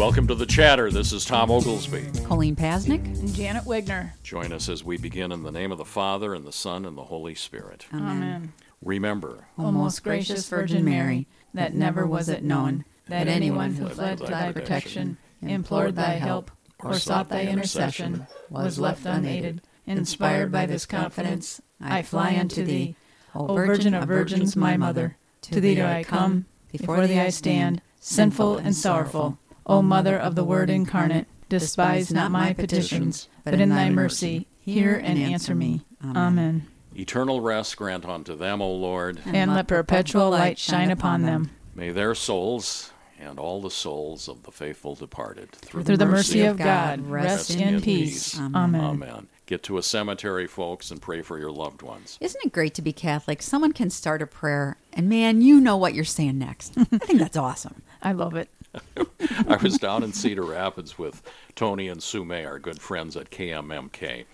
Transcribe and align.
Welcome 0.00 0.26
to 0.28 0.34
the 0.34 0.46
chatter. 0.46 0.90
This 0.90 1.12
is 1.12 1.26
Tom 1.26 1.50
Oglesby. 1.50 2.24
Colleen 2.24 2.56
Pasnick. 2.56 3.04
And 3.04 3.34
Janet 3.34 3.64
Wigner. 3.64 4.12
Join 4.22 4.50
us 4.50 4.66
as 4.70 4.82
we 4.82 4.96
begin 4.96 5.30
in 5.30 5.42
the 5.42 5.52
name 5.52 5.72
of 5.72 5.76
the 5.76 5.84
Father, 5.84 6.32
and 6.32 6.46
the 6.46 6.52
Son, 6.52 6.86
and 6.86 6.96
the 6.96 7.04
Holy 7.04 7.34
Spirit. 7.34 7.84
Amen. 7.92 8.54
Remember, 8.82 9.48
O 9.58 9.70
most 9.70 10.02
gracious 10.02 10.48
Virgin 10.48 10.86
Mary, 10.86 11.26
that 11.52 11.74
never 11.74 12.06
was 12.06 12.30
it 12.30 12.42
known 12.42 12.86
that 13.08 13.28
anyone 13.28 13.74
who 13.74 13.90
fled 13.90 14.16
to 14.16 14.24
thy 14.24 14.50
protection, 14.52 15.18
implored 15.42 15.96
thy 15.96 16.14
help, 16.14 16.50
or 16.78 16.94
sought 16.94 17.28
thy 17.28 17.42
intercession, 17.42 18.26
was 18.48 18.78
left 18.78 19.04
unaided. 19.04 19.60
Inspired 19.86 20.50
by 20.50 20.64
this 20.64 20.86
confidence, 20.86 21.60
I 21.78 22.00
fly 22.00 22.38
unto 22.38 22.64
thee. 22.64 22.96
O 23.34 23.54
Virgin 23.54 23.92
of 23.92 24.08
Virgins, 24.08 24.56
my 24.56 24.78
Mother, 24.78 25.18
to 25.42 25.60
thee 25.60 25.74
do 25.74 25.84
I 25.84 26.04
come, 26.04 26.46
before 26.72 27.06
thee 27.06 27.20
I 27.20 27.28
stand, 27.28 27.82
sinful 28.00 28.56
and 28.56 28.74
sorrowful. 28.74 29.36
O 29.70 29.82
Mother 29.82 30.18
of 30.18 30.34
the 30.34 30.42
Word 30.42 30.68
incarnate, 30.68 31.28
despise 31.48 32.12
not 32.12 32.32
my 32.32 32.52
petitions, 32.52 33.28
but 33.44 33.60
in 33.60 33.68
thy 33.68 33.88
mercy 33.88 34.48
hear 34.60 34.96
and 34.96 35.18
answer 35.18 35.54
me. 35.54 35.82
Amen. 36.04 36.66
eternal 36.96 37.40
rest 37.40 37.76
grant 37.76 38.04
unto 38.04 38.34
them, 38.36 38.60
O 38.60 38.72
Lord. 38.74 39.20
And 39.24 39.54
let 39.54 39.68
perpetual 39.68 40.30
light 40.30 40.58
shine 40.58 40.90
upon 40.90 41.22
them. 41.22 41.50
May 41.74 41.90
their 41.90 42.16
souls 42.16 42.92
and 43.20 43.38
all 43.38 43.60
the 43.60 43.70
souls 43.70 44.28
of 44.28 44.42
the 44.42 44.50
faithful 44.50 44.94
departed, 44.96 45.52
through, 45.52 45.84
Through 45.84 45.98
the 45.98 46.06
mercy 46.06 46.44
of 46.46 46.56
God, 46.56 47.06
rest 47.06 47.50
in 47.54 47.80
peace. 47.80 48.38
Amen. 48.38 48.80
Amen. 48.82 49.28
Get 49.46 49.62
to 49.64 49.78
a 49.78 49.82
cemetery, 49.82 50.46
folks, 50.46 50.90
and 50.90 51.02
pray 51.02 51.22
for 51.22 51.38
your 51.38 51.50
loved 51.50 51.82
ones. 51.82 52.16
Isn't 52.20 52.40
it 52.44 52.52
great 52.52 52.72
to 52.74 52.82
be 52.82 52.92
Catholic? 52.92 53.42
Someone 53.42 53.72
can 53.72 53.90
start 53.90 54.22
a 54.22 54.26
prayer, 54.26 54.78
and 54.92 55.08
man, 55.08 55.42
you 55.42 55.60
know 55.60 55.76
what 55.76 55.92
you're 55.92 56.04
saying 56.04 56.38
next. 56.38 56.74
I 56.78 56.84
think 56.84 57.18
that's 57.18 57.36
awesome. 57.36 57.82
I 58.02 58.12
love 58.12 58.34
it. 58.36 58.48
I 59.48 59.56
was 59.56 59.78
down 59.78 60.02
in 60.02 60.12
Cedar 60.12 60.42
Rapids 60.42 60.98
with 60.98 61.22
Tony 61.54 61.88
and 61.88 62.02
Sue 62.02 62.24
May, 62.24 62.44
our 62.44 62.58
good 62.58 62.80
friends 62.80 63.16
at 63.16 63.30
KMMK, 63.30 64.24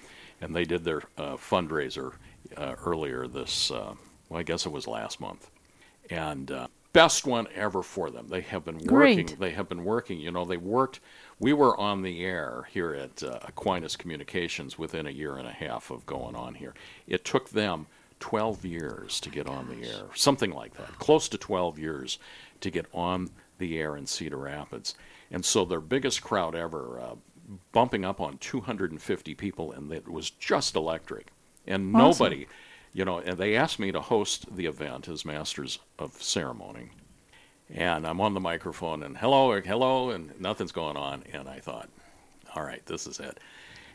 and 0.40 0.54
they 0.54 0.64
did 0.64 0.84
their 0.84 1.02
uh, 1.16 1.36
fundraiser 1.36 2.12
uh, 2.56 2.74
earlier 2.84 3.26
this, 3.26 3.70
uh, 3.70 3.94
well, 4.28 4.40
I 4.40 4.42
guess 4.42 4.66
it 4.66 4.72
was 4.72 4.86
last 4.86 5.20
month, 5.20 5.50
and 6.10 6.50
uh, 6.50 6.68
best 6.92 7.26
one 7.26 7.46
ever 7.54 7.82
for 7.82 8.10
them. 8.10 8.26
They 8.28 8.42
have 8.42 8.64
been 8.64 8.78
working. 8.78 9.26
Great. 9.26 9.38
They 9.38 9.50
have 9.50 9.68
been 9.68 9.84
working. 9.84 10.20
You 10.20 10.30
know, 10.30 10.44
they 10.44 10.56
worked. 10.56 11.00
We 11.38 11.52
were 11.52 11.78
on 11.78 12.02
the 12.02 12.24
air 12.24 12.68
here 12.72 12.94
at 12.94 13.22
uh, 13.22 13.38
Aquinas 13.42 13.96
Communications 13.96 14.78
within 14.78 15.06
a 15.06 15.10
year 15.10 15.36
and 15.36 15.46
a 15.46 15.52
half 15.52 15.90
of 15.90 16.06
going 16.06 16.34
on 16.34 16.54
here. 16.54 16.74
It 17.06 17.24
took 17.24 17.50
them 17.50 17.86
12 18.20 18.64
years 18.64 19.20
to 19.20 19.28
get 19.28 19.46
on 19.46 19.68
the 19.68 19.86
air, 19.86 20.04
something 20.14 20.52
like 20.52 20.74
that, 20.74 20.98
close 20.98 21.28
to 21.28 21.38
12 21.38 21.78
years 21.78 22.18
to 22.60 22.70
get 22.70 22.86
on 22.94 23.28
the 23.58 23.78
air 23.78 23.96
in 23.96 24.06
Cedar 24.06 24.36
Rapids. 24.36 24.94
And 25.30 25.44
so 25.44 25.64
their 25.64 25.80
biggest 25.80 26.22
crowd 26.22 26.54
ever, 26.54 27.00
uh, 27.00 27.14
bumping 27.72 28.04
up 28.04 28.20
on 28.20 28.38
250 28.38 29.34
people, 29.34 29.72
and 29.72 29.92
it 29.92 30.08
was 30.08 30.30
just 30.30 30.74
electric. 30.76 31.28
And 31.66 31.94
Awesome. 31.94 32.24
nobody, 32.24 32.46
you 32.92 33.04
know, 33.04 33.18
and 33.18 33.38
they 33.38 33.56
asked 33.56 33.78
me 33.78 33.92
to 33.92 34.00
host 34.00 34.54
the 34.54 34.66
event 34.66 35.08
as 35.08 35.24
Masters 35.24 35.78
of 35.98 36.22
Ceremony. 36.22 36.90
And 37.72 38.06
I'm 38.06 38.20
on 38.20 38.34
the 38.34 38.40
microphone, 38.40 39.02
and 39.02 39.18
hello, 39.18 39.60
hello, 39.60 40.10
and 40.10 40.38
nothing's 40.40 40.72
going 40.72 40.96
on. 40.96 41.24
And 41.32 41.48
I 41.48 41.58
thought, 41.58 41.88
all 42.54 42.62
right, 42.62 42.84
this 42.86 43.06
is 43.06 43.18
it. 43.18 43.38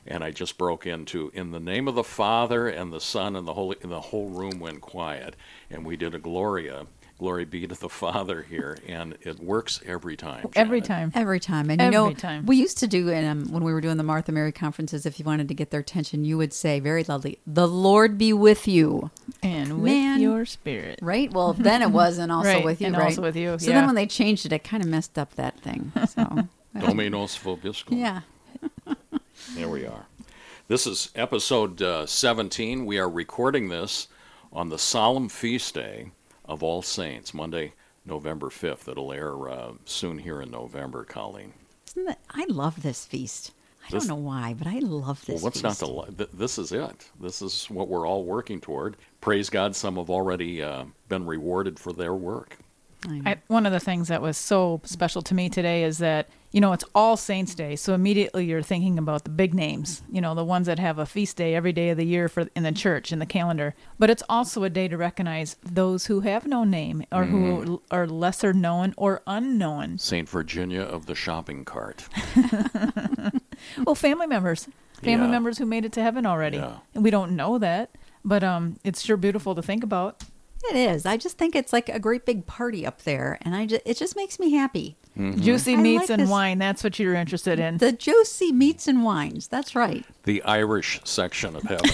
And 0.05 0.23
I 0.23 0.31
just 0.31 0.57
broke 0.57 0.85
into, 0.87 1.31
in 1.33 1.51
the 1.51 1.59
name 1.59 1.87
of 1.87 1.95
the 1.95 2.03
Father 2.03 2.67
and 2.67 2.91
the 2.91 2.99
Son 2.99 3.35
and 3.35 3.47
the 3.47 3.53
Holy, 3.53 3.77
and 3.81 3.91
the 3.91 4.01
whole 4.01 4.29
room 4.29 4.59
went 4.59 4.81
quiet. 4.81 5.35
And 5.69 5.85
we 5.85 5.95
did 5.95 6.13
a 6.15 6.19
Gloria, 6.19 6.85
glory 7.21 7.45
be 7.45 7.67
to 7.67 7.75
the 7.79 7.87
Father 7.87 8.41
here, 8.41 8.75
and 8.87 9.15
it 9.21 9.39
works 9.39 9.79
every 9.85 10.17
time. 10.17 10.49
Every 10.55 10.81
time. 10.81 11.11
Every 11.13 11.39
time. 11.39 11.69
And 11.69 11.79
you 11.79 11.85
Every 11.85 11.95
know, 11.95 12.13
time. 12.15 12.47
we 12.47 12.57
used 12.57 12.79
to 12.79 12.87
do, 12.87 13.13
um, 13.13 13.45
when 13.51 13.63
we 13.63 13.71
were 13.71 13.79
doing 13.79 13.97
the 13.97 14.03
Martha 14.03 14.31
Mary 14.31 14.51
conferences, 14.51 15.05
if 15.05 15.19
you 15.19 15.25
wanted 15.25 15.47
to 15.49 15.53
get 15.53 15.69
their 15.69 15.81
attention, 15.81 16.25
you 16.25 16.35
would 16.39 16.51
say 16.51 16.79
very 16.79 17.03
loudly, 17.03 17.37
The 17.45 17.67
Lord 17.67 18.17
be 18.17 18.33
with 18.33 18.67
you. 18.67 19.11
And 19.43 19.83
with 19.83 19.91
Man. 19.91 20.19
your 20.19 20.45
spirit. 20.47 20.97
Right? 20.99 21.31
Well, 21.31 21.53
then 21.53 21.83
it 21.83 21.91
was, 21.91 22.17
and 22.17 22.31
also 22.31 22.49
Right, 22.49 22.65
with 22.65 22.81
you, 22.81 22.87
and 22.87 22.97
right? 22.97 23.05
also 23.05 23.21
with 23.21 23.35
you, 23.35 23.59
So 23.59 23.67
yeah. 23.69 23.75
then 23.77 23.85
when 23.85 23.93
they 23.95 24.07
changed 24.07 24.47
it, 24.47 24.51
it 24.51 24.63
kind 24.63 24.81
of 24.81 24.89
messed 24.89 25.19
up 25.19 25.35
that 25.35 25.59
thing. 25.59 25.91
So, 26.09 26.47
Dominus 26.79 27.37
vobiscum. 27.37 27.99
yeah. 27.99 28.21
There 29.55 29.69
we 29.69 29.85
are. 29.85 30.07
This 30.67 30.87
is 30.87 31.11
episode 31.15 31.81
uh, 31.83 32.07
17. 32.07 32.83
We 32.87 32.97
are 32.97 33.09
recording 33.09 33.69
this 33.69 34.07
on 34.51 34.69
the 34.69 34.79
solemn 34.79 35.29
feast 35.29 35.75
day 35.75 36.11
of 36.51 36.61
All 36.61 36.81
Saints, 36.81 37.33
Monday, 37.33 37.71
November 38.05 38.49
5th. 38.49 38.89
It'll 38.89 39.13
air 39.13 39.49
uh, 39.49 39.71
soon 39.85 40.17
here 40.17 40.41
in 40.41 40.51
November, 40.51 41.05
Colleen. 41.05 41.53
Isn't 41.87 42.05
that, 42.05 42.19
I 42.29 42.45
love 42.49 42.83
this 42.83 43.05
feast. 43.05 43.51
I 43.87 43.91
This- 43.91 44.05
don't 44.05 44.17
know 44.17 44.23
why, 44.27 44.53
but 44.53 44.67
I 44.67 44.79
love 44.79 45.23
Well, 45.27 45.35
this 45.37 45.41
what's 45.43 45.63
not 45.63 45.69
feast. 45.69 45.79
the 45.79 45.87
li- 45.87 46.15
th- 46.17 46.29
this 46.33 46.57
is 46.59 46.71
it. 46.73 47.09
This 47.19 47.41
is 47.41 47.65
what 47.69 47.87
we're 47.87 48.05
all 48.07 48.25
working 48.25 48.59
toward. 48.59 48.97
Praise 49.21 49.49
God, 49.49 49.75
some 49.75 49.95
have 49.95 50.09
already 50.09 50.61
uh, 50.61 50.83
been 51.07 51.25
rewarded 51.25 51.79
for 51.79 51.93
their 51.93 52.13
work. 52.13 52.57
I. 53.25 53.37
One 53.47 53.65
of 53.65 53.71
the 53.71 53.79
things 53.79 54.07
that 54.09 54.21
was 54.21 54.37
so 54.37 54.79
special 54.83 55.21
to 55.23 55.33
me 55.33 55.49
today 55.49 55.83
is 55.83 55.97
that 55.99 56.29
you 56.51 56.61
know 56.61 56.71
it's 56.73 56.83
All 56.93 57.17
Saints 57.17 57.55
Day, 57.55 57.75
so 57.75 57.93
immediately 57.93 58.45
you're 58.45 58.61
thinking 58.61 58.97
about 58.99 59.23
the 59.23 59.29
big 59.31 59.53
names, 59.53 60.03
you 60.11 60.21
know, 60.21 60.35
the 60.35 60.43
ones 60.45 60.67
that 60.67 60.77
have 60.79 60.99
a 60.99 61.05
feast 61.05 61.37
day 61.37 61.55
every 61.55 61.71
day 61.71 61.89
of 61.89 61.97
the 61.97 62.05
year 62.05 62.27
for 62.29 62.47
in 62.55 62.63
the 62.63 62.71
church 62.71 63.11
in 63.11 63.19
the 63.19 63.25
calendar. 63.25 63.73
But 63.97 64.09
it's 64.09 64.23
also 64.29 64.63
a 64.63 64.69
day 64.69 64.87
to 64.87 64.97
recognize 64.97 65.55
those 65.63 66.05
who 66.07 66.19
have 66.21 66.45
no 66.45 66.63
name 66.63 67.03
or 67.11 67.25
who 67.25 67.81
are 67.89 68.05
lesser 68.05 68.53
known 68.53 68.93
or 68.97 69.21
unknown. 69.25 69.97
St. 69.97 70.27
Virginia 70.29 70.81
of 70.81 71.05
the 71.07 71.15
shopping 71.15 71.65
cart. 71.65 72.07
Well, 73.85 73.93
family 73.95 74.25
members, 74.27 74.67
family 75.03 75.25
Yeah. 75.27 75.31
members 75.31 75.57
who 75.59 75.65
made 75.65 75.85
it 75.85 75.91
to 75.93 76.01
heaven 76.01 76.25
already, 76.25 76.57
Yeah. 76.57 76.77
and 76.95 77.03
we 77.03 77.11
don't 77.11 77.35
know 77.35 77.57
that, 77.59 77.91
but 78.25 78.43
um, 78.43 78.77
it's 78.83 79.01
sure 79.03 79.17
beautiful 79.17 79.53
to 79.55 79.61
think 79.61 79.83
about. 79.83 80.23
It 80.69 80.75
is. 80.75 81.05
I 81.05 81.17
just 81.17 81.37
think 81.37 81.55
it's 81.55 81.73
like 81.73 81.89
a 81.89 81.99
great 81.99 82.25
big 82.25 82.45
party 82.45 82.85
up 82.85 83.01
there, 83.01 83.37
and 83.41 83.55
I 83.55 83.65
just, 83.65 83.81
it 83.85 83.97
just 83.97 84.15
makes 84.15 84.39
me 84.39 84.51
happy. 84.51 84.95
Mm-hmm. 85.17 85.41
Juicy 85.41 85.73
I 85.73 85.77
meats 85.77 86.01
like 86.03 86.09
and 86.11 86.21
this- 86.21 86.29
wine—that's 86.29 86.83
what 86.83 86.99
you're 86.99 87.15
interested 87.15 87.59
in. 87.59 87.79
The 87.79 87.91
juicy 87.91 88.51
meats 88.51 88.87
and 88.87 89.03
wines. 89.03 89.47
That's 89.47 89.75
right. 89.75 90.05
The 90.23 90.41
Irish 90.43 91.01
section 91.03 91.55
of 91.55 91.63
heaven. 91.63 91.89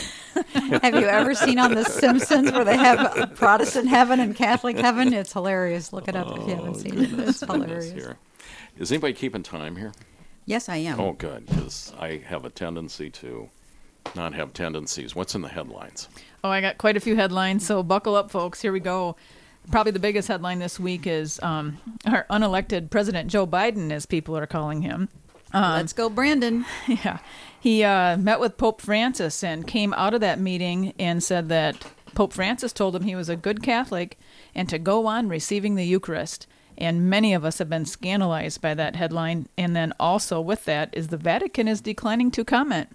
Have 0.82 0.96
you 0.96 1.08
ever 1.08 1.34
seen 1.34 1.58
on 1.58 1.74
The 1.74 1.86
Simpsons 1.86 2.52
where 2.52 2.64
they 2.64 2.78
have 2.78 3.34
Protestant 3.36 3.88
heaven 3.88 4.20
and 4.20 4.36
Catholic 4.36 4.78
heaven? 4.78 5.14
It's 5.14 5.34
hilarious. 5.34 5.94
Look 5.94 6.08
it 6.08 6.16
up 6.16 6.38
if 6.38 6.48
you 6.48 6.56
haven't 6.56 6.76
oh, 6.76 6.80
seen 6.80 7.00
it. 7.00 7.20
It's 7.28 7.40
hilarious. 7.40 7.92
here. 7.92 8.18
Is 8.78 8.92
anybody 8.92 9.14
keeping 9.14 9.42
time 9.44 9.76
here? 9.78 9.94
Yes, 10.46 10.70
I 10.70 10.78
am. 10.78 11.00
Oh, 11.00 11.14
good, 11.14 11.46
because 11.48 11.94
I 12.00 12.18
have 12.28 12.46
a 12.46 12.50
tendency 12.50 13.10
to 13.10 13.50
not 14.18 14.34
have 14.34 14.54
tendencies. 14.54 15.16
What's 15.16 15.36
in 15.36 15.42
the 15.42 15.48
headlines? 15.48 16.10
Oh, 16.44 16.50
I 16.50 16.62
got 16.62 16.78
quite 16.78 16.98
a 16.98 17.00
few 17.00 17.16
headlines, 17.16 17.66
so 17.66 17.84
buckle 17.84 18.16
up, 18.16 18.32
folks. 18.32 18.62
Here 18.62 18.72
we 18.72 18.80
go. 18.80 19.16
Probably 19.72 19.92
the 19.92 20.00
biggest 20.00 20.28
headline 20.28 20.60
this 20.60 20.80
week 20.80 21.06
is 21.08 21.40
um, 21.44 21.78
our 22.06 22.26
unelected 22.30 22.90
President 22.90 23.30
Joe 23.30 23.46
Biden, 23.46 23.92
as 23.92 24.06
people 24.06 24.38
are 24.38 24.48
calling 24.48 24.82
him. 24.82 25.10
Let's 25.54 25.94
go, 25.94 26.10
Brandon. 26.10 26.66
Yeah, 26.88 27.20
he 27.60 27.84
uh, 27.84 28.18
met 28.18 28.40
with 28.40 28.58
Pope 28.58 28.82
Francis 28.82 29.44
and 29.44 29.68
came 29.68 29.94
out 29.94 30.14
of 30.14 30.22
that 30.22 30.40
meeting 30.40 30.94
and 31.00 31.24
said 31.24 31.50
that 31.50 31.86
Pope 32.16 32.34
Francis 32.34 32.74
told 32.74 32.96
him 32.96 33.04
he 33.04 33.16
was 33.16 33.30
a 33.30 33.36
good 33.36 33.62
Catholic 33.62 34.18
and 34.56 34.68
to 34.70 34.80
go 34.80 35.06
on 35.06 35.28
receiving 35.30 35.76
the 35.76 35.86
Eucharist. 35.86 36.48
And 36.78 37.10
many 37.10 37.34
of 37.34 37.44
us 37.44 37.58
have 37.58 37.70
been 37.70 37.86
scandalized 37.86 38.62
by 38.62 38.74
that 38.76 38.96
headline. 38.96 39.48
And 39.58 39.76
then 39.76 39.94
also 40.00 40.40
with 40.40 40.66
that 40.66 40.90
is 40.94 41.08
the 41.08 41.18
Vatican 41.18 41.68
is 41.68 41.82
declining 41.82 42.32
to 42.32 42.46
comment. 42.46 42.90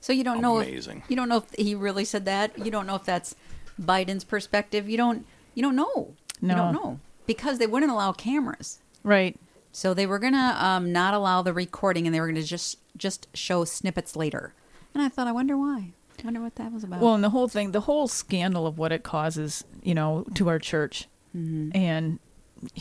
So 0.00 0.12
you 0.12 0.24
don't 0.24 0.40
know 0.40 0.60
Amazing. 0.60 1.02
if 1.04 1.10
you 1.10 1.16
don't 1.16 1.28
know 1.28 1.38
if 1.38 1.50
he 1.58 1.74
really 1.74 2.04
said 2.04 2.24
that. 2.26 2.56
You 2.58 2.70
don't 2.70 2.86
know 2.86 2.94
if 2.94 3.04
that's 3.04 3.34
Biden's 3.80 4.24
perspective. 4.24 4.88
You 4.88 4.96
don't 4.96 5.26
you 5.54 5.62
don't 5.62 5.76
know. 5.76 6.14
No. 6.40 6.54
You 6.54 6.54
don't 6.54 6.72
know 6.72 7.00
because 7.26 7.58
they 7.58 7.66
wouldn't 7.66 7.90
allow 7.90 8.12
cameras. 8.12 8.78
Right. 9.02 9.36
So 9.72 9.92
they 9.92 10.06
were 10.06 10.18
gonna 10.18 10.56
um, 10.58 10.92
not 10.92 11.12
allow 11.12 11.42
the 11.42 11.52
recording, 11.52 12.06
and 12.06 12.14
they 12.14 12.20
were 12.20 12.28
gonna 12.28 12.42
just 12.42 12.78
just 12.96 13.26
show 13.34 13.64
snippets 13.64 14.16
later. 14.16 14.54
And 14.94 15.02
I 15.02 15.08
thought, 15.08 15.26
I 15.26 15.32
wonder 15.32 15.56
why. 15.56 15.92
I 16.18 16.24
wonder 16.24 16.40
what 16.40 16.54
that 16.56 16.72
was 16.72 16.82
about. 16.82 17.00
Well, 17.00 17.14
and 17.14 17.22
the 17.22 17.30
whole 17.30 17.48
thing, 17.48 17.72
the 17.72 17.82
whole 17.82 18.08
scandal 18.08 18.66
of 18.66 18.78
what 18.78 18.90
it 18.90 19.02
causes, 19.02 19.64
you 19.82 19.94
know, 19.94 20.24
to 20.34 20.48
our 20.48 20.58
church, 20.58 21.08
and 21.34 22.18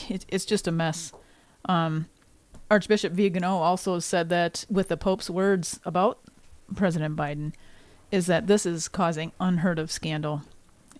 it, 0.09 0.25
it's 0.29 0.45
just 0.45 0.67
a 0.67 0.71
mess. 0.71 1.11
Um, 1.65 2.07
Archbishop 2.71 3.11
Vigano 3.11 3.57
also 3.57 3.99
said 3.99 4.29
that 4.29 4.65
with 4.69 4.87
the 4.87 4.97
Pope's 4.97 5.29
words 5.29 5.79
about 5.83 6.19
President 6.75 7.15
Biden, 7.15 7.53
is 8.11 8.27
that 8.27 8.47
this 8.47 8.65
is 8.65 8.87
causing 8.87 9.31
unheard 9.39 9.79
of 9.79 9.91
scandal, 9.91 10.43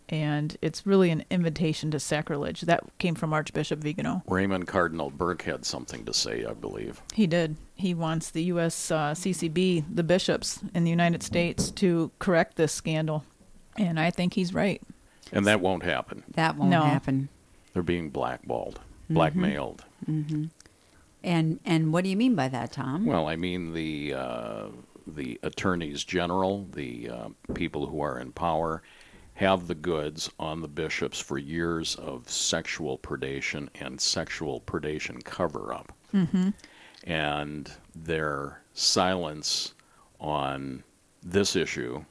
and 0.09 0.57
it's 0.61 0.85
really 0.85 1.09
an 1.09 1.23
invitation 1.29 1.91
to 1.91 1.99
sacrilege. 1.99 2.61
That 2.61 2.83
came 2.99 3.15
from 3.15 3.33
Archbishop 3.33 3.79
Vigano. 3.79 4.23
Raymond 4.27 4.67
Cardinal 4.67 5.09
Burke 5.09 5.43
had 5.43 5.65
something 5.65 6.05
to 6.05 6.13
say, 6.13 6.45
I 6.45 6.53
believe. 6.53 7.01
He 7.13 7.27
did. 7.27 7.55
He 7.75 7.93
wants 7.93 8.29
the 8.29 8.43
U.S. 8.43 8.91
Uh, 8.91 9.13
CCB, 9.13 9.85
the 9.93 10.03
bishops 10.03 10.59
in 10.73 10.83
the 10.83 10.89
United 10.89 11.23
States, 11.23 11.71
to 11.71 12.11
correct 12.19 12.55
this 12.57 12.71
scandal, 12.71 13.23
and 13.77 13.99
I 13.99 14.11
think 14.11 14.33
he's 14.33 14.53
right. 14.53 14.81
And 15.31 15.47
that 15.47 15.59
won't 15.61 15.83
happen. 15.83 16.23
that 16.35 16.55
won't 16.55 16.69
no. 16.69 16.83
happen. 16.83 17.29
They're 17.73 17.83
being 17.83 18.09
blackballed, 18.09 18.79
blackmailed. 19.09 19.83
And 21.25 21.59
and 21.65 21.91
what 21.91 22.03
do 22.03 22.09
you 22.09 22.15
mean 22.15 22.35
by 22.35 22.47
that, 22.49 22.71
Tom? 22.71 23.05
Well, 23.05 23.27
I 23.27 23.35
mean 23.35 23.73
the 23.73 24.13
uh, 24.13 24.67
the 25.07 25.39
attorneys 25.43 26.03
general, 26.03 26.67
the 26.73 27.09
uh, 27.09 27.29
people 27.53 27.85
who 27.87 28.01
are 28.01 28.19
in 28.19 28.31
power, 28.31 28.81
have 29.35 29.67
the 29.67 29.75
goods 29.75 30.29
on 30.39 30.61
the 30.61 30.67
bishops 30.67 31.19
for 31.19 31.37
years 31.37 31.95
of 31.95 32.29
sexual 32.29 32.97
predation 32.97 33.67
and 33.79 33.99
sexual 33.99 34.61
predation 34.61 35.23
cover 35.23 35.73
up. 35.73 35.91
Mm-hmm. 36.13 36.49
And 37.03 37.71
their 37.93 38.61
silence 38.73 39.73
on 40.19 40.83
this 41.21 41.55
issue, 41.55 42.03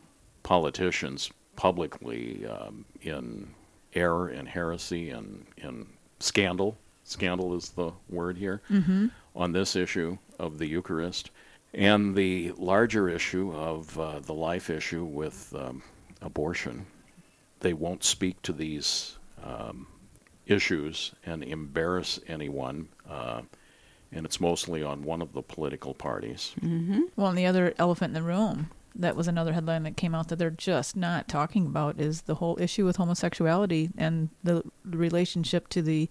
politicians 0.42 1.30
publicly 1.56 2.46
um, 2.46 2.84
in 3.02 3.48
error 3.94 4.28
and 4.28 4.48
heresy 4.48 5.10
and 5.10 5.46
in 5.56 5.86
scandal, 6.20 6.76
scandal 7.04 7.56
is 7.56 7.70
the 7.70 7.92
word 8.10 8.36
here, 8.36 8.60
mm-hmm. 8.70 9.06
on 9.34 9.52
this 9.52 9.76
issue 9.76 10.18
of 10.38 10.58
the 10.58 10.66
Eucharist, 10.66 11.30
and 11.74 12.14
the 12.14 12.52
larger 12.56 13.08
issue 13.08 13.52
of 13.52 13.98
uh, 13.98 14.20
the 14.20 14.34
life 14.34 14.70
issue 14.70 15.04
with 15.04 15.54
um, 15.56 15.82
abortion 16.22 16.86
they 17.64 17.72
won't 17.72 18.04
speak 18.04 18.40
to 18.42 18.52
these 18.52 19.16
um, 19.42 19.86
issues 20.46 21.12
and 21.24 21.42
embarrass 21.42 22.20
anyone. 22.28 22.88
Uh, 23.08 23.40
and 24.12 24.26
it's 24.26 24.38
mostly 24.38 24.82
on 24.82 25.02
one 25.02 25.22
of 25.22 25.32
the 25.32 25.42
political 25.42 25.94
parties. 25.94 26.54
Mm-hmm. 26.60 27.00
Well, 27.16 27.28
and 27.28 27.38
the 27.38 27.46
other 27.46 27.74
elephant 27.78 28.10
in 28.10 28.22
the 28.22 28.28
room 28.28 28.68
that 28.94 29.16
was 29.16 29.26
another 29.26 29.54
headline 29.54 29.82
that 29.82 29.96
came 29.96 30.14
out 30.14 30.28
that 30.28 30.36
they're 30.36 30.50
just 30.50 30.94
not 30.94 31.26
talking 31.26 31.66
about 31.66 31.98
is 31.98 32.22
the 32.22 32.36
whole 32.36 32.56
issue 32.60 32.84
with 32.84 32.96
homosexuality 32.96 33.90
and 33.96 34.28
the 34.44 34.62
relationship 34.84 35.68
to 35.70 35.82
the 35.82 36.08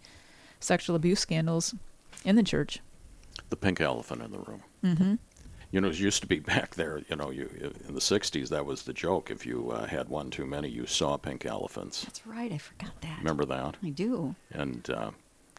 sexual 0.59 0.95
abuse 0.95 1.19
scandals 1.19 1.75
in 2.25 2.35
the 2.35 2.43
church. 2.43 2.79
The 3.49 3.55
pink 3.55 3.79
elephant 3.79 4.23
in 4.23 4.31
the 4.31 4.39
room. 4.39 4.63
Mm-hmm 4.83 5.13
you 5.73 5.81
know, 5.81 5.87
it 5.87 5.99
used 5.99 6.21
to 6.21 6.27
be 6.27 6.39
back 6.53 6.75
there, 6.75 7.01
you 7.09 7.15
know, 7.15 7.31
you 7.31 7.49
in 7.87 7.93
the 7.95 7.99
60s, 7.99 8.49
that 8.49 8.65
was 8.65 8.83
the 8.83 8.93
joke. 8.93 9.31
If 9.31 9.45
you 9.45 9.71
uh, 9.71 9.87
had 9.87 10.07
one 10.07 10.29
too 10.29 10.45
many, 10.45 10.69
you 10.69 10.85
saw 10.85 11.17
pink 11.17 11.45
elephants. 11.45 12.03
That's 12.03 12.25
right. 12.25 12.51
I 12.51 12.59
forgot 12.59 13.01
that. 13.01 13.17
Remember 13.17 13.43
that? 13.45 13.75
I 13.83 13.89
do. 13.89 14.35
And 14.51 14.87
uh, 14.89 15.11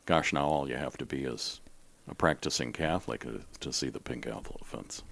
gosh, 0.06 0.32
now 0.32 0.46
all 0.46 0.68
you 0.68 0.76
have 0.76 0.96
to 0.98 1.04
be 1.04 1.24
is 1.24 1.60
a 2.08 2.14
practicing 2.14 2.72
Catholic 2.72 3.26
uh, 3.26 3.40
to 3.60 3.72
see 3.72 3.90
the 3.90 3.98
pink 3.98 4.26
elephants. 4.26 5.02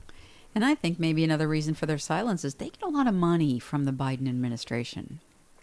And 0.55 0.65
I 0.65 0.75
think 0.75 1.01
maybe 1.01 1.25
another 1.25 1.49
reason 1.49 1.75
for 1.75 1.87
their 1.87 1.99
silence 1.99 2.45
is 2.45 2.55
they 2.55 2.67
get 2.67 2.83
a 2.83 2.89
lot 2.89 3.09
of 3.09 3.15
money 3.15 3.59
from 3.59 3.85
the 3.85 3.93
Biden 3.93 4.29
administration. 4.29 5.19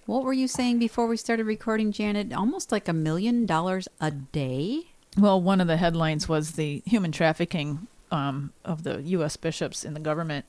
What 0.05 0.23
were 0.23 0.33
you 0.33 0.47
saying 0.47 0.79
before 0.79 1.07
we 1.07 1.15
started 1.15 1.45
recording, 1.45 1.91
Janet? 1.91 2.33
Almost 2.33 2.71
like 2.71 2.87
a 2.87 2.93
million 2.93 3.45
dollars 3.45 3.87
a 4.01 4.09
day? 4.09 4.87
Well, 5.15 5.39
one 5.39 5.61
of 5.61 5.67
the 5.67 5.77
headlines 5.77 6.27
was 6.27 6.53
the 6.53 6.81
human 6.85 7.11
trafficking 7.11 7.87
um, 8.11 8.53
of 8.65 8.83
the 8.83 9.01
U.S. 9.01 9.37
bishops 9.37 9.83
in 9.83 9.93
the 9.93 9.99
government. 9.99 10.45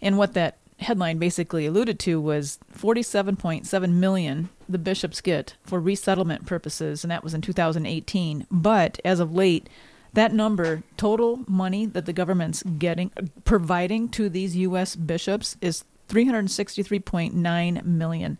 And 0.00 0.18
what 0.18 0.34
that 0.34 0.58
headline 0.80 1.18
basically 1.18 1.66
alluded 1.66 1.98
to 1.98 2.20
was 2.20 2.58
47.7 2.76 3.92
million 3.92 4.48
the 4.68 4.78
bishops 4.78 5.20
get 5.20 5.54
for 5.64 5.80
resettlement 5.80 6.46
purposes, 6.46 7.02
and 7.02 7.10
that 7.10 7.24
was 7.24 7.34
in 7.34 7.40
2018. 7.40 8.46
But 8.50 9.00
as 9.04 9.18
of 9.18 9.34
late, 9.34 9.68
that 10.12 10.32
number, 10.32 10.82
total 10.96 11.40
money 11.46 11.86
that 11.86 12.06
the 12.06 12.12
government's 12.12 12.62
getting, 12.62 13.10
providing 13.44 14.08
to 14.10 14.28
these 14.28 14.56
U.S. 14.56 14.94
bishops, 14.94 15.56
is 15.60 15.84
363.9 16.08 17.84
million. 17.84 18.38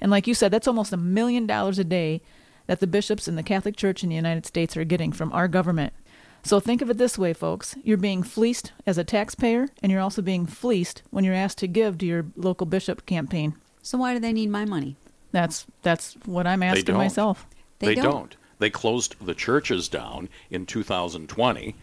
And 0.00 0.10
like 0.10 0.26
you 0.26 0.34
said, 0.34 0.50
that's 0.50 0.68
almost 0.68 0.92
a 0.92 0.96
million 0.96 1.46
dollars 1.46 1.78
a 1.78 1.84
day 1.84 2.22
that 2.66 2.80
the 2.80 2.86
bishops 2.86 3.28
in 3.28 3.36
the 3.36 3.42
Catholic 3.42 3.76
Church 3.76 4.02
in 4.02 4.08
the 4.08 4.14
United 4.14 4.46
States 4.46 4.76
are 4.76 4.84
getting 4.84 5.12
from 5.12 5.32
our 5.32 5.48
government. 5.48 5.92
So 6.42 6.58
think 6.58 6.82
of 6.82 6.90
it 6.90 6.98
this 6.98 7.18
way, 7.18 7.32
folks. 7.32 7.76
You're 7.82 7.96
being 7.96 8.22
fleeced 8.22 8.72
as 8.86 8.98
a 8.98 9.04
taxpayer, 9.04 9.68
and 9.82 9.92
you're 9.92 10.00
also 10.00 10.22
being 10.22 10.46
fleeced 10.46 11.02
when 11.10 11.24
you're 11.24 11.34
asked 11.34 11.58
to 11.58 11.66
give 11.66 11.98
to 11.98 12.06
your 12.06 12.26
local 12.36 12.66
bishop 12.66 13.04
campaign. 13.06 13.54
So 13.82 13.98
why 13.98 14.14
do 14.14 14.20
they 14.20 14.32
need 14.32 14.50
my 14.50 14.64
money? 14.64 14.96
That's 15.32 15.66
that's 15.82 16.14
what 16.24 16.46
I'm 16.46 16.62
asking 16.62 16.96
myself. 16.96 17.46
They, 17.78 17.88
they 17.88 17.94
don't. 17.96 18.04
don't. 18.04 18.36
They 18.58 18.70
closed 18.70 19.16
the 19.24 19.34
churches 19.34 19.88
down 19.88 20.28
in 20.50 20.66
2020. 20.66 21.74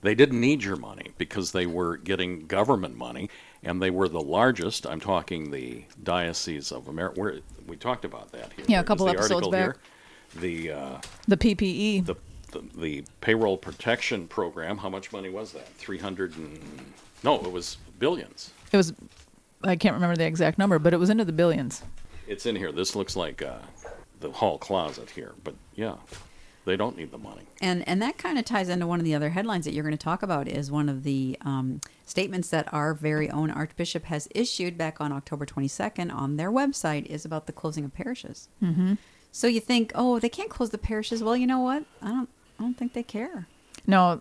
They 0.00 0.14
didn't 0.14 0.40
need 0.40 0.62
your 0.62 0.76
money 0.76 1.10
because 1.16 1.52
they 1.52 1.66
were 1.66 1.96
getting 1.96 2.46
government 2.46 2.96
money, 2.96 3.30
and 3.62 3.82
they 3.82 3.90
were 3.90 4.08
the 4.08 4.20
largest. 4.20 4.86
I'm 4.86 5.00
talking 5.00 5.50
the 5.50 5.84
diocese 6.02 6.70
of 6.70 6.88
America. 6.88 7.40
we 7.66 7.76
talked 7.76 8.04
about 8.04 8.30
that 8.32 8.52
here. 8.54 8.64
Yeah, 8.68 8.80
a 8.80 8.84
couple 8.84 9.08
episodes 9.08 9.48
back. 9.48 9.64
Here. 9.64 9.76
The 10.40 10.72
uh, 10.72 11.00
the 11.26 11.36
PPE. 11.36 12.06
The 12.06 12.14
the, 12.50 12.62
the 12.76 13.04
payroll 13.20 13.56
protection 13.56 14.26
program, 14.28 14.78
how 14.78 14.88
much 14.88 15.12
money 15.12 15.30
was 15.30 15.52
that? 15.52 15.68
300 15.74 16.36
and 16.36 16.60
no, 17.22 17.36
it 17.36 17.50
was 17.50 17.76
billions. 17.98 18.52
It 18.72 18.76
was 18.76 18.92
I 19.64 19.76
can't 19.76 19.94
remember 19.94 20.16
the 20.16 20.26
exact 20.26 20.58
number, 20.58 20.78
but 20.78 20.92
it 20.92 20.98
was 20.98 21.10
into 21.10 21.24
the 21.24 21.32
billions. 21.32 21.82
It's 22.26 22.46
in 22.46 22.56
here. 22.56 22.70
This 22.70 22.94
looks 22.94 23.16
like 23.16 23.42
uh, 23.42 23.58
the 24.20 24.30
hall 24.30 24.58
closet 24.58 25.10
here, 25.10 25.32
but 25.42 25.54
yeah, 25.74 25.96
they 26.64 26.76
don't 26.76 26.96
need 26.96 27.10
the 27.10 27.18
money. 27.18 27.42
And 27.60 27.86
and 27.88 28.00
that 28.02 28.18
kind 28.18 28.38
of 28.38 28.44
ties 28.44 28.68
into 28.68 28.86
one 28.86 29.00
of 29.00 29.04
the 29.04 29.14
other 29.14 29.30
headlines 29.30 29.64
that 29.64 29.72
you're 29.72 29.82
going 29.82 29.96
to 29.96 30.02
talk 30.02 30.22
about 30.22 30.46
is 30.46 30.70
one 30.70 30.88
of 30.88 31.02
the 31.02 31.36
um, 31.40 31.80
statements 32.06 32.50
that 32.50 32.72
our 32.72 32.94
very 32.94 33.30
own 33.30 33.50
Archbishop 33.50 34.04
has 34.04 34.28
issued 34.34 34.78
back 34.78 35.00
on 35.00 35.12
October 35.12 35.44
22nd 35.44 36.14
on 36.14 36.36
their 36.36 36.52
website 36.52 37.06
is 37.06 37.24
about 37.24 37.46
the 37.46 37.52
closing 37.52 37.84
of 37.84 37.92
parishes. 37.94 38.48
Mm-hmm. 38.62 38.94
So 39.32 39.46
you 39.46 39.60
think, 39.60 39.92
oh, 39.94 40.18
they 40.18 40.28
can't 40.28 40.50
close 40.50 40.70
the 40.70 40.78
parishes. 40.78 41.22
Well, 41.22 41.36
you 41.36 41.46
know 41.46 41.60
what? 41.60 41.84
I 42.02 42.08
don't 42.08 42.28
I 42.58 42.62
don't 42.62 42.74
think 42.74 42.92
they 42.92 43.02
care. 43.02 43.46
No, 43.86 44.20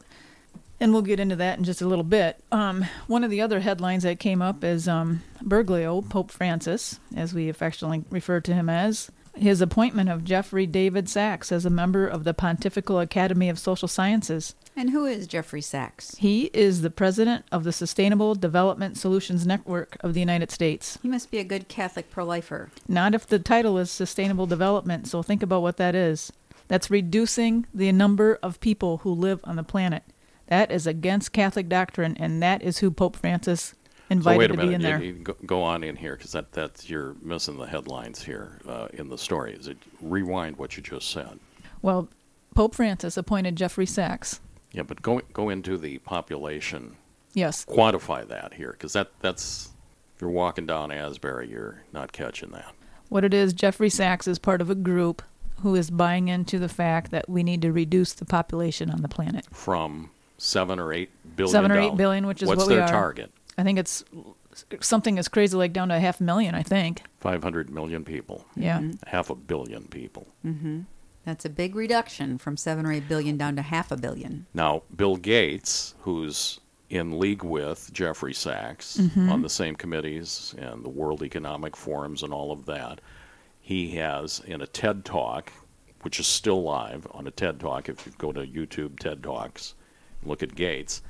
and 0.80 0.94
we'll 0.94 1.02
get 1.02 1.20
into 1.20 1.36
that 1.38 1.58
in 1.58 1.64
just 1.64 1.82
a 1.82 1.88
little 1.88 2.04
bit. 2.04 2.44
Um, 2.52 2.86
one 3.08 3.24
of 3.24 3.32
the 3.32 3.42
other 3.42 3.60
headlines 3.60 4.04
that 4.04 4.20
came 4.20 4.42
up 4.42 4.64
is 4.64 4.88
um, 4.88 5.24
Bergoglio, 5.44 6.08
Pope 6.08 6.32
Francis, 6.32 7.00
as 7.16 7.34
we 7.34 7.50
affectionately 7.50 8.04
refer 8.12 8.40
to 8.42 8.54
him 8.54 8.70
as, 8.70 9.12
his 9.36 9.62
appointment 9.62 10.10
of 10.10 10.24
Jeffrey 10.24 10.66
David 10.66 11.10
Sachs 11.10 11.52
as 11.52 11.66
a 11.66 11.70
member 11.70 12.08
of 12.08 12.24
the 12.24 12.34
Pontifical 12.34 13.00
Academy 13.00 13.50
of 13.50 13.60
Social 13.60 13.88
Sciences. 13.88 14.56
And 14.76 14.92
who 14.92 15.06
is 15.06 15.28
Jeffrey 15.28 15.62
Sachs? 15.62 16.16
He 16.18 16.46
is 16.54 16.82
the 16.82 16.90
president 16.90 17.46
of 17.52 17.64
the 17.64 17.72
Sustainable 17.72 18.36
Development 18.36 18.98
Solutions 18.98 19.46
Network 19.46 19.98
of 20.02 20.14
the 20.14 20.20
United 20.20 20.52
States. 20.52 20.98
He 21.02 21.08
must 21.08 21.32
be 21.32 21.40
a 21.40 21.44
good 21.44 21.68
Catholic 21.68 22.12
pro 22.12 22.26
lifer. 22.26 22.70
Not 22.88 23.16
if 23.16 23.26
the 23.26 23.40
title 23.40 23.78
is 23.78 23.90
Sustainable 23.90 24.46
Development, 24.46 25.08
so 25.08 25.24
think 25.24 25.42
about 25.42 25.62
what 25.62 25.78
that 25.78 25.96
is. 25.96 26.32
That's 26.68 26.90
reducing 26.90 27.66
the 27.74 27.92
number 27.92 28.40
of 28.44 28.60
people 28.60 29.00
who 29.00 29.12
live 29.12 29.40
on 29.44 29.56
the 29.56 29.64
planet. 29.64 30.04
That 30.48 30.72
is 30.72 30.88
against 30.88 31.34
Catholic 31.34 31.70
doctrine, 31.70 32.16
and 32.20 32.42
that 32.42 32.62
is 32.62 32.80
who 32.80 32.92
Pope 32.92 33.16
Francis 33.16 33.74
invited 34.10 34.50
to 34.50 34.58
be 34.58 34.74
in 34.74 34.82
there. 34.82 35.02
You, 35.02 35.14
you 35.14 35.36
go 35.46 35.62
on 35.62 35.84
in 35.84 35.96
here 35.96 36.16
because 36.16 36.32
that, 36.32 36.52
that's 36.54 36.90
you're 36.90 37.16
missing 37.22 37.58
the 37.58 37.66
headlines 37.68 38.24
here 38.24 38.60
uh, 38.68 38.88
in 38.94 39.10
the 39.10 39.18
story. 39.18 39.54
Is 39.54 39.68
it 39.68 39.78
rewind 40.02 40.58
what 40.58 40.78
you 40.78 40.84
just 40.84 41.12
said? 41.12 41.40
Well, 41.82 42.08
Pope 42.56 42.76
Francis 42.76 43.18
appointed 43.18 43.56
Jeffrey 43.56 43.86
Sachs. 43.86 44.40
Yeah, 44.72 44.84
but 44.84 45.02
go 45.02 45.22
go 45.34 45.50
into 45.50 45.78
the 45.78 45.98
population. 46.00 46.96
Yes. 47.34 47.66
Quantify 47.66 48.28
that 48.28 48.54
here 48.54 48.72
because 48.72 48.94
that 48.94 49.12
that's 49.20 49.70
if 50.16 50.22
you're 50.22 50.30
walking 50.30 50.66
down 50.66 50.92
Asbury, 50.92 51.50
you're 51.50 51.84
not 51.94 52.12
catching 52.12 52.52
that. 52.52 52.74
What 53.10 53.24
it 53.24 53.34
is, 53.34 53.54
Jeffrey 53.54 53.90
Sachs 53.90 54.28
is 54.28 54.40
part 54.40 54.62
of 54.62 54.70
a 54.70 54.76
group 54.76 55.22
who 55.62 55.76
is 55.76 55.90
buying 55.90 56.28
into 56.28 56.60
the 56.60 56.70
fact 56.70 57.12
that 57.12 57.28
we 57.30 57.44
need 57.44 57.62
to 57.64 57.72
reduce 57.72 58.14
the 58.14 58.26
population 58.26 58.90
on 58.90 59.02
the 59.02 59.08
planet 59.08 59.46
from 59.52 60.10
seven 60.38 60.80
or 60.80 60.94
eight 60.94 61.10
billion. 61.36 61.52
Seven 61.52 61.72
or 61.72 61.80
eight 61.80 61.98
billion, 61.98 62.28
which 62.28 62.42
is 62.42 62.48
What's 62.48 62.60
what 62.60 62.70
their 62.70 62.78
we 62.78 62.84
are. 62.84 62.88
target? 62.88 63.32
I 63.58 63.64
think 63.64 63.80
it's 63.80 64.04
something 64.80 65.18
as 65.18 65.28
crazy 65.28 65.58
like 65.58 65.74
down 65.74 65.90
to 65.90 65.96
half 65.96 66.02
a 66.02 66.06
half 66.06 66.22
million. 66.22 66.56
I 66.56 66.64
think 66.64 67.02
five 67.20 67.44
hundred 67.44 67.70
million 67.70 68.04
people. 68.04 68.46
Yeah, 68.56 68.80
mm-hmm. 68.80 69.08
half 69.08 69.30
a 69.30 69.36
billion 69.36 69.84
people. 69.86 70.28
Mm-hmm. 70.46 70.82
That's 71.26 71.44
a 71.44 71.50
big 71.50 71.76
reduction 71.76 72.38
from 72.38 72.56
seven 72.56 72.86
or 72.86 72.92
eight 72.94 73.10
billion 73.10 73.38
down 73.38 73.56
to 73.58 73.62
half 73.62 73.92
a 73.92 73.98
billion. 73.98 74.46
Now, 74.54 74.84
Bill 74.96 75.18
Gates, 75.18 75.94
who's 76.00 76.60
in 76.90 77.20
league 77.20 77.44
with 77.44 77.92
Jeffrey 77.92 78.34
Sachs 78.34 78.98
mm-hmm. 78.98 79.30
on 79.30 79.42
the 79.42 79.50
same 79.50 79.76
committees 79.76 80.56
and 80.58 80.86
the 80.86 80.90
World 80.90 81.22
Economic 81.24 81.76
Forums 81.76 82.24
and 82.24 82.32
all 82.32 82.54
of 82.54 82.66
that, 82.68 83.02
he 83.68 83.90
has 83.90 84.42
in 84.48 84.62
a 84.62 84.66
TED 84.66 85.04
Talk, 85.04 85.52
which 86.04 86.22
is 86.22 86.26
still 86.26 86.64
live 86.64 87.06
on 87.12 87.28
a 87.28 87.32
TED 87.32 87.60
Talk. 87.60 87.90
If 87.90 88.06
you 88.06 88.14
go 88.18 88.32
to 88.32 88.48
YouTube 88.48 88.98
TED 88.98 89.22
Talks, 89.22 89.74
look 90.24 90.42
at 90.42 90.56
Gates. 90.56 91.02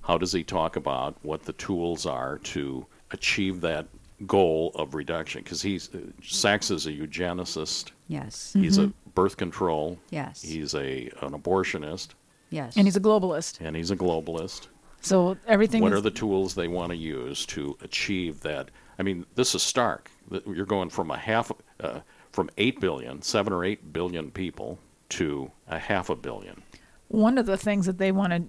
How 0.00 0.16
does 0.16 0.32
he 0.32 0.42
talk 0.42 0.76
about 0.76 1.16
what 1.20 1.42
the 1.42 1.52
tools 1.52 2.06
are 2.06 2.38
to 2.44 2.86
achieve 3.10 3.60
that 3.60 3.88
goal 4.26 4.72
of 4.74 4.94
reduction? 4.94 5.42
Because 5.42 5.60
he's 5.60 5.94
uh, 5.94 5.98
Sachs 6.22 6.70
is 6.70 6.86
a 6.86 6.92
eugenicist. 6.92 7.90
Yes. 8.08 8.54
He's 8.54 8.78
mm-hmm. 8.78 8.88
a 8.88 9.10
birth 9.10 9.36
control. 9.36 9.98
Yes. 10.08 10.40
He's 10.40 10.74
a 10.74 11.10
an 11.20 11.32
abortionist. 11.32 12.14
Yes. 12.48 12.78
And 12.78 12.86
he's 12.86 12.96
a 12.96 13.00
globalist. 13.00 13.60
And 13.60 13.76
he's 13.76 13.90
a 13.90 13.96
globalist. 13.96 14.68
So 15.02 15.36
everything. 15.46 15.82
What 15.82 15.92
is... 15.92 15.98
are 15.98 16.00
the 16.02 16.10
tools 16.10 16.54
they 16.54 16.68
want 16.68 16.88
to 16.88 16.96
use 16.96 17.44
to 17.46 17.76
achieve 17.82 18.40
that? 18.40 18.70
I 18.98 19.02
mean, 19.02 19.26
this 19.34 19.54
is 19.54 19.62
stark. 19.62 20.10
You're 20.46 20.64
going 20.64 20.88
from 20.88 21.10
a 21.10 21.18
half, 21.18 21.52
uh, 21.80 22.00
from 22.32 22.50
eight 22.58 22.80
billion, 22.80 23.22
seven 23.22 23.52
or 23.52 23.64
eight 23.64 23.92
billion 23.92 24.30
people, 24.30 24.78
to 25.10 25.50
a 25.68 25.78
half 25.78 26.10
a 26.10 26.14
billion. 26.16 26.62
one 27.08 27.38
of 27.38 27.46
the 27.46 27.56
things 27.56 27.86
that 27.86 27.96
they 27.98 28.12
want 28.12 28.32
to 28.32 28.42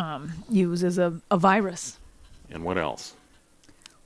um, 0.00 0.32
use 0.48 0.82
is 0.82 0.96
a, 0.98 1.20
a 1.30 1.36
virus. 1.36 1.98
And 2.50 2.64
what 2.64 2.78
else? 2.78 3.14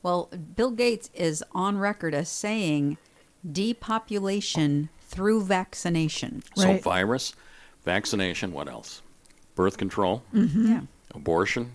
Well, 0.03 0.29
Bill 0.57 0.71
Gates 0.73 1.09
is 1.15 1.43
on 1.53 1.79
record 1.79 2.15
as 2.15 2.29
saying 2.29 2.99
depopulation 3.51 4.89
through 5.09 5.45
vaccination. 5.45 6.43
So 6.57 6.77
virus, 6.79 7.35
vaccination, 7.85 8.53
what 8.53 8.69
else? 8.69 9.03
Birth 9.55 9.77
control, 9.79 10.23
Yeah. 10.33 10.81
abortion, 11.15 11.71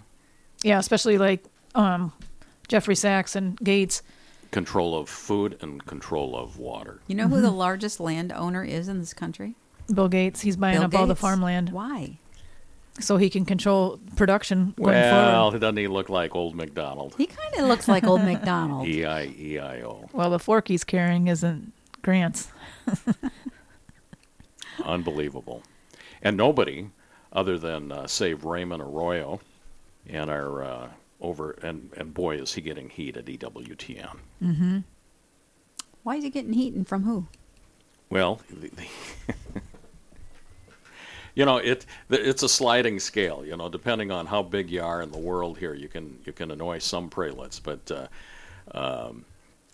Yeah, 0.63 0.79
especially 0.79 1.17
like 1.17 1.43
um, 1.75 2.12
Jeffrey 2.67 2.96
Sachs 2.96 3.36
and 3.36 3.58
Gates. 3.60 4.01
Control 4.51 4.98
of 4.98 5.10
food, 5.10 5.58
and 5.62 5.86
control 5.86 6.36
of 6.36 6.58
water. 6.58 7.00
You 7.08 7.15
know 7.15 7.27
who 7.27 7.41
the 7.41 7.51
largest 7.51 8.00
landowner 8.00 8.63
is 8.63 8.88
in 8.88 9.00
this 9.00 9.13
country? 9.13 9.56
Bill 9.94 10.08
Gates, 10.08 10.41
he's 10.41 10.58
buying 10.58 10.75
Bill 10.77 10.86
up 10.86 10.96
all 10.96 11.08
the 11.08 11.13
Gates. 11.13 11.22
farmland 11.22 11.70
Why? 11.72 12.18
so 13.00 13.15
he 13.18 13.29
can 13.29 13.46
control 13.46 13.98
production 14.18 14.74
going 14.77 14.89
Well, 14.94 15.46
forward. 15.51 15.62
doesn't 15.62 15.77
he 15.77 15.88
look 15.88 16.10
like 16.10 16.36
old 16.36 16.53
McDonald? 16.56 17.15
He 17.18 17.27
kind 17.27 17.56
of 17.56 17.68
looks 17.68 17.88
like 17.88 18.03
old 18.03 18.22
McDonald. 18.24 18.88
E 18.89 19.06
I 19.06 19.24
E 19.39 19.58
I 19.60 19.82
O. 19.84 20.10
Well, 20.12 20.29
the 20.29 20.39
fork 20.39 20.68
he's 20.68 20.84
carrying 20.84 21.27
isn't 21.27 21.72
Grant's. 22.01 22.50
Unbelievable. 24.84 25.63
And 26.22 26.36
nobody 26.38 26.88
other 27.32 27.58
than 27.58 27.91
uh, 27.91 28.08
save 28.08 28.44
Raymond 28.44 28.82
Arroyo 28.82 29.39
and 30.10 30.29
our 30.29 30.63
uh, 30.63 30.89
over 31.21 31.51
and 31.61 31.91
and 31.97 32.13
boy 32.13 32.38
is 32.38 32.53
he 32.53 32.61
getting 32.61 32.89
heat 32.89 33.17
at 33.17 33.25
EWTN. 33.25 34.17
Why 36.03 36.15
is 36.15 36.23
he 36.23 36.29
getting 36.29 36.53
heat 36.53 36.73
and 36.73 36.88
from 36.88 37.03
who? 37.03 37.27
Well, 38.09 38.41
the, 38.49 38.69
the 38.69 38.88
you 41.35 41.45
know 41.45 41.57
it 41.57 41.85
it's 42.09 42.43
a 42.43 42.49
sliding 42.49 42.99
scale. 42.99 43.45
You 43.45 43.57
know, 43.57 43.69
depending 43.69 44.11
on 44.11 44.25
how 44.25 44.41
big 44.43 44.69
you 44.69 44.81
are 44.81 45.01
in 45.01 45.11
the 45.11 45.17
world 45.17 45.57
here, 45.57 45.73
you 45.73 45.88
can 45.88 46.19
you 46.25 46.33
can 46.33 46.51
annoy 46.51 46.79
some 46.79 47.09
prelates, 47.09 47.59
but 47.59 47.91
uh, 47.91 48.07
um, 48.77 49.25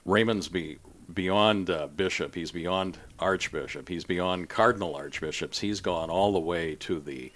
Raymond's 0.05 0.47
be 0.47 0.77
beyond 1.13 1.69
uh, 1.69 1.87
bishop. 1.87 2.33
He's 2.35 2.51
beyond 2.51 2.97
archbishop. 3.19 3.87
He's 3.87 4.03
beyond 4.03 4.49
cardinal 4.49 4.95
archbishops. 4.95 5.59
He's 5.59 5.79
gone 5.79 6.09
all 6.09 6.33
the 6.33 6.39
way 6.39 6.75
to 6.75 6.99
the 6.99 7.31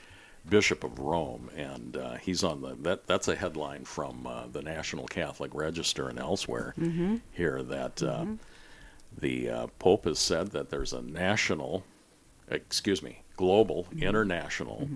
bishop 0.47 0.83
of 0.83 0.99
Rome, 0.99 1.49
and 1.55 1.97
uh, 1.97 2.13
he's 2.15 2.43
on 2.43 2.61
the 2.61 2.75
that 2.83 3.07
that's 3.07 3.27
a 3.27 3.35
headline 3.35 3.85
from 3.85 4.25
uh, 4.27 4.43
the 4.51 4.61
National 4.61 5.07
Catholic 5.07 5.53
Register 5.53 6.09
and 6.09 6.19
elsewhere 6.19 6.73
here 7.33 7.63
that. 7.63 8.03
Uh, 8.03 8.25
the 9.17 9.49
uh, 9.49 9.67
Pope 9.79 10.05
has 10.05 10.19
said 10.19 10.51
that 10.51 10.69
there's 10.69 10.93
a 10.93 11.01
national, 11.01 11.83
excuse 12.51 13.01
me, 13.01 13.23
global, 13.37 13.87
international 13.99 14.87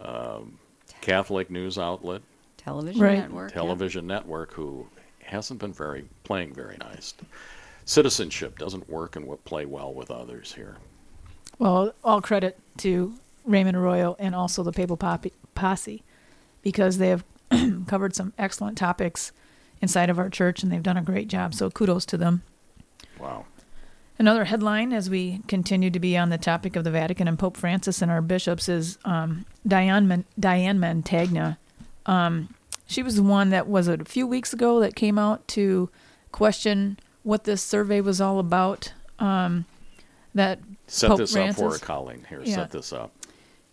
um, 0.00 0.58
Catholic 1.00 1.50
news 1.50 1.78
outlet, 1.78 2.20
Television 2.56 3.00
Right. 3.00 3.18
network. 3.20 3.52
yeah. 3.52 3.54
television 3.54 4.06
network 4.08 4.52
who 4.52 4.86
hasn't 5.22 5.60
been 5.60 5.72
very 5.72 6.04
playing 6.24 6.52
very 6.52 6.76
nice. 6.78 7.14
Citizenship 7.84 8.58
doesn't 8.58 8.90
work 8.90 9.14
and 9.14 9.24
will 9.26 9.36
play 9.38 9.66
well 9.66 9.94
with 9.94 10.10
others 10.10 10.52
here. 10.52 10.76
Well, 11.60 11.94
all 12.02 12.20
credit 12.20 12.58
to 12.78 13.14
Raymond 13.44 13.76
Arroyo 13.76 14.16
and 14.18 14.34
also 14.34 14.62
the 14.62 14.72
Papal 14.72 14.96
Posse 14.96 16.02
because 16.62 16.98
they 16.98 17.08
have 17.08 17.24
covered 17.86 18.14
some 18.16 18.32
excellent 18.38 18.78
topics 18.78 19.32
inside 19.80 20.08
of 20.10 20.18
our 20.18 20.30
church 20.30 20.62
and 20.62 20.72
they've 20.72 20.82
done 20.82 20.96
a 20.96 21.02
great 21.02 21.28
job. 21.28 21.54
So 21.54 21.70
kudos 21.70 22.06
to 22.06 22.16
them. 22.16 22.42
Wow. 23.18 23.44
Another 24.18 24.44
headline 24.44 24.92
as 24.92 25.10
we 25.10 25.40
continue 25.48 25.90
to 25.90 25.98
be 25.98 26.16
on 26.16 26.30
the 26.30 26.38
topic 26.38 26.76
of 26.76 26.84
the 26.84 26.90
Vatican 26.90 27.26
and 27.28 27.38
Pope 27.38 27.56
Francis 27.56 28.00
and 28.00 28.10
our 28.10 28.22
bishops 28.22 28.68
is 28.68 28.96
um, 29.04 29.44
Diane, 29.66 30.06
Man- 30.06 30.24
Diane 30.38 30.78
Montagna. 30.78 31.56
Um, 32.06 32.54
she 32.86 33.02
was 33.02 33.16
the 33.16 33.22
one 33.24 33.50
that 33.50 33.66
was 33.66 33.88
a 33.88 34.04
few 34.04 34.26
weeks 34.26 34.52
ago 34.52 34.78
that 34.80 34.94
came 34.94 35.18
out 35.18 35.46
to 35.48 35.90
question 36.32 36.98
what 37.24 37.44
this 37.44 37.62
survey 37.62 38.00
was 38.00 38.20
all 38.20 38.38
about. 38.38 38.92
Um, 39.18 39.64
that 40.34 40.58
Set 40.86 41.08
Pope 41.10 41.18
this 41.18 41.34
up 41.34 41.48
for 41.48 41.54
Francis? 41.56 41.80
her, 41.80 41.86
Colleen. 41.86 42.26
Here, 42.28 42.42
Yeah. 42.44 42.54
set 42.56 42.70
this 42.70 42.92
up. 42.92 43.10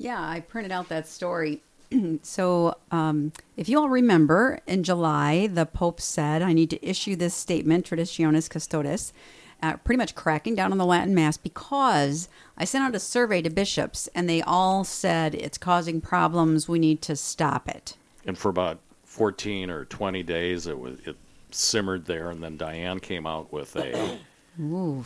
Yeah, 0.02 0.20
I 0.20 0.40
printed 0.40 0.72
out 0.72 0.90
that 0.90 1.08
story. 1.08 1.62
so, 2.24 2.76
um, 2.90 3.34
if 3.56 3.70
you 3.70 3.78
all 3.80 3.88
remember, 3.88 4.60
in 4.66 4.82
July, 4.82 5.46
the 5.46 5.68
Pope 5.68 6.02
said, 6.02 6.42
I 6.42 6.54
need 6.54 6.72
to 6.72 6.84
issue 6.84 7.16
this 7.16 7.36
statement, 7.36 7.86
Traditionis 7.86 8.50
Custodes, 8.50 9.14
uh, 9.62 9.78
pretty 9.78 10.00
much 10.00 10.16
cracking 10.16 10.56
down 10.56 10.72
on 10.72 10.80
the 10.80 10.88
Latin 10.88 11.14
Mass 11.14 11.38
because 11.38 12.30
I 12.58 12.66
sent 12.66 12.84
out 12.84 12.96
a 12.96 13.00
survey 13.00 13.44
to 13.44 13.52
bishops 13.52 14.10
and 14.16 14.28
they 14.28 14.42
all 14.42 14.84
said 14.84 15.36
it's 15.36 15.60
causing 15.60 16.02
problems. 16.02 16.68
We 16.68 16.80
need 16.80 17.04
to 17.04 17.16
stop 17.16 17.70
it. 17.70 17.96
And 18.26 18.36
for 18.36 18.50
about 18.50 18.80
14 19.06 19.70
or 19.70 19.86
20 19.86 20.24
days, 20.24 20.66
it 20.66 20.80
was 20.80 20.98
it 21.06 21.16
simmered 21.52 22.06
there, 22.06 22.32
and 22.32 22.42
then 22.42 22.58
Diane 22.58 23.00
came 23.00 23.28
out 23.28 23.54
with 23.54 23.76
a 23.76 24.18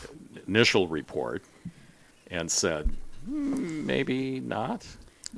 initial 0.48 0.88
report 0.88 1.42
and 2.32 2.50
said, 2.50 2.86
"Hmm, 2.86 2.94
maybe 3.28 4.40
not. 4.40 4.86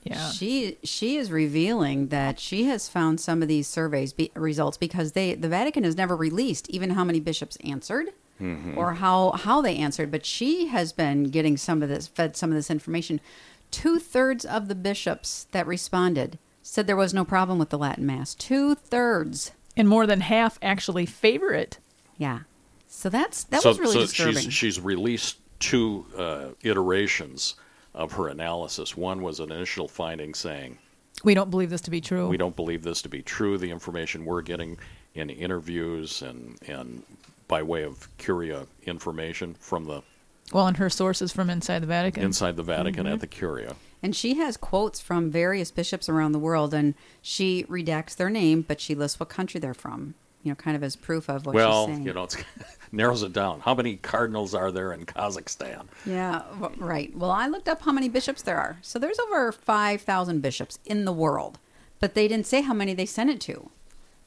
yeah 0.04 0.30
She 0.30 0.78
she 0.84 1.18
is 1.18 1.32
revealing 1.32 2.08
that 2.08 2.40
she 2.40 2.66
has 2.66 2.88
found 2.88 3.20
some 3.20 3.42
of 3.42 3.48
these 3.48 3.68
surveys 3.68 4.14
be, 4.14 4.32
results 4.36 4.78
because 4.78 5.14
they 5.14 5.34
the 5.36 5.50
Vatican 5.50 5.84
has 5.84 5.96
never 5.98 6.16
released 6.16 6.70
even 6.70 6.92
how 6.92 7.04
many 7.04 7.20
bishops 7.20 7.58
answered 7.64 8.10
or 8.76 8.94
how 8.94 9.32
how 9.32 9.62
they 9.62 9.76
answered, 9.78 10.12
but 10.12 10.24
she 10.24 10.68
has 10.68 10.94
been 10.94 11.24
getting 11.24 11.58
some 11.58 11.82
of 11.82 11.90
this 11.90 12.08
fed 12.08 12.38
some 12.38 12.52
of 12.52 12.56
this 12.56 12.70
information. 12.70 13.20
Two 13.72 13.98
thirds 14.00 14.46
of 14.46 14.68
the 14.68 14.76
bishops 14.76 15.48
that 15.52 15.66
responded 15.66 16.38
said 16.62 16.86
there 16.86 16.96
was 16.96 17.14
no 17.16 17.26
problem 17.26 17.58
with 17.58 17.70
the 17.70 17.78
Latin 17.80 18.06
Mass. 18.06 18.36
Two 18.36 18.76
thirds, 18.76 19.52
and 19.76 19.90
more 19.90 20.06
than 20.06 20.22
half 20.22 20.60
actually 20.62 21.06
favor 21.08 21.52
it. 21.52 21.80
yeah. 22.18 22.42
So 22.88 23.10
that's 23.10 23.44
that 23.46 23.62
so 23.64 23.70
was 23.70 23.80
really 23.80 23.94
so 23.94 24.02
disturbing. 24.02 24.44
she's, 24.44 24.54
she's 24.54 24.80
released 24.80 25.38
two 25.60 26.06
uh, 26.16 26.50
iterations 26.62 27.56
of 27.98 28.14
her 28.14 28.28
analysis. 28.30 28.96
One 28.96 29.22
was 29.22 29.40
an 29.42 29.52
initial 29.52 29.88
finding 29.88 30.34
saying, 30.34 30.78
We 31.24 31.34
don't 31.34 31.50
believe 31.52 31.70
this 31.70 31.82
to 31.82 31.92
be 31.92 32.00
true. 32.00 32.28
we 32.30 32.38
don't 32.38 32.56
believe 32.56 32.84
this 32.84 33.02
to 33.02 33.10
be 33.10 33.22
true. 33.22 33.58
The 33.58 33.72
information 33.72 34.24
we're 34.24 34.42
getting 34.44 34.78
in 35.16 35.30
interviews 35.30 36.22
and, 36.22 36.58
and 36.68 37.04
by 37.48 37.64
way 37.64 37.84
of 37.84 38.08
curia 38.18 38.68
information 38.86 39.56
from 39.60 39.86
the 39.86 40.02
Well, 40.54 40.68
and 40.68 40.78
her 40.78 40.90
sources 40.90 41.34
from 41.34 41.50
inside 41.50 41.80
the 41.82 41.88
Vatican. 41.88 42.24
inside 42.24 42.56
the 42.56 42.64
Vatican 42.64 43.06
Mm-hmm. 43.06 43.14
at 43.16 43.20
the 43.22 43.28
curia. 43.28 43.76
And 44.04 44.16
she 44.16 44.36
has 44.36 44.58
quotes 44.58 45.00
from 45.00 45.32
various 45.32 45.72
bishops 45.72 46.08
around 46.08 46.34
the 46.34 46.40
world, 46.40 46.72
and 46.72 46.94
she 47.24 47.64
redacts 47.64 48.16
their 48.16 48.30
name, 48.30 48.62
but 48.62 48.80
she 48.80 48.94
lists 48.94 49.20
what 49.20 49.30
country 49.30 49.60
they're 49.60 49.74
from. 49.74 50.14
You 50.48 50.52
know, 50.54 50.56
kind 50.56 50.78
of 50.78 50.84
as 50.84 50.96
proof 50.96 51.30
of 51.30 51.46
what 51.46 51.54
well, 51.54 51.88
she's 51.88 51.96
saying. 51.96 52.06
Well, 52.06 52.08
you 52.08 52.14
know, 52.14 52.24
it 52.24 52.46
narrows 52.94 53.22
it 53.22 53.34
down. 53.34 53.60
How 53.60 53.76
many 53.76 53.98
cardinals 53.98 54.56
are 54.56 54.72
there 54.72 54.94
in 54.94 55.06
Kazakhstan? 55.06 55.88
Yeah, 56.06 56.44
right. 56.78 57.14
Well, 57.14 57.32
I 57.32 57.48
looked 57.48 57.68
up 57.68 57.82
how 57.82 57.92
many 57.92 58.08
bishops 58.08 58.42
there 58.42 58.58
are. 58.58 58.78
So 58.82 58.98
there's 58.98 59.20
over 59.20 59.52
5,000 59.52 60.42
bishops 60.42 60.80
in 60.86 61.04
the 61.04 61.12
world, 61.12 61.60
but 62.00 62.14
they 62.14 62.30
didn't 62.30 62.46
say 62.46 62.62
how 62.62 62.74
many 62.74 62.94
they 62.94 63.06
sent 63.06 63.30
it 63.30 63.42
to. 63.42 63.70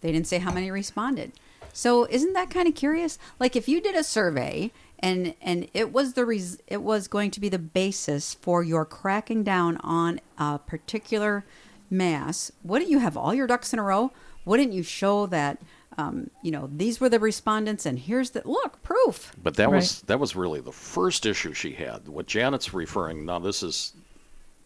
They 0.02 0.12
didn't 0.12 0.26
say 0.26 0.40
how 0.40 0.52
many 0.52 0.70
responded. 0.70 1.32
So 1.72 2.06
isn't 2.10 2.34
that 2.34 2.50
kind 2.50 2.68
of 2.68 2.74
curious? 2.74 3.18
Like 3.38 3.56
if 3.56 3.66
you 3.66 3.80
did 3.80 3.94
a 3.94 4.04
survey 4.04 4.72
and 4.98 5.34
and 5.40 5.68
it 5.72 5.90
was 5.90 6.12
the 6.12 6.26
res- 6.26 6.58
it 6.66 6.82
was 6.82 7.08
going 7.08 7.30
to 7.30 7.40
be 7.40 7.48
the 7.48 7.58
basis 7.58 8.34
for 8.34 8.62
your 8.62 8.84
cracking 8.84 9.42
down 9.42 9.78
on 9.78 10.20
a 10.36 10.58
particular 10.58 11.44
mass, 11.88 12.52
wouldn't 12.62 12.90
you 12.90 12.98
have 12.98 13.16
all 13.16 13.32
your 13.32 13.46
ducks 13.46 13.72
in 13.72 13.78
a 13.78 13.82
row? 13.82 14.12
Wouldn't 14.44 14.72
you 14.72 14.82
show 14.82 15.26
that 15.26 15.62
um, 15.98 16.30
you 16.42 16.50
know 16.50 16.68
these 16.74 17.00
were 17.00 17.08
the 17.08 17.18
respondents 17.20 17.84
and 17.86 17.98
here's 17.98 18.30
the 18.30 18.42
look 18.44 18.82
proof? 18.82 19.32
But 19.42 19.56
that 19.56 19.70
was 19.70 20.02
that 20.02 20.18
was 20.20 20.36
really 20.36 20.60
the 20.60 20.72
first 20.72 21.26
issue 21.26 21.52
she 21.52 21.72
had. 21.72 22.06
What 22.08 22.26
Janet's 22.26 22.72
referring 22.72 23.24
now, 23.26 23.38
this 23.38 23.62
is 23.62 23.92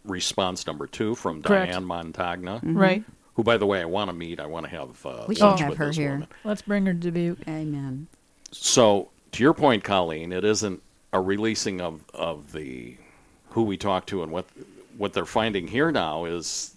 response 0.05 0.67
number 0.67 0.87
two 0.87 1.15
from 1.15 1.43
Correct. 1.43 1.73
Diane 1.73 1.85
Montagna, 1.85 2.61
Right. 2.63 3.03
who, 3.35 3.43
by 3.43 3.57
the 3.57 3.67
way, 3.67 3.81
I 3.81 3.87
want 3.87 4.11
to 4.11 4.15
meet. 4.15 4.39
I 4.41 4.47
want 4.47 4.67
to 4.67 4.71
have 4.71 5.07
uh, 5.07 5.25
We 5.27 5.35
should 5.35 5.45
lunch 5.45 5.61
have 5.61 5.71
with 5.71 5.79
her 5.79 5.87
this 5.87 5.97
here. 5.97 6.11
woman. 6.13 6.29
Let's 6.45 6.63
bring 6.63 6.87
her 6.87 6.93
to 6.93 6.99
Dubuque. 6.99 7.39
Amen. 7.49 8.07
So, 8.53 9.09
to 9.33 9.43
your 9.43 9.55
point, 9.55 9.83
Colleen, 9.83 10.31
it 10.33 10.45
isn't 10.45 10.81
a 11.13 11.21
releasing 11.21 11.81
of, 11.81 12.01
of 12.13 12.53
the 12.53 12.97
who 13.51 13.63
we 13.63 13.77
talked 13.77 14.09
to 14.11 14.23
and 14.23 14.31
what 14.33 14.47
what 14.99 15.13
they're 15.13 15.25
finding 15.25 15.67
here 15.69 15.91
now 15.91 16.25
is 16.25 16.73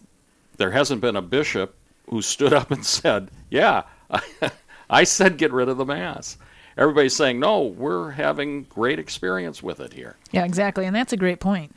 there 0.58 0.72
hasn't 0.72 1.02
been 1.02 1.16
a 1.16 1.22
bishop 1.22 1.76
who 2.10 2.22
stood 2.22 2.54
up 2.54 2.72
and 2.72 2.86
said, 2.86 3.30
"Yeah, 3.50 3.84
I 4.90 5.04
said 5.04 5.38
get 5.38 5.52
rid 5.52 5.70
of 5.70 5.78
the 5.78 5.86
mass." 5.86 6.38
Everybody's 6.78 7.16
saying, 7.16 7.40
"No, 7.40 7.64
we're 7.64 8.12
having 8.12 8.64
great 8.64 9.00
experience 9.00 9.64
with 9.64 9.80
it 9.80 9.94
here." 9.94 10.16
Yeah, 10.32 10.46
exactly. 10.46 10.86
And 10.86 10.96
that's 10.96 11.14
a 11.14 11.18
great 11.18 11.40
point. 11.40 11.74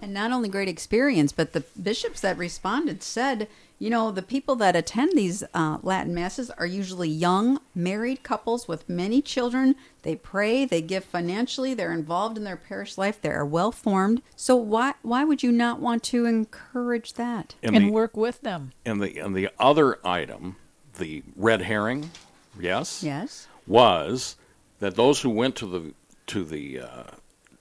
And 0.00 0.14
not 0.14 0.30
only 0.30 0.48
great 0.48 0.68
experience, 0.68 1.32
but 1.32 1.52
the 1.52 1.64
bishops 1.80 2.20
that 2.20 2.38
responded 2.38 3.02
said, 3.02 3.48
you 3.80 3.90
know, 3.90 4.10
the 4.10 4.22
people 4.22 4.56
that 4.56 4.74
attend 4.74 5.12
these 5.14 5.44
uh, 5.54 5.78
Latin 5.82 6.14
masses 6.14 6.50
are 6.50 6.66
usually 6.66 7.08
young, 7.08 7.60
married 7.74 8.22
couples 8.22 8.66
with 8.66 8.88
many 8.88 9.22
children. 9.22 9.76
They 10.02 10.16
pray, 10.16 10.64
they 10.64 10.82
give 10.82 11.04
financially, 11.04 11.74
they're 11.74 11.92
involved 11.92 12.36
in 12.36 12.44
their 12.44 12.56
parish 12.56 12.98
life, 12.98 13.20
they 13.20 13.30
are 13.30 13.46
well 13.46 13.70
formed. 13.70 14.22
So 14.34 14.56
why 14.56 14.94
why 15.02 15.24
would 15.24 15.42
you 15.42 15.52
not 15.52 15.80
want 15.80 16.02
to 16.04 16.26
encourage 16.26 17.14
that? 17.14 17.54
And, 17.62 17.76
and 17.76 17.88
the, 17.88 17.92
work 17.92 18.16
with 18.16 18.40
them. 18.40 18.72
and 18.84 19.00
the 19.00 19.18
and 19.18 19.34
the 19.34 19.50
other 19.60 20.04
item, 20.04 20.56
the 20.98 21.22
red 21.36 21.62
herring, 21.62 22.10
yes, 22.58 23.02
Yes. 23.02 23.46
was 23.66 24.36
that 24.80 24.94
those 24.96 25.20
who 25.22 25.30
went 25.30 25.56
to 25.56 25.66
the 25.66 25.94
to 26.26 26.44
the 26.44 26.80
uh, 26.80 27.02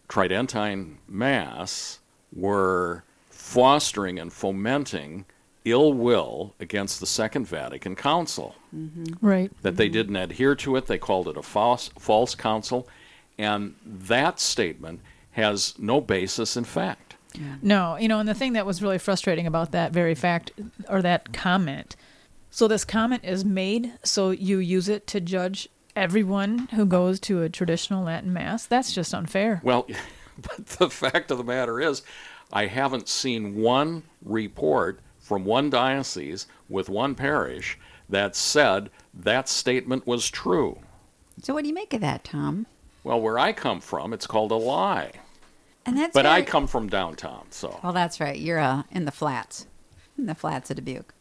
Tridentine 0.09 0.97
Mass 1.07 1.99
were 2.35 3.03
fostering 3.29 4.19
and 4.19 4.31
fomenting 4.31 5.25
ill 5.63 5.93
will 5.93 6.53
against 6.59 6.99
the 6.99 7.05
Second 7.05 7.47
Vatican 7.47 7.95
Council. 7.95 8.55
Right. 9.21 9.51
That 9.61 9.77
they 9.77 9.89
didn't 9.89 10.15
adhere 10.15 10.55
to 10.55 10.75
it, 10.75 10.87
they 10.87 10.97
called 10.97 11.27
it 11.27 11.37
a 11.37 11.41
false 11.41 11.89
false 11.99 12.35
council, 12.35 12.87
and 13.37 13.75
that 13.85 14.39
statement 14.39 15.01
has 15.31 15.73
no 15.77 16.01
basis 16.01 16.57
in 16.57 16.63
fact. 16.63 17.15
No, 17.61 17.97
you 17.97 18.07
know, 18.07 18.19
and 18.19 18.27
the 18.27 18.33
thing 18.33 18.53
that 18.53 18.65
was 18.65 18.81
really 18.81 18.97
frustrating 18.97 19.45
about 19.45 19.71
that 19.71 19.91
very 19.91 20.15
fact 20.15 20.51
or 20.89 21.01
that 21.03 21.33
comment. 21.33 21.95
So 22.57 22.67
this 22.67 22.85
comment 22.85 23.23
is 23.23 23.45
made 23.45 23.93
so 24.03 24.31
you 24.31 24.57
use 24.57 24.89
it 24.89 25.05
to 25.05 25.21
judge 25.21 25.69
everyone 25.95 26.67
who 26.73 26.87
goes 26.87 27.19
to 27.19 27.43
a 27.43 27.49
traditional 27.49 28.03
Latin 28.03 28.33
mass. 28.33 28.65
That's 28.65 28.93
just 28.93 29.13
unfair. 29.13 29.61
Well, 29.63 29.85
but 30.41 30.65
the 30.65 30.89
fact 30.89 31.29
of 31.29 31.37
the 31.37 31.43
matter 31.43 31.79
is, 31.79 32.01
I 32.51 32.65
haven't 32.65 33.09
seen 33.09 33.61
one 33.61 34.01
report 34.25 34.99
from 35.19 35.45
one 35.45 35.69
diocese 35.69 36.47
with 36.67 36.89
one 36.89 37.13
parish 37.13 37.77
that 38.09 38.35
said 38.35 38.89
that 39.13 39.47
statement 39.47 40.07
was 40.07 40.27
true. 40.27 40.79
So 41.43 41.53
what 41.53 41.61
do 41.61 41.67
you 41.67 41.75
make 41.75 41.93
of 41.93 42.01
that, 42.01 42.23
Tom? 42.23 42.65
Well, 43.03 43.21
where 43.21 43.37
I 43.37 43.53
come 43.53 43.81
from, 43.81 44.13
it's 44.13 44.25
called 44.25 44.49
a 44.49 44.55
lie. 44.55 45.11
And 45.85 45.95
that's 45.95 46.15
But 46.15 46.25
I 46.25 46.41
come 46.41 46.65
from 46.65 46.89
downtown, 46.89 47.45
so. 47.51 47.79
Well, 47.83 47.93
that's 47.93 48.19
right. 48.19 48.39
You're 48.39 48.57
uh, 48.57 48.81
in 48.89 49.05
the 49.05 49.11
flats, 49.11 49.67
in 50.17 50.25
the 50.25 50.33
flats 50.33 50.71
of 50.71 50.77
Dubuque. 50.77 51.13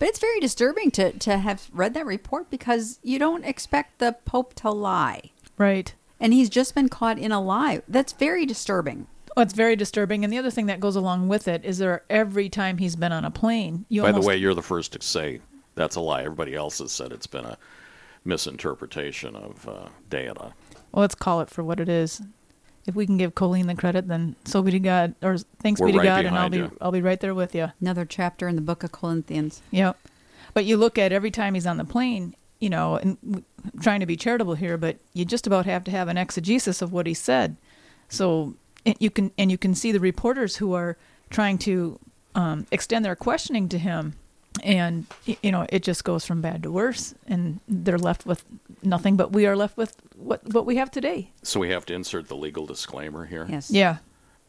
But 0.00 0.08
it's 0.08 0.18
very 0.18 0.40
disturbing 0.40 0.90
to, 0.92 1.12
to 1.12 1.36
have 1.36 1.68
read 1.74 1.92
that 1.92 2.06
report 2.06 2.50
because 2.50 2.98
you 3.02 3.18
don't 3.18 3.44
expect 3.44 3.98
the 3.98 4.16
Pope 4.24 4.54
to 4.54 4.70
lie. 4.70 5.30
Right. 5.58 5.94
And 6.18 6.32
he's 6.32 6.48
just 6.48 6.74
been 6.74 6.88
caught 6.88 7.18
in 7.18 7.32
a 7.32 7.40
lie. 7.40 7.82
That's 7.86 8.14
very 8.14 8.46
disturbing. 8.46 9.06
Oh, 9.36 9.42
it's 9.42 9.52
very 9.52 9.76
disturbing. 9.76 10.24
And 10.24 10.32
the 10.32 10.38
other 10.38 10.50
thing 10.50 10.66
that 10.66 10.80
goes 10.80 10.96
along 10.96 11.28
with 11.28 11.46
it 11.46 11.66
is 11.66 11.76
there 11.76 12.02
every 12.08 12.48
time 12.48 12.78
he's 12.78 12.96
been 12.96 13.12
on 13.12 13.26
a 13.26 13.30
plane, 13.30 13.84
you 13.90 14.00
By 14.00 14.08
almost 14.08 14.24
the 14.24 14.28
way, 14.28 14.36
you're 14.38 14.54
the 14.54 14.62
first 14.62 14.92
to 14.94 15.02
say 15.06 15.40
that's 15.74 15.96
a 15.96 16.00
lie. 16.00 16.22
Everybody 16.22 16.54
else 16.54 16.78
has 16.78 16.92
said 16.92 17.12
it's 17.12 17.26
been 17.26 17.44
a 17.44 17.58
misinterpretation 18.24 19.36
of 19.36 19.68
uh, 19.68 19.88
data. 20.08 20.54
well, 20.92 21.02
let's 21.02 21.14
call 21.14 21.42
it 21.42 21.50
for 21.50 21.62
what 21.62 21.78
it 21.78 21.90
is. 21.90 22.22
If 22.86 22.94
we 22.94 23.06
can 23.06 23.18
give 23.18 23.34
Colleen 23.34 23.66
the 23.66 23.74
credit, 23.74 24.08
then 24.08 24.36
so 24.44 24.62
be 24.62 24.70
to 24.70 24.78
God, 24.78 25.14
or 25.22 25.36
thanks 25.62 25.80
We're 25.80 25.88
be 25.88 25.92
to 25.92 25.98
right 25.98 26.04
God, 26.04 26.24
and 26.24 26.36
I'll 26.36 26.48
be 26.48 26.58
you. 26.58 26.76
I'll 26.80 26.92
be 26.92 27.02
right 27.02 27.20
there 27.20 27.34
with 27.34 27.54
you. 27.54 27.72
Another 27.80 28.04
chapter 28.04 28.48
in 28.48 28.56
the 28.56 28.62
book 28.62 28.82
of 28.82 28.92
Corinthians. 28.92 29.62
Yep. 29.70 29.98
But 30.54 30.64
you 30.64 30.76
look 30.76 30.98
at 30.98 31.12
every 31.12 31.30
time 31.30 31.54
he's 31.54 31.66
on 31.66 31.76
the 31.76 31.84
plane, 31.84 32.34
you 32.58 32.70
know, 32.70 32.96
and 32.96 33.20
w- 33.20 33.44
trying 33.80 34.00
to 34.00 34.06
be 34.06 34.16
charitable 34.16 34.54
here, 34.54 34.76
but 34.76 34.96
you 35.12 35.24
just 35.24 35.46
about 35.46 35.66
have 35.66 35.84
to 35.84 35.90
have 35.90 36.08
an 36.08 36.16
exegesis 36.16 36.82
of 36.82 36.92
what 36.92 37.06
he 37.06 37.14
said. 37.14 37.56
So 38.08 38.54
and 38.86 38.96
you 38.98 39.10
can 39.10 39.30
and 39.38 39.50
you 39.50 39.58
can 39.58 39.74
see 39.74 39.92
the 39.92 40.00
reporters 40.00 40.56
who 40.56 40.72
are 40.72 40.96
trying 41.28 41.58
to 41.58 41.98
um, 42.34 42.66
extend 42.70 43.04
their 43.04 43.16
questioning 43.16 43.68
to 43.68 43.78
him, 43.78 44.14
and 44.62 45.06
you 45.24 45.50
know 45.50 45.66
it 45.68 45.82
just 45.82 46.04
goes 46.04 46.24
from 46.26 46.40
bad 46.40 46.62
to 46.64 46.70
worse, 46.70 47.14
and 47.26 47.60
they're 47.68 47.98
left 47.98 48.26
with 48.26 48.44
nothing. 48.82 49.16
But 49.16 49.32
we 49.32 49.46
are 49.46 49.56
left 49.56 49.76
with 49.76 49.96
what 50.16 50.44
what 50.52 50.66
we 50.66 50.76
have 50.76 50.90
today. 50.90 51.30
So 51.42 51.60
we 51.60 51.70
have 51.70 51.86
to 51.86 51.94
insert 51.94 52.28
the 52.28 52.36
legal 52.36 52.66
disclaimer 52.66 53.26
here. 53.26 53.46
Yes. 53.48 53.70
Yeah. 53.70 53.98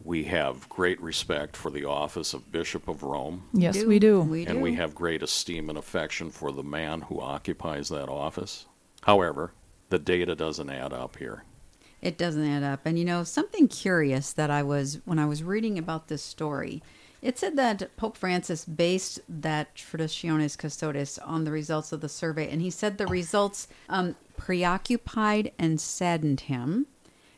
We 0.04 0.24
have 0.24 0.68
great 0.68 1.00
respect 1.00 1.56
for 1.56 1.70
the 1.70 1.86
office 1.86 2.34
of 2.34 2.52
Bishop 2.52 2.88
of 2.88 3.04
Rome. 3.04 3.44
Yes, 3.54 3.84
we 3.84 4.00
do. 4.00 4.22
We 4.22 4.46
do. 4.46 4.52
and 4.52 4.62
we 4.62 4.74
have 4.74 4.96
great 4.96 5.22
esteem 5.22 5.70
and 5.70 5.78
affection 5.78 6.32
for 6.32 6.52
the 6.52 6.64
man 6.64 7.02
who 7.02 7.22
occupies 7.22 7.90
that 7.90 8.10
office. 8.10 8.66
However, 9.02 9.52
the 9.90 10.00
data 10.00 10.36
doesn't 10.36 10.72
add 10.72 10.92
up 10.92 11.18
here. 11.18 11.44
It 12.02 12.18
doesn't 12.18 12.44
add 12.48 12.64
up. 12.64 12.82
And 12.86 12.98
you 12.98 13.06
know, 13.06 13.24
something 13.24 13.68
curious 13.68 14.34
that 14.34 14.50
I 14.50 14.64
was 14.64 15.00
when 15.06 15.20
I 15.20 15.28
was 15.28 15.44
reading 15.44 15.78
about 15.78 16.08
this 16.08 16.24
story, 16.24 16.82
it 17.22 17.38
said 17.38 17.56
that 17.56 17.96
Pope 17.98 18.18
Francis 18.18 18.66
based 18.66 19.20
that 19.30 19.76
Traditionis 19.76 20.58
Custodes 20.58 21.20
on 21.20 21.44
the 21.44 21.52
results 21.52 21.92
of 21.92 22.02
the 22.02 22.10
survey, 22.10 22.50
and 22.50 22.62
he 22.62 22.70
said 22.70 22.98
the 22.98 23.08
results 23.08 23.68
um, 23.90 24.16
preoccupied 24.38 25.52
and 25.60 25.80
saddened 25.80 26.42
him, 26.42 26.88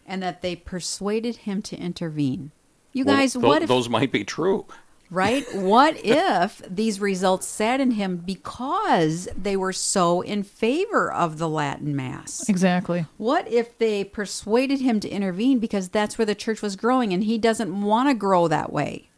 and 0.06 0.24
that 0.24 0.42
they 0.42 0.56
persuaded 0.56 1.38
him 1.38 1.62
to 1.64 1.78
intervene. 1.78 2.52
You 2.94 3.06
Well, 3.06 3.18
guys, 3.18 3.34
tho- 3.34 3.42
what 3.42 3.64
if 3.64 3.68
those 3.68 3.90
might 3.90 4.12
be 4.12 4.24
true? 4.24 4.66
right? 5.14 5.46
What 5.54 5.98
if 6.04 6.62
these 6.68 7.00
results 7.00 7.46
saddened 7.46 7.94
him 7.94 8.18
because 8.18 9.28
they 9.38 9.56
were 9.56 9.74
so 9.74 10.22
in 10.22 10.44
favor 10.44 11.12
of 11.12 11.38
the 11.38 11.48
Latin 11.50 11.96
Mass? 11.96 12.48
Exactly. 12.50 13.06
What 13.18 13.48
if 13.52 13.78
they 13.78 14.04
persuaded 14.04 14.80
him 14.80 15.00
to 15.02 15.10
intervene 15.10 15.60
because 15.60 15.90
that's 15.90 16.18
where 16.18 16.26
the 16.26 16.36
church 16.36 16.62
was 16.62 16.76
growing 16.76 17.14
and 17.14 17.24
he 17.24 17.38
doesn't 17.38 17.82
want 17.82 18.10
to 18.10 18.16
grow 18.16 18.48
that 18.48 18.74
way? 18.74 19.10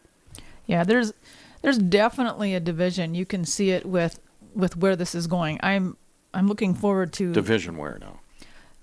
Yeah, 0.67 0.84
there's 0.84 1.13
there's 1.62 1.78
definitely 1.78 2.54
a 2.54 2.60
division. 2.60 3.15
You 3.15 3.25
can 3.25 3.45
see 3.45 3.71
it 3.71 3.86
with 3.86 4.19
with 4.54 4.78
where 4.78 4.95
this 4.95 5.15
is 5.15 5.28
going. 5.28 5.60
I'm 5.63 5.97
I'm 6.34 6.47
looking 6.47 6.73
forward 6.73 7.13
to 7.13 7.32
Division 7.34 7.78
where 7.78 7.97
now? 7.99 8.19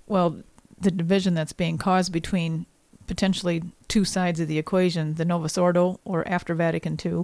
well 0.07 0.37
the 0.79 0.91
division 0.91 1.33
that's 1.33 1.53
being 1.53 1.77
caused 1.77 2.11
between 2.11 2.65
potentially 3.07 3.63
two 3.87 4.03
sides 4.03 4.39
of 4.39 4.47
the 4.47 4.57
equation, 4.57 5.13
the 5.15 5.23
Novus 5.25 5.57
Ordo 5.57 5.99
or 6.03 6.27
after 6.27 6.53
Vatican 6.55 6.97
II, 7.03 7.23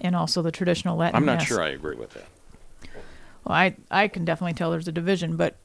and 0.00 0.14
also 0.14 0.42
the 0.42 0.52
traditional 0.52 0.96
Latin 0.96 1.16
I'm 1.16 1.24
not 1.24 1.38
Mass. 1.38 1.46
sure 1.46 1.62
I 1.62 1.70
agree 1.70 1.96
with 1.96 2.10
that. 2.10 2.26
Well, 3.44 3.56
I 3.56 3.74
I 3.90 4.08
can 4.08 4.24
definitely 4.24 4.54
tell 4.54 4.70
there's 4.70 4.88
a 4.88 4.92
division, 4.92 5.36
but 5.36 5.56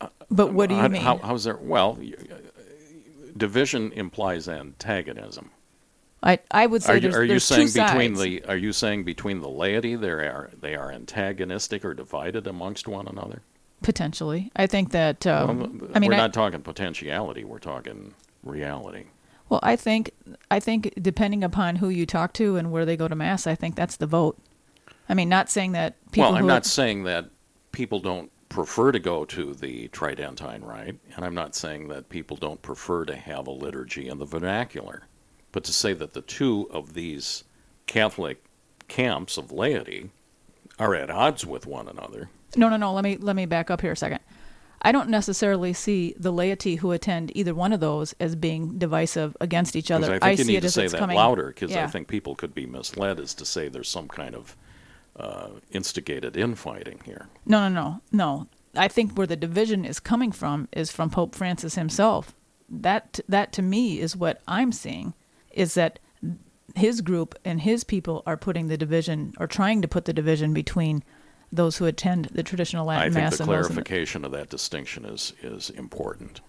uh, 0.00 0.08
but 0.30 0.52
what 0.52 0.68
do 0.68 0.76
you 0.76 0.88
mean? 0.88 1.02
How, 1.02 1.16
how's 1.18 1.44
there? 1.44 1.56
Well, 1.56 1.98
division 3.36 3.92
implies 3.92 4.48
antagonism. 4.48 5.50
I 6.22 6.38
I 6.50 6.66
would 6.66 6.82
say 6.82 6.92
Are 6.92 6.96
you, 6.96 7.00
there's, 7.00 7.14
are 7.14 7.22
you 7.22 7.28
there's 7.28 7.44
saying 7.44 7.68
two 7.68 7.82
between 7.82 8.16
sides. 8.16 8.24
the? 8.24 8.44
Are 8.44 8.56
you 8.56 8.72
saying 8.72 9.04
between 9.04 9.40
the 9.40 9.48
laity 9.48 9.96
they 9.96 10.10
are 10.10 10.50
they 10.60 10.74
are 10.74 10.90
antagonistic 10.92 11.84
or 11.84 11.94
divided 11.94 12.46
amongst 12.46 12.86
one 12.88 13.06
another? 13.08 13.42
potentially? 13.82 14.50
I 14.56 14.66
think 14.66 14.90
that 14.90 15.26
um, 15.26 15.78
Well, 15.80 15.90
I 15.94 15.98
mean 15.98 16.10
we're 16.10 16.14
I, 16.14 16.18
not 16.18 16.34
talking 16.34 16.60
potentiality. 16.60 17.44
We're 17.44 17.58
talking 17.58 18.14
reality. 18.44 19.04
well 19.48 19.60
I 19.62 19.76
think 19.76 20.10
I 20.50 20.60
think 20.60 20.92
depending 21.00 21.42
upon 21.42 21.76
who 21.76 21.88
you 21.88 22.04
talk 22.06 22.32
to 22.34 22.56
and 22.56 22.70
where 22.70 22.84
they 22.84 22.96
go 22.96 23.08
to 23.08 23.14
mass, 23.14 23.46
I 23.46 23.54
think 23.54 23.74
that's 23.76 23.96
the 23.96 24.06
vote. 24.06 24.38
I 25.08 25.14
mean, 25.14 25.28
not 25.28 25.50
saying 25.50 25.72
that 25.72 25.94
people 26.12 26.30
well, 26.30 26.38
I'm 26.38 26.46
not 26.46 26.66
saying 26.66 27.04
that 27.04 27.26
people 27.72 27.98
don't 27.98 28.30
prefer 28.48 28.92
to 28.92 28.98
go 28.98 29.24
to 29.24 29.54
the 29.54 29.88
Tridentine 29.88 30.62
Rite, 30.62 30.96
and 31.16 31.24
I'm 31.24 31.34
not 31.34 31.54
saying 31.54 31.88
that 31.88 32.08
people 32.10 32.36
don't 32.36 32.60
prefer 32.62 33.04
to 33.06 33.16
have 33.16 33.46
a 33.46 33.50
liturgy 33.50 34.08
in 34.08 34.18
the 34.18 34.26
vernacular. 34.26 35.02
But 35.52 35.64
to 35.64 35.72
say 35.72 35.92
that 35.94 36.12
the 36.12 36.22
two 36.22 36.68
of 36.70 36.94
these 36.94 37.44
Catholic 37.86 38.42
camps 38.88 39.36
of 39.36 39.50
laity 39.50 40.10
are 40.78 40.94
at 40.94 41.10
odds 41.10 41.44
with 41.44 41.66
one 41.66 41.88
another, 41.88 42.28
No, 42.56 42.68
no, 42.68 42.76
no. 42.76 42.92
Let 42.92 43.04
me 43.04 43.16
let 43.16 43.36
me 43.36 43.46
back 43.46 43.70
up 43.70 43.80
here 43.80 43.92
a 43.92 43.96
second. 43.96 44.20
I 44.82 44.92
don't 44.92 45.10
necessarily 45.10 45.72
see 45.74 46.14
the 46.18 46.32
laity 46.32 46.76
who 46.76 46.92
attend 46.92 47.36
either 47.36 47.54
one 47.54 47.72
of 47.72 47.80
those 47.80 48.14
as 48.18 48.34
being 48.34 48.78
divisive 48.78 49.36
against 49.40 49.76
each 49.76 49.90
other. 49.90 50.14
I 50.14 50.18
think 50.18 50.38
you 50.38 50.44
see 50.44 50.52
need 50.52 50.58
it 50.58 50.60
to 50.62 50.66
as 50.68 50.74
say 50.74 50.86
that 50.88 50.98
coming, 50.98 51.16
louder, 51.16 51.48
because 51.48 51.74
I 51.76 51.86
think 51.86 52.08
people 52.08 52.34
could 52.34 52.54
be 52.54 52.64
misled 52.66 53.20
as 53.20 53.34
to 53.34 53.44
say 53.44 53.68
there's 53.68 53.90
some 53.90 54.08
kind 54.08 54.34
of 54.34 54.56
uh, 55.16 55.50
instigated 55.70 56.36
infighting 56.36 57.00
here. 57.04 57.26
No, 57.44 57.68
no, 57.68 57.74
no, 57.74 58.00
no. 58.10 58.46
I 58.74 58.88
think 58.88 59.18
where 59.18 59.26
the 59.26 59.36
division 59.36 59.84
is 59.84 60.00
coming 60.00 60.32
from 60.32 60.68
is 60.72 60.90
from 60.90 61.10
Pope 61.10 61.34
Francis 61.34 61.74
himself. 61.74 62.32
That 62.68 63.20
that 63.28 63.52
to 63.54 63.62
me 63.62 64.00
is 64.00 64.16
what 64.16 64.40
I'm 64.48 64.72
seeing 64.72 65.12
is 65.50 65.74
that 65.74 65.98
his 66.76 67.00
group 67.00 67.34
and 67.44 67.60
his 67.60 67.84
people 67.84 68.22
are 68.26 68.36
putting 68.36 68.68
the 68.68 68.76
division 68.76 69.34
or 69.38 69.46
trying 69.46 69.82
to 69.82 69.88
put 69.88 70.04
the 70.04 70.12
division 70.12 70.54
between 70.54 71.02
those 71.52 71.76
who 71.78 71.86
attend 71.86 72.26
the 72.26 72.42
traditional 72.42 72.88
I 72.88 72.96
Latin 72.96 73.12
think 73.12 73.24
Mass 73.24 73.38
the 73.38 73.42
and 73.44 73.52
those 73.52 73.68
in 73.68 73.74
the, 73.74 73.82
clarification 73.82 74.24
of 74.24 74.32
that 74.32 74.50
distinction 74.50 75.04
is 75.04 75.32
is 75.42 75.70
important. 75.70 76.40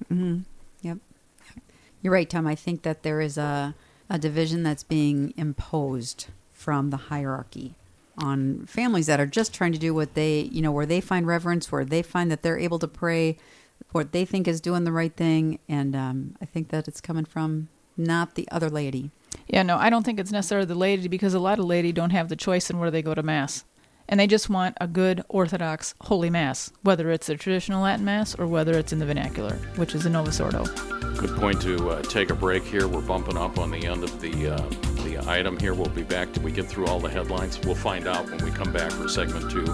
Yep. 0.82 0.98
You're 2.02 2.14
right, 2.14 2.30
Tom. 2.30 2.48
I 2.48 2.56
think 2.56 2.84
that 2.84 3.04
there 3.04 3.22
is 3.22 3.38
a, 3.38 3.76
a 4.10 4.18
division 4.18 4.64
that's 4.64 4.84
being 4.84 5.34
imposed 5.38 6.28
from 6.54 6.90
the 6.90 6.98
hierarchy 6.98 7.76
on 8.18 8.66
families 8.66 9.08
that 9.08 9.20
are 9.20 9.26
just 9.26 9.54
trying 9.54 9.72
to 9.72 9.80
do 9.80 9.94
what 9.94 10.14
they, 10.14 10.42
you 10.42 10.62
know, 10.62 10.72
where 10.72 10.86
they 10.86 11.02
find 11.02 11.26
reverence, 11.26 11.72
where 11.72 11.86
they 11.86 12.02
find 12.02 12.32
that 12.32 12.44
they're 12.44 12.60
able 12.60 12.80
to 12.80 12.88
pray, 12.88 13.38
what 13.92 14.12
they 14.12 14.26
think 14.26 14.48
is 14.48 14.62
doing 14.62 14.84
the 14.84 14.92
right 14.92 15.16
thing. 15.16 15.60
And 15.68 15.96
um, 15.96 16.36
I 16.42 16.46
think 16.46 16.70
that 16.70 16.88
it's 16.88 17.02
coming 17.02 17.26
from 17.26 17.70
not 17.98 18.36
the 18.36 18.48
other 18.52 18.70
laity. 18.70 19.12
Yeah, 19.48 19.64
no, 19.64 19.78
I 19.78 19.90
don't 19.90 20.04
think 20.04 20.20
it's 20.20 20.32
necessarily 20.32 20.68
the 20.68 20.76
laity 20.76 21.08
because 21.08 21.34
a 21.34 21.40
lot 21.40 21.60
of 21.60 21.66
laity 21.66 21.92
don't 21.92 22.12
have 22.12 22.30
the 22.30 22.36
choice 22.36 22.70
in 22.70 22.80
where 22.80 22.92
they 22.92 23.02
go 23.02 23.14
to 23.14 23.24
mass. 23.24 23.66
And 24.08 24.20
they 24.20 24.28
just 24.28 24.50
want 24.50 24.76
a 24.82 24.88
good 24.88 25.24
Orthodox 25.30 25.96
Holy 26.02 26.30
Mass, 26.30 26.70
whether 26.84 27.12
it's 27.12 27.30
a 27.30 27.38
traditional 27.38 27.84
Latin 27.84 28.04
Mass 28.04 28.36
or 28.38 28.46
whether 28.46 28.74
it's 28.74 28.92
in 28.92 29.00
the 29.00 29.06
vernacular, 29.06 29.56
which 29.78 29.96
is 29.96 30.06
a 30.06 30.10
Novus 30.10 30.42
Ordo. 30.42 30.66
Good 31.16 31.34
point 31.38 31.62
to 31.62 31.92
uh, 31.92 32.02
take 32.02 32.30
a 32.30 32.36
break 32.36 32.64
here. 32.64 32.90
We're 32.90 33.02
bumping 33.02 33.38
up 33.38 33.58
on 33.58 33.72
the 33.72 33.86
end 33.86 34.04
of 34.04 34.20
the 34.20 34.56
uh, 34.56 34.70
the 35.04 35.24
item 35.28 35.58
here. 35.58 35.74
We'll 35.74 35.90
be 35.90 36.04
back. 36.04 36.34
Did 36.34 36.44
we 36.44 36.52
get 36.52 36.66
through 36.66 36.88
all 36.88 37.00
the 37.00 37.10
headlines? 37.10 37.60
We'll 37.60 37.76
find 37.76 38.06
out 38.06 38.30
when 38.30 38.44
we 38.44 38.52
come 38.52 38.74
back 38.74 38.92
for 38.92 39.08
segment 39.08 39.50
two 39.50 39.66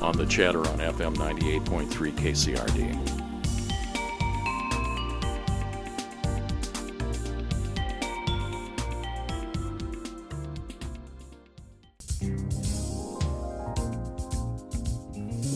on 0.00 0.16
the 0.16 0.26
chatter 0.26 0.60
on 0.60 0.78
FM 0.78 1.16
98.3 1.16 1.88
KCRD. 2.12 3.21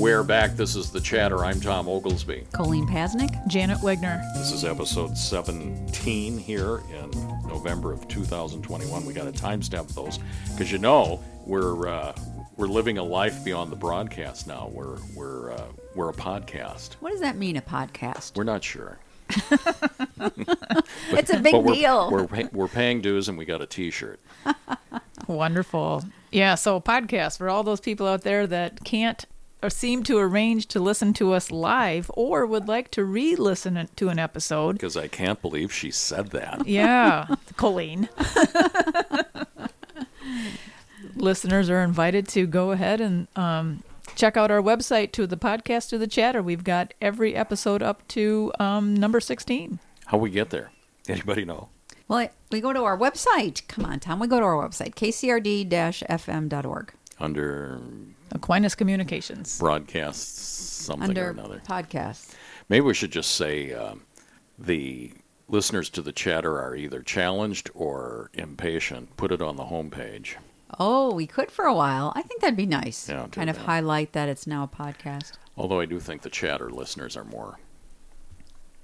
We're 0.07 0.23
back. 0.23 0.53
This 0.53 0.77
is 0.77 0.93
the 0.93 1.01
chatter. 1.01 1.45
I'm 1.45 1.61
Tom 1.61 1.89
Oglesby. 1.89 2.47
Colleen 2.53 2.87
Pasnick. 2.87 3.45
Janet 3.49 3.79
Wegner. 3.79 4.23
This 4.35 4.53
is 4.53 4.65
episode 4.65 5.19
17 5.19 6.39
here 6.39 6.81
in 6.95 7.11
November 7.49 7.93
of 7.93 8.07
2021. 8.07 9.05
We 9.05 9.13
got 9.13 9.25
to 9.25 9.33
timestamp 9.33 9.93
those 9.97 10.21
because 10.53 10.71
you 10.71 10.79
know 10.79 11.21
we're 11.45 11.89
uh, 11.89 12.15
we're 12.57 12.69
living 12.69 12.99
a 12.99 13.03
life 13.03 13.45
beyond 13.45 13.73
the 13.73 13.77
broadcast 13.77 14.47
now. 14.47 14.71
We're 14.73 14.99
we're 15.17 15.51
uh, 15.51 15.67
we're 15.97 16.11
a 16.11 16.15
podcast. 16.15 16.93
What 17.01 17.11
does 17.11 17.21
that 17.23 17.35
mean, 17.35 17.57
a 17.57 17.63
podcast? 17.63 18.37
We're 18.37 18.45
not 18.45 18.63
sure. 18.63 19.01
it's 21.11 21.31
a 21.31 21.41
big 21.41 21.53
we're, 21.53 21.75
deal. 21.75 22.13
We're, 22.13 22.49
we're 22.53 22.69
paying 22.69 23.01
dues 23.01 23.29
and 23.29 23.37
we 23.37 23.45
got 23.45 23.61
a 23.61 23.67
T-shirt. 23.67 24.21
Wonderful. 25.27 26.05
Yeah, 26.31 26.55
so 26.55 26.81
podcast 26.81 27.39
for 27.39 27.49
all 27.49 27.65
those 27.65 27.81
people 27.81 28.07
out 28.07 28.23
there 28.23 28.47
that 28.47 28.85
can't 28.85 29.25
or 29.25 29.36
seem 29.69 30.03
to 30.05 30.19
arrange 30.19 30.67
to 30.69 30.81
listen 30.81 31.13
to 31.15 31.33
us 31.33 31.51
live 31.51 32.11
or 32.15 32.47
would 32.47 32.69
like 32.69 32.91
to 32.93 33.05
re-listen 33.05 33.89
to 33.97 34.09
an 34.09 34.19
episode. 34.19 34.73
Because 34.75 34.97
I 34.97 35.09
can't 35.09 35.41
believe 35.43 35.73
she 35.73 35.91
said 35.91 36.31
that. 36.31 36.67
Yeah, 36.77 37.27
Colleen. 37.57 38.09
Listeners 41.15 41.71
are 41.71 41.81
invited 41.83 42.29
to 42.29 42.47
go 42.47 42.73
ahead 42.73 43.01
and 43.01 43.27
um, 43.37 43.83
check 44.15 44.37
out 44.37 44.51
our 44.51 44.61
website 44.61 45.13
to 45.13 45.27
the 45.27 45.37
podcast 45.37 45.89
to 45.91 45.99
the 45.99 46.07
chatter. 46.07 46.43
We've 46.43 46.65
got 46.65 46.93
every 47.01 47.35
episode 47.35 47.83
up 47.83 48.07
to 48.09 48.53
um, 48.59 48.95
number 48.95 49.21
16. 49.21 49.79
How 50.07 50.19
we 50.19 50.31
get 50.31 50.51
there? 50.51 50.71
Anybody 51.09 51.45
know? 51.45 51.69
Well, 52.09 52.29
we 52.53 52.61
go 52.61 52.73
to 52.73 52.85
our 52.85 52.99
website. 52.99 53.67
Come 53.69 53.85
on, 53.85 54.01
Tom. 54.01 54.21
We 54.21 54.27
go 54.29 54.39
to 54.39 54.45
our 54.45 54.69
website, 54.69 54.95
kcrd-fm.org. 54.95 56.93
Under 57.19 57.81
Aquinas 58.37 58.75
Communications. 58.75 59.59
broadcasts 59.59 60.41
something 60.85 61.09
Under 61.09 61.27
or 61.29 61.31
another. 61.31 61.63
Podcast. 61.67 62.35
Maybe 62.69 62.83
we 62.85 62.95
should 62.95 63.11
just 63.11 63.33
say 63.33 63.73
um, 63.73 64.03
the 64.59 65.13
listeners 65.49 65.89
to 65.91 66.03
the 66.03 66.13
chatter 66.13 66.61
are 66.61 66.77
either 66.77 67.01
challenged 67.03 67.71
or 67.75 68.31
impatient. 68.35 69.17
Put 69.17 69.33
it 69.33 69.41
on 69.43 69.57
the 69.57 69.65
homepage. 69.65 70.35
Oh, 70.79 71.15
we 71.15 71.27
could 71.27 71.51
for 71.51 71.65
a 71.65 71.75
while. 71.75 72.13
I 72.15 72.23
think 72.23 72.41
that'd 72.41 72.57
be 72.57 72.67
nice. 72.67 73.09
Yeah, 73.09 73.25
do 73.25 73.31
kind 73.31 73.49
of 73.51 73.57
that. 73.57 73.65
highlight 73.65 74.13
that 74.13 74.29
it's 74.29 74.47
now 74.47 74.65
a 74.65 74.69
podcast. 74.69 75.33
Although 75.57 75.81
I 75.81 75.87
do 75.87 75.99
think 76.01 76.23
the 76.23 76.31
chatter 76.31 76.69
listeners 76.71 77.17
are 77.17 77.25
more 77.25 77.59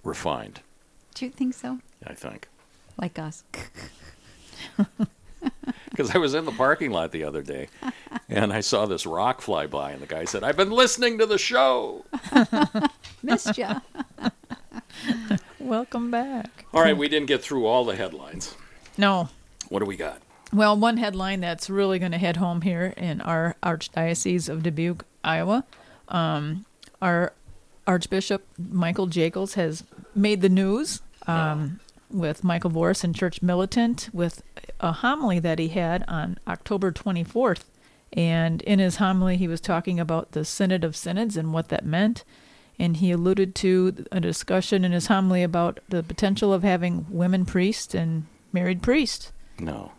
refined, 0.04 0.60
Do 1.14 1.26
you 1.26 1.30
think 1.30 1.54
so? 1.54 1.78
I 2.06 2.14
think. 2.14 2.48
Like 2.96 3.18
us. 3.18 3.44
Because 6.02 6.16
I 6.16 6.18
was 6.18 6.34
in 6.34 6.46
the 6.46 6.50
parking 6.50 6.90
lot 6.90 7.12
the 7.12 7.22
other 7.22 7.42
day 7.42 7.68
and 8.28 8.52
I 8.52 8.58
saw 8.58 8.86
this 8.86 9.06
rock 9.06 9.40
fly 9.40 9.68
by, 9.68 9.92
and 9.92 10.02
the 10.02 10.06
guy 10.06 10.24
said, 10.24 10.42
I've 10.42 10.56
been 10.56 10.72
listening 10.72 11.18
to 11.18 11.26
the 11.26 11.38
show. 11.38 12.04
Missed 13.22 13.56
ya. 13.56 13.78
Welcome 15.60 16.10
back. 16.10 16.64
All 16.74 16.82
right, 16.82 16.96
we 16.96 17.08
didn't 17.08 17.28
get 17.28 17.40
through 17.40 17.66
all 17.66 17.84
the 17.84 17.94
headlines. 17.94 18.56
No. 18.98 19.28
What 19.68 19.78
do 19.78 19.84
we 19.84 19.96
got? 19.96 20.20
Well, 20.52 20.76
one 20.76 20.96
headline 20.96 21.38
that's 21.38 21.70
really 21.70 22.00
going 22.00 22.10
to 22.10 22.18
hit 22.18 22.34
home 22.34 22.62
here 22.62 22.92
in 22.96 23.20
our 23.20 23.54
Archdiocese 23.62 24.48
of 24.48 24.64
Dubuque, 24.64 25.04
Iowa. 25.22 25.62
Um, 26.08 26.64
our 27.00 27.32
Archbishop 27.86 28.44
Michael 28.58 29.06
Jackels 29.06 29.54
has 29.54 29.84
made 30.16 30.40
the 30.40 30.48
news 30.48 31.00
um, 31.28 31.78
with 32.12 32.44
Michael 32.44 32.70
Voris 32.70 33.02
and 33.04 33.14
Church 33.14 33.42
Militant 33.42 34.08
with 34.12 34.42
a 34.80 34.92
homily 34.92 35.38
that 35.38 35.58
he 35.58 35.68
had 35.68 36.04
on 36.08 36.38
October 36.46 36.92
24th. 36.92 37.64
And 38.12 38.60
in 38.62 38.78
his 38.78 38.96
homily, 38.96 39.36
he 39.38 39.48
was 39.48 39.60
talking 39.60 39.98
about 39.98 40.32
the 40.32 40.44
Synod 40.44 40.84
of 40.84 40.94
Synods 40.96 41.36
and 41.36 41.52
what 41.52 41.68
that 41.68 41.84
meant. 41.86 42.24
And 42.78 42.96
he 42.98 43.10
alluded 43.10 43.54
to 43.56 44.04
a 44.12 44.20
discussion 44.20 44.84
in 44.84 44.92
his 44.92 45.06
homily 45.06 45.42
about 45.42 45.80
the 45.88 46.02
potential 46.02 46.52
of 46.52 46.62
having 46.62 47.06
women 47.08 47.44
priests 47.46 47.94
and 47.94 48.26
married 48.52 48.82
priests. 48.82 49.32
No, 49.58 49.92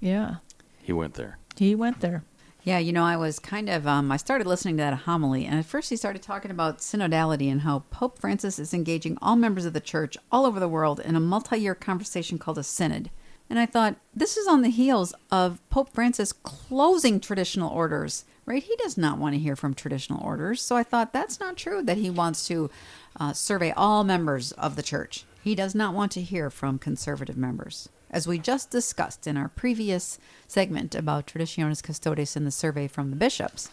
Yeah, 0.00 0.36
he 0.82 0.92
went 0.92 1.14
there. 1.14 1.38
he 1.56 1.74
went 1.74 2.00
there. 2.00 2.22
Yeah, 2.64 2.78
you 2.78 2.92
know, 2.92 3.04
I 3.04 3.16
was 3.16 3.40
kind 3.40 3.68
of, 3.68 3.88
um, 3.88 4.12
I 4.12 4.16
started 4.16 4.46
listening 4.46 4.76
to 4.76 4.82
that 4.84 4.98
homily, 4.98 5.46
and 5.46 5.58
at 5.58 5.66
first 5.66 5.90
he 5.90 5.96
started 5.96 6.22
talking 6.22 6.52
about 6.52 6.78
synodality 6.78 7.50
and 7.50 7.62
how 7.62 7.80
Pope 7.90 8.20
Francis 8.20 8.60
is 8.60 8.72
engaging 8.72 9.18
all 9.20 9.34
members 9.34 9.64
of 9.64 9.72
the 9.72 9.80
church 9.80 10.16
all 10.30 10.46
over 10.46 10.60
the 10.60 10.68
world 10.68 11.00
in 11.00 11.16
a 11.16 11.20
multi 11.20 11.58
year 11.58 11.74
conversation 11.74 12.38
called 12.38 12.58
a 12.58 12.62
synod. 12.62 13.10
And 13.50 13.58
I 13.58 13.66
thought, 13.66 13.96
this 14.14 14.36
is 14.36 14.46
on 14.46 14.62
the 14.62 14.70
heels 14.70 15.12
of 15.30 15.58
Pope 15.70 15.92
Francis 15.92 16.32
closing 16.32 17.18
traditional 17.18 17.68
orders, 17.68 18.24
right? 18.46 18.62
He 18.62 18.76
does 18.76 18.96
not 18.96 19.18
want 19.18 19.34
to 19.34 19.40
hear 19.40 19.56
from 19.56 19.74
traditional 19.74 20.24
orders. 20.24 20.62
So 20.62 20.76
I 20.76 20.84
thought 20.84 21.12
that's 21.12 21.40
not 21.40 21.56
true 21.56 21.82
that 21.82 21.98
he 21.98 22.10
wants 22.10 22.46
to 22.46 22.70
uh, 23.18 23.32
survey 23.32 23.72
all 23.72 24.04
members 24.04 24.52
of 24.52 24.76
the 24.76 24.82
church. 24.84 25.24
He 25.42 25.56
does 25.56 25.74
not 25.74 25.94
want 25.94 26.12
to 26.12 26.22
hear 26.22 26.48
from 26.48 26.78
conservative 26.78 27.36
members. 27.36 27.88
As 28.12 28.26
we 28.26 28.38
just 28.38 28.70
discussed 28.70 29.26
in 29.26 29.38
our 29.38 29.48
previous 29.48 30.18
segment 30.46 30.94
about 30.94 31.26
Traditionis 31.26 31.82
Custodes 31.82 32.36
and 32.36 32.46
the 32.46 32.50
survey 32.50 32.86
from 32.86 33.10
the 33.10 33.16
bishops, 33.16 33.70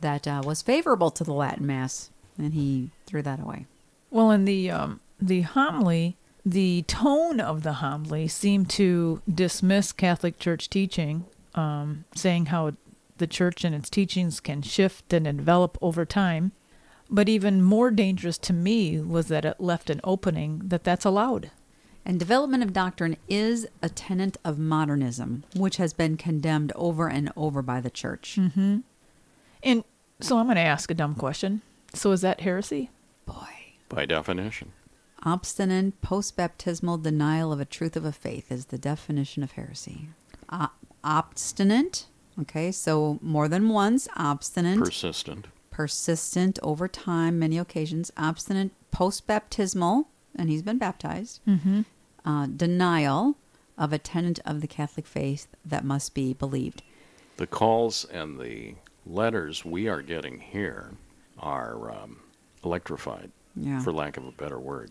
that 0.00 0.28
uh, 0.28 0.42
was 0.44 0.62
favorable 0.62 1.10
to 1.10 1.24
the 1.24 1.32
Latin 1.32 1.66
Mass, 1.66 2.10
and 2.36 2.52
he 2.52 2.90
threw 3.06 3.22
that 3.22 3.40
away. 3.40 3.66
Well, 4.10 4.30
in 4.30 4.44
the 4.44 4.70
um, 4.70 5.00
the 5.20 5.40
homily, 5.40 6.16
the 6.44 6.82
tone 6.82 7.40
of 7.40 7.62
the 7.62 7.74
homily 7.74 8.28
seemed 8.28 8.70
to 8.70 9.22
dismiss 9.32 9.92
Catholic 9.92 10.38
Church 10.38 10.70
teaching, 10.70 11.24
um, 11.54 12.04
saying 12.14 12.46
how 12.46 12.74
the 13.16 13.26
Church 13.26 13.64
and 13.64 13.74
its 13.74 13.90
teachings 13.90 14.38
can 14.38 14.62
shift 14.62 15.12
and 15.12 15.24
develop 15.24 15.76
over 15.82 16.04
time. 16.04 16.52
But 17.10 17.28
even 17.28 17.62
more 17.62 17.90
dangerous 17.90 18.36
to 18.38 18.52
me 18.52 19.00
was 19.00 19.28
that 19.28 19.46
it 19.46 19.60
left 19.60 19.88
an 19.88 20.00
opening 20.04 20.60
that 20.64 20.84
that's 20.84 21.06
allowed. 21.06 21.50
And 22.08 22.18
development 22.18 22.62
of 22.62 22.72
doctrine 22.72 23.16
is 23.28 23.68
a 23.82 23.88
tenet 23.90 24.38
of 24.42 24.58
modernism, 24.58 25.44
which 25.54 25.76
has 25.76 25.92
been 25.92 26.16
condemned 26.16 26.72
over 26.74 27.08
and 27.08 27.30
over 27.36 27.60
by 27.60 27.80
the 27.82 27.90
church. 27.90 28.38
And 28.38 29.84
so 30.20 30.38
I'm 30.38 30.46
going 30.46 30.56
to 30.56 30.62
ask 30.62 30.90
a 30.90 30.94
dumb 30.94 31.14
question. 31.14 31.60
So 31.92 32.10
is 32.12 32.22
that 32.22 32.40
heresy? 32.40 32.88
Boy. 33.26 33.74
By 33.90 34.06
definition. 34.06 34.72
Obstinate 35.24 36.00
post 36.00 36.34
baptismal 36.36 36.96
denial 36.98 37.52
of 37.52 37.60
a 37.60 37.64
truth 37.66 37.94
of 37.96 38.04
a 38.06 38.12
faith 38.12 38.50
is 38.50 38.66
the 38.66 38.78
definition 38.78 39.42
of 39.42 39.52
heresy. 39.52 40.08
O- 40.50 40.70
obstinate, 41.04 42.06
okay, 42.40 42.72
so 42.72 43.18
more 43.20 43.48
than 43.48 43.68
once, 43.68 44.08
obstinate, 44.16 44.78
Persistent. 44.78 45.48
persistent 45.70 46.58
over 46.62 46.88
time, 46.88 47.38
many 47.38 47.58
occasions, 47.58 48.10
obstinate 48.16 48.70
post 48.92 49.26
baptismal, 49.26 50.08
and 50.36 50.48
he's 50.48 50.62
been 50.62 50.78
baptized, 50.78 51.40
Mm-hmm. 51.46 51.82
Uh, 52.28 52.46
denial 52.46 53.36
of 53.78 53.92
a 53.92 53.98
tenet 53.98 54.38
of 54.44 54.60
the 54.60 54.66
Catholic 54.66 55.06
faith 55.06 55.46
that 55.64 55.84
must 55.84 56.14
be 56.14 56.32
believed. 56.34 56.82
The 57.38 57.46
calls 57.46 58.04
and 58.04 58.38
the 58.38 58.74
letters 59.06 59.64
we 59.64 59.88
are 59.88 60.02
getting 60.02 60.38
here 60.40 60.90
are 61.38 61.90
um, 61.90 62.18
electrified, 62.64 63.30
Yeah. 63.56 63.80
for 63.80 63.92
lack 63.92 64.16
of 64.18 64.26
a 64.26 64.32
better 64.32 64.58
word. 64.58 64.90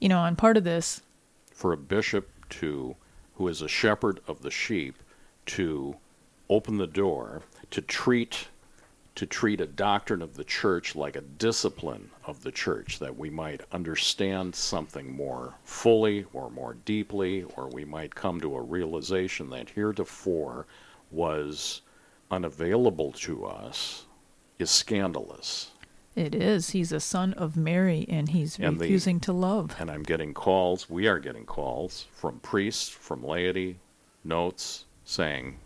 You 0.00 0.08
know, 0.08 0.24
and 0.24 0.36
part 0.36 0.56
of 0.56 0.64
this, 0.64 1.00
For 1.54 1.72
a 1.72 1.76
bishop 1.76 2.28
to, 2.50 2.96
who 3.36 3.46
is 3.48 3.62
a 3.62 3.68
shepherd 3.68 4.20
of 4.26 4.42
the 4.42 4.50
sheep, 4.50 4.96
to 5.46 5.96
open 6.50 6.78
the 6.78 6.86
door 6.88 7.42
to 7.70 7.80
treat 7.80 8.48
to 9.14 9.26
treat 9.26 9.60
a 9.60 9.66
doctrine 9.66 10.22
of 10.22 10.36
the 10.36 10.44
church 10.44 10.94
like 10.96 11.16
a 11.16 11.20
discipline 11.20 12.10
of 12.24 12.42
the 12.42 12.52
church 12.52 12.98
that 12.98 13.16
we 13.18 13.28
might 13.28 13.60
understand 13.70 14.54
something 14.54 15.14
more 15.14 15.54
fully 15.64 16.24
or 16.32 16.50
more 16.50 16.74
deeply 16.84 17.42
or 17.56 17.68
we 17.68 17.84
might 17.84 18.14
come 18.14 18.40
to 18.40 18.56
a 18.56 18.62
realization 18.62 19.50
that 19.50 19.68
heretofore 19.70 20.66
was 21.10 21.82
unavailable 22.30 23.12
to 23.12 23.44
us 23.44 24.04
is 24.58 24.70
scandalous 24.70 25.68
it 26.14 26.34
is. 26.34 26.70
He's 26.70 26.92
a 26.92 27.00
son 27.00 27.32
of 27.34 27.56
Mary 27.56 28.04
and 28.06 28.28
he's 28.28 28.58
And 28.58 28.76
the- 28.76 28.82
refusing 28.82 29.18
to 29.20 29.32
love. 29.32 29.74
and 29.78 29.90
I'm 29.90 30.02
getting 30.02 30.34
calls 30.34 30.90
we 30.90 31.06
are 31.06 31.18
getting 31.18 31.46
calls 31.46 32.06
from 32.12 32.38
priests 32.40 32.88
from 32.90 33.24
laity 33.24 33.76
notes 34.22 34.84
saying, 35.06 35.56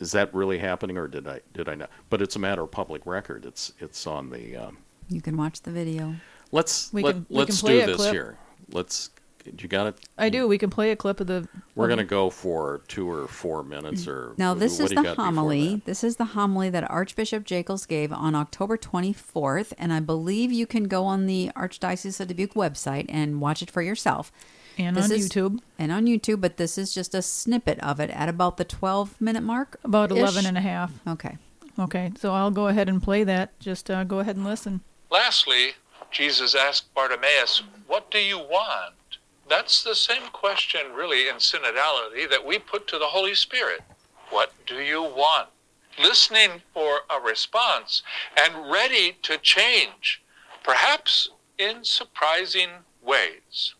"Is 0.00 0.12
that 0.12 0.32
really 0.34 0.58
happening, 0.58 0.96
or 0.96 1.08
did 1.08 1.26
I 1.26 1.40
did 1.52 1.68
I 1.68 1.74
not?" 1.74 1.90
But 2.10 2.22
it's 2.22 2.36
a 2.36 2.38
matter 2.38 2.62
of 2.62 2.70
public 2.70 3.04
record. 3.06 3.44
It's 3.44 3.72
it's 3.80 4.06
on 4.06 4.30
the. 4.30 4.56
Um, 4.56 4.78
You 5.08 5.20
can 5.20 5.36
watch 5.36 5.62
the 5.62 5.70
video. 5.70 6.14
let's 6.52 6.92
We 6.92 7.02
let, 7.02 7.14
can, 7.14 7.26
let's 7.30 7.60
can 7.60 7.66
play 7.66 7.78
do 7.78 7.84
a 7.84 7.86
this 7.88 7.96
clip. 7.96 8.12
here. 8.12 8.38
Let's. 8.72 9.10
You 9.58 9.68
got 9.68 9.86
it. 9.88 9.96
I 10.16 10.30
do. 10.30 10.48
We 10.48 10.56
can 10.56 10.70
play 10.70 10.90
a 10.90 10.96
clip 10.96 11.20
of 11.20 11.26
the. 11.26 11.46
We're 11.74 11.86
going 11.88 11.98
to 11.98 12.04
go 12.04 12.30
for 12.30 12.80
two 12.88 13.10
or 13.10 13.28
four 13.28 13.62
minutes, 13.62 14.08
or 14.08 14.32
Now, 14.38 14.54
this 14.54 14.80
what 14.80 14.90
is 14.90 14.96
the 14.96 15.14
homily. 15.14 15.82
This 15.84 16.02
is 16.02 16.16
the 16.16 16.24
homily 16.24 16.70
that 16.70 16.90
Archbishop 16.90 17.44
Jackels 17.44 17.84
gave 17.84 18.10
on 18.10 18.34
October 18.34 18.78
24th, 18.78 19.74
and 19.76 19.92
I 19.92 20.00
believe 20.00 20.50
you 20.50 20.66
can 20.66 20.84
go 20.84 21.04
on 21.04 21.26
the 21.26 21.50
Archdiocese 21.54 22.20
of 22.20 22.28
Dubuque 22.28 22.54
website 22.54 23.04
and 23.10 23.38
watch 23.38 23.60
it 23.60 23.70
for 23.70 23.82
yourself. 23.82 24.32
And 24.78 24.96
This 24.96 25.06
on 25.06 25.12
is- 25.12 25.28
YouTube 25.28 25.60
And 25.78 25.92
on 25.92 26.06
YouTube, 26.06 26.40
but 26.40 26.56
this 26.56 26.76
is 26.78 26.92
just 26.94 27.14
a 27.14 27.22
snippet 27.22 27.78
of 27.80 28.00
it 28.00 28.10
at 28.10 28.28
about 28.28 28.56
the 28.56 28.64
12 28.64 29.20
minute 29.20 29.42
mark. 29.42 29.78
about 29.84 30.10
ish. 30.12 30.18
11 30.18 30.46
and 30.46 30.58
a 30.58 30.60
half. 30.60 30.90
Okay. 31.06 31.36
Okay, 31.78 32.12
so 32.20 32.32
I'll 32.32 32.52
go 32.52 32.68
ahead 32.68 32.88
and 32.88 33.02
play 33.02 33.24
that. 33.24 33.58
Just 33.58 33.90
uh, 33.90 34.04
go 34.04 34.20
ahead 34.20 34.36
and 34.36 34.44
listen. 34.44 34.80
Lastly, 35.10 35.72
Jesus 36.12 36.54
asked 36.54 36.92
Bartimaeus, 36.94 37.62
What 37.88 38.10
do 38.12 38.18
you 38.18 38.38
want? 38.38 38.94
That's 39.48 39.82
the 39.82 39.94
same 39.96 40.22
question, 40.32 40.80
really, 40.94 41.28
in 41.28 41.34
synodality 41.36 42.30
that 42.30 42.46
we 42.46 42.58
put 42.58 42.86
to 42.88 42.98
the 42.98 43.06
Holy 43.06 43.34
Spirit. 43.34 43.80
What 44.30 44.52
do 44.66 44.76
you 44.80 45.02
want? 45.02 45.48
Listening 45.98 46.62
for 46.72 47.00
a 47.10 47.20
response 47.20 48.02
and 48.40 48.70
ready 48.70 49.16
to 49.22 49.36
change, 49.38 50.22
perhaps 50.62 51.28
in 51.58 51.84
surprising 51.84 52.70
ways. 53.02 53.74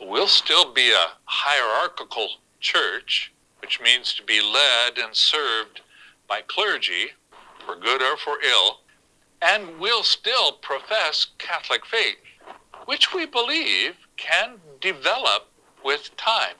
We'll 0.00 0.28
still 0.28 0.72
be 0.72 0.90
a 0.90 1.12
hierarchical 1.24 2.28
church, 2.60 3.32
which 3.60 3.80
means 3.80 4.12
to 4.14 4.22
be 4.22 4.40
led 4.40 4.98
and 4.98 5.14
served 5.14 5.80
by 6.28 6.42
clergy, 6.42 7.12
for 7.64 7.76
good 7.76 8.02
or 8.02 8.16
for 8.16 8.38
ill 8.42 8.80
and 9.40 9.78
we'll 9.78 10.02
still 10.02 10.52
profess 10.52 11.26
Catholic 11.38 11.86
faith, 11.86 12.16
which 12.86 13.14
we 13.14 13.26
believe 13.26 13.94
can 14.16 14.60
develop 14.80 15.48
with 15.84 16.16
time. 16.16 16.56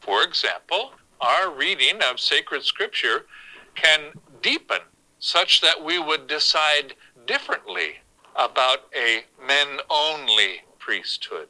For 0.00 0.22
example, 0.22 0.92
our 1.20 1.50
reading 1.50 2.02
of 2.02 2.20
sacred 2.20 2.62
scripture 2.64 3.26
can 3.74 4.12
deepen 4.42 4.80
such 5.18 5.60
that 5.60 5.84
we 5.84 5.98
would 5.98 6.26
decide 6.26 6.94
differently 7.26 7.96
about 8.36 8.86
a 8.96 9.24
men 9.46 9.80
only 9.90 10.62
priesthood. 10.78 11.48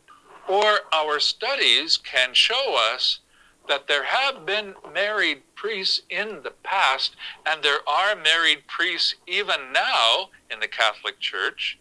Or 0.51 0.81
our 0.93 1.21
studies 1.21 1.97
can 1.97 2.35
show 2.35 2.77
us 2.93 3.21
that 3.69 3.87
there 3.87 4.03
have 4.03 4.45
been 4.45 4.75
married 4.93 5.43
priests 5.55 6.03
in 6.11 6.43
the 6.43 6.51
past, 6.65 7.15
and 7.47 7.63
there 7.63 7.89
are 7.89 8.17
married 8.17 8.67
priests 8.67 9.15
even 9.29 9.73
now 9.73 10.31
in 10.51 10.59
the 10.59 10.67
Catholic 10.67 11.21
Church, 11.21 11.79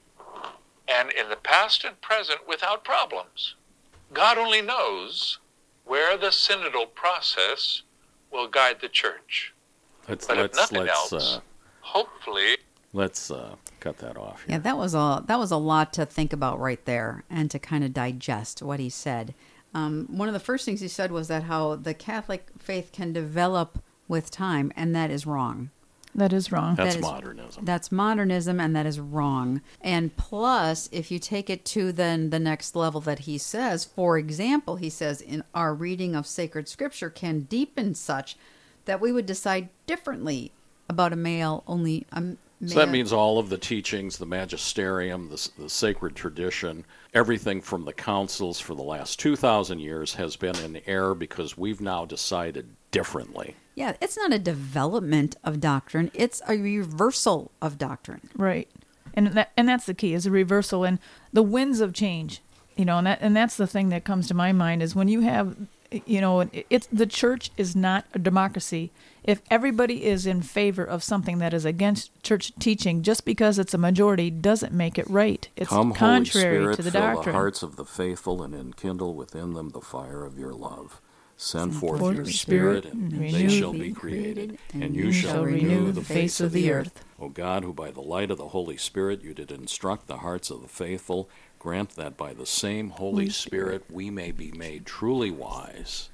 and 0.87 1.11
in 1.11 1.29
the 1.29 1.35
past 1.35 1.83
and 1.83 1.99
present 1.99 2.47
without 2.47 2.83
problems. 2.83 3.55
God 4.13 4.37
only 4.37 4.61
knows 4.61 5.39
where 5.85 6.15
the 6.15 6.27
synodal 6.27 6.93
process 6.93 7.81
will 8.31 8.47
guide 8.47 8.81
the 8.81 8.89
church. 8.89 9.51
Let's 10.07 10.27
But 10.27 10.37
if 10.37 10.41
let's 10.43 10.57
nothing 10.57 10.85
let's 10.85 11.11
else, 11.11 11.37
uh, 11.37 11.39
hopefully, 11.81 12.57
let's 12.93 13.31
uh, 13.31 13.55
cut 13.79 13.97
that 13.99 14.17
off. 14.17 14.43
Here. 14.43 14.55
Yeah, 14.55 14.59
that 14.59 14.77
was 14.77 14.93
a 14.93 15.23
that 15.27 15.39
was 15.39 15.51
a 15.51 15.57
lot 15.57 15.93
to 15.93 16.05
think 16.05 16.33
about 16.33 16.59
right 16.59 16.83
there, 16.85 17.23
and 17.29 17.49
to 17.51 17.59
kind 17.59 17.83
of 17.83 17.93
digest 17.93 18.61
what 18.61 18.79
he 18.79 18.89
said. 18.89 19.33
Um, 19.73 20.07
one 20.09 20.27
of 20.27 20.33
the 20.33 20.39
first 20.39 20.65
things 20.65 20.81
he 20.81 20.87
said 20.87 21.11
was 21.11 21.27
that 21.27 21.43
how 21.43 21.75
the 21.75 21.93
Catholic 21.93 22.47
faith 22.57 22.91
can 22.91 23.13
develop 23.13 23.83
with 24.07 24.31
time, 24.31 24.71
and 24.75 24.95
that 24.95 25.11
is 25.11 25.25
wrong. 25.25 25.69
That 26.15 26.33
is 26.33 26.51
wrong. 26.51 26.75
That's 26.75 26.95
that 26.95 26.99
is- 26.99 27.05
modernism. 27.05 27.65
That's 27.65 27.91
modernism, 27.91 28.59
and 28.59 28.75
that 28.75 28.87
is 28.87 28.99
wrong. 28.99 29.61
And 29.79 30.15
plus, 30.17 30.89
if 30.91 31.11
you 31.11 31.19
take 31.19 31.51
it 31.51 31.63
to 31.65 31.91
then 31.91 32.31
the 32.31 32.39
next 32.39 32.75
level 32.75 32.99
that 33.01 33.19
he 33.19 33.37
says, 33.37 33.85
for 33.85 34.17
example, 34.17 34.77
he 34.77 34.89
says 34.89 35.21
in 35.21 35.43
our 35.53 35.73
reading 35.73 36.15
of 36.15 36.25
sacred 36.25 36.67
scripture 36.67 37.11
can 37.11 37.41
deepen 37.41 37.93
such 37.93 38.37
that 38.85 38.99
we 38.99 39.11
would 39.11 39.27
decide 39.27 39.69
differently 39.85 40.51
about 40.89 41.13
a 41.13 41.15
male 41.15 41.63
only. 41.67 42.07
A 42.11 42.23
male. 42.59 42.69
So 42.69 42.79
that 42.79 42.89
means 42.89 43.13
all 43.13 43.39
of 43.39 43.49
the 43.49 43.57
teachings, 43.57 44.17
the 44.17 44.25
magisterium, 44.25 45.29
the, 45.29 45.49
the 45.57 45.69
sacred 45.69 46.15
tradition, 46.15 46.85
everything 47.13 47.61
from 47.61 47.85
the 47.85 47.93
councils 47.93 48.59
for 48.59 48.75
the 48.75 48.83
last 48.83 49.19
2,000 49.19 49.79
years 49.79 50.13
has 50.15 50.35
been 50.35 50.55
in 50.57 50.81
error 50.85 51.15
because 51.15 51.57
we've 51.57 51.81
now 51.81 52.05
decided 52.05 52.69
differently. 52.91 53.55
Yeah, 53.75 53.95
it's 54.01 54.17
not 54.17 54.33
a 54.33 54.39
development 54.39 55.37
of 55.43 55.61
doctrine; 55.61 56.11
it's 56.13 56.41
a 56.47 56.57
reversal 56.57 57.51
of 57.61 57.77
doctrine. 57.77 58.29
Right. 58.35 58.67
And 59.13 59.27
that 59.27 59.51
and 59.55 59.69
that's 59.69 59.85
the 59.85 59.93
key 59.93 60.13
is 60.13 60.25
a 60.25 60.31
reversal 60.31 60.83
and 60.83 60.99
the 61.31 61.43
winds 61.43 61.79
of 61.79 61.93
change. 61.93 62.41
You 62.75 62.85
know, 62.85 62.97
and 62.97 63.07
that 63.07 63.19
and 63.21 63.35
that's 63.35 63.55
the 63.55 63.67
thing 63.67 63.89
that 63.89 64.03
comes 64.03 64.27
to 64.27 64.33
my 64.33 64.51
mind 64.51 64.83
is 64.83 64.95
when 64.95 65.07
you 65.07 65.21
have 65.21 65.55
you 66.05 66.21
know, 66.21 66.49
it's 66.69 66.87
the 66.91 67.05
church 67.05 67.51
is 67.57 67.75
not 67.75 68.05
a 68.13 68.19
democracy. 68.19 68.91
If 69.23 69.41
everybody 69.51 70.05
is 70.05 70.25
in 70.25 70.41
favor 70.41 70.83
of 70.83 71.03
something 71.03 71.39
that 71.39 71.53
is 71.53 71.65
against 71.65 72.23
church 72.23 72.51
teaching 72.59 73.03
just 73.03 73.25
because 73.25 73.59
it's 73.59 73.73
a 73.73 73.77
majority 73.77 74.29
doesn't 74.29 74.73
make 74.73 74.97
it 74.97 75.09
right. 75.09 75.47
It's 75.55 75.69
Come, 75.69 75.93
contrary 75.93 76.63
Holy 76.63 76.73
Spirit, 76.73 76.75
to 76.77 76.81
the 76.83 76.91
fill 76.91 77.01
doctrine. 77.01 77.33
the 77.33 77.39
hearts 77.39 77.63
of 77.63 77.75
the 77.75 77.85
faithful 77.85 78.41
and 78.43 78.55
enkindle 78.55 79.13
within 79.13 79.53
them 79.53 79.69
the 79.69 79.81
fire 79.81 80.23
of 80.23 80.37
your 80.39 80.53
love. 80.53 81.01
Send 81.41 81.73
forth 81.73 82.01
forth 82.01 82.15
your 82.15 82.25
your 82.25 82.33
Spirit, 82.33 82.83
Spirit, 82.83 82.93
and 82.93 83.13
and 83.13 83.33
they 83.33 83.47
shall 83.47 83.71
be 83.71 83.93
created, 83.93 84.57
and 84.73 84.93
you 84.93 85.13
shall 85.13 85.45
renew 85.45 85.89
the 85.93 86.01
face 86.01 86.41
of 86.41 86.51
the 86.51 86.69
earth. 86.69 87.05
O 87.17 87.29
God, 87.29 87.63
who 87.63 87.71
by 87.71 87.91
the 87.91 88.01
light 88.01 88.29
of 88.29 88.37
the 88.37 88.49
Holy 88.49 88.75
Spirit 88.75 89.21
you 89.21 89.33
did 89.33 89.49
instruct 89.49 90.07
the 90.07 90.17
hearts 90.17 90.49
of 90.49 90.61
the 90.61 90.67
faithful, 90.67 91.29
grant 91.59 91.91
that 91.91 92.17
by 92.17 92.33
the 92.33 92.45
same 92.45 92.89
Holy 92.89 93.29
Spirit 93.29 93.83
we 93.91 94.09
may 94.09 94.31
be 94.31 94.51
made 94.51 94.85
truly 94.85 95.29
wise, 95.29 96.09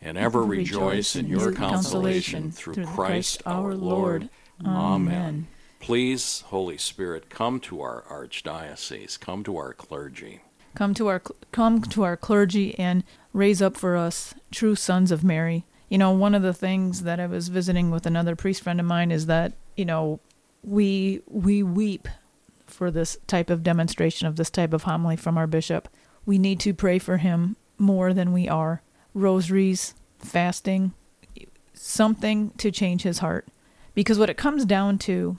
and 0.00 0.16
ever 0.16 0.42
rejoice 0.42 1.14
in 1.14 1.28
your 1.28 1.52
consolation 1.52 2.50
through 2.50 2.84
Christ 2.86 3.42
our 3.46 3.74
Lord. 3.74 4.30
Amen. 4.64 5.46
Please, 5.78 6.42
Holy 6.48 6.76
Spirit, 6.78 7.30
come 7.30 7.60
to 7.60 7.80
our 7.80 8.02
archdiocese, 8.10 9.18
come 9.20 9.44
to 9.44 9.56
our 9.56 9.72
clergy. 9.72 10.40
come 10.74 10.94
to 10.94 11.08
our 11.08 11.22
come 11.52 11.82
to 11.82 12.02
our 12.02 12.16
clergy 12.16 12.78
and 12.78 13.02
raise 13.32 13.60
up 13.62 13.76
for 13.76 13.96
us 13.96 14.34
true 14.50 14.74
sons 14.74 15.10
of 15.10 15.24
Mary. 15.24 15.64
You 15.88 15.98
know, 15.98 16.12
one 16.12 16.34
of 16.34 16.42
the 16.42 16.54
things 16.54 17.02
that 17.02 17.18
I 17.18 17.26
was 17.26 17.48
visiting 17.48 17.90
with 17.90 18.06
another 18.06 18.36
priest 18.36 18.62
friend 18.62 18.78
of 18.78 18.86
mine 18.86 19.10
is 19.10 19.26
that, 19.26 19.52
you 19.76 19.84
know, 19.84 20.20
we 20.62 21.22
we 21.26 21.62
weep 21.62 22.06
for 22.70 22.90
this 22.90 23.18
type 23.26 23.50
of 23.50 23.62
demonstration 23.62 24.26
of 24.26 24.36
this 24.36 24.50
type 24.50 24.72
of 24.72 24.84
homily 24.84 25.16
from 25.16 25.36
our 25.36 25.46
bishop. 25.46 25.88
We 26.24 26.38
need 26.38 26.60
to 26.60 26.74
pray 26.74 26.98
for 26.98 27.18
him 27.18 27.56
more 27.78 28.12
than 28.12 28.32
we 28.32 28.48
are. 28.48 28.82
Rosaries, 29.14 29.94
fasting, 30.18 30.92
something 31.74 32.50
to 32.58 32.70
change 32.70 33.02
his 33.02 33.18
heart. 33.18 33.48
Because 33.94 34.18
what 34.18 34.30
it 34.30 34.36
comes 34.36 34.64
down 34.64 34.98
to 34.98 35.36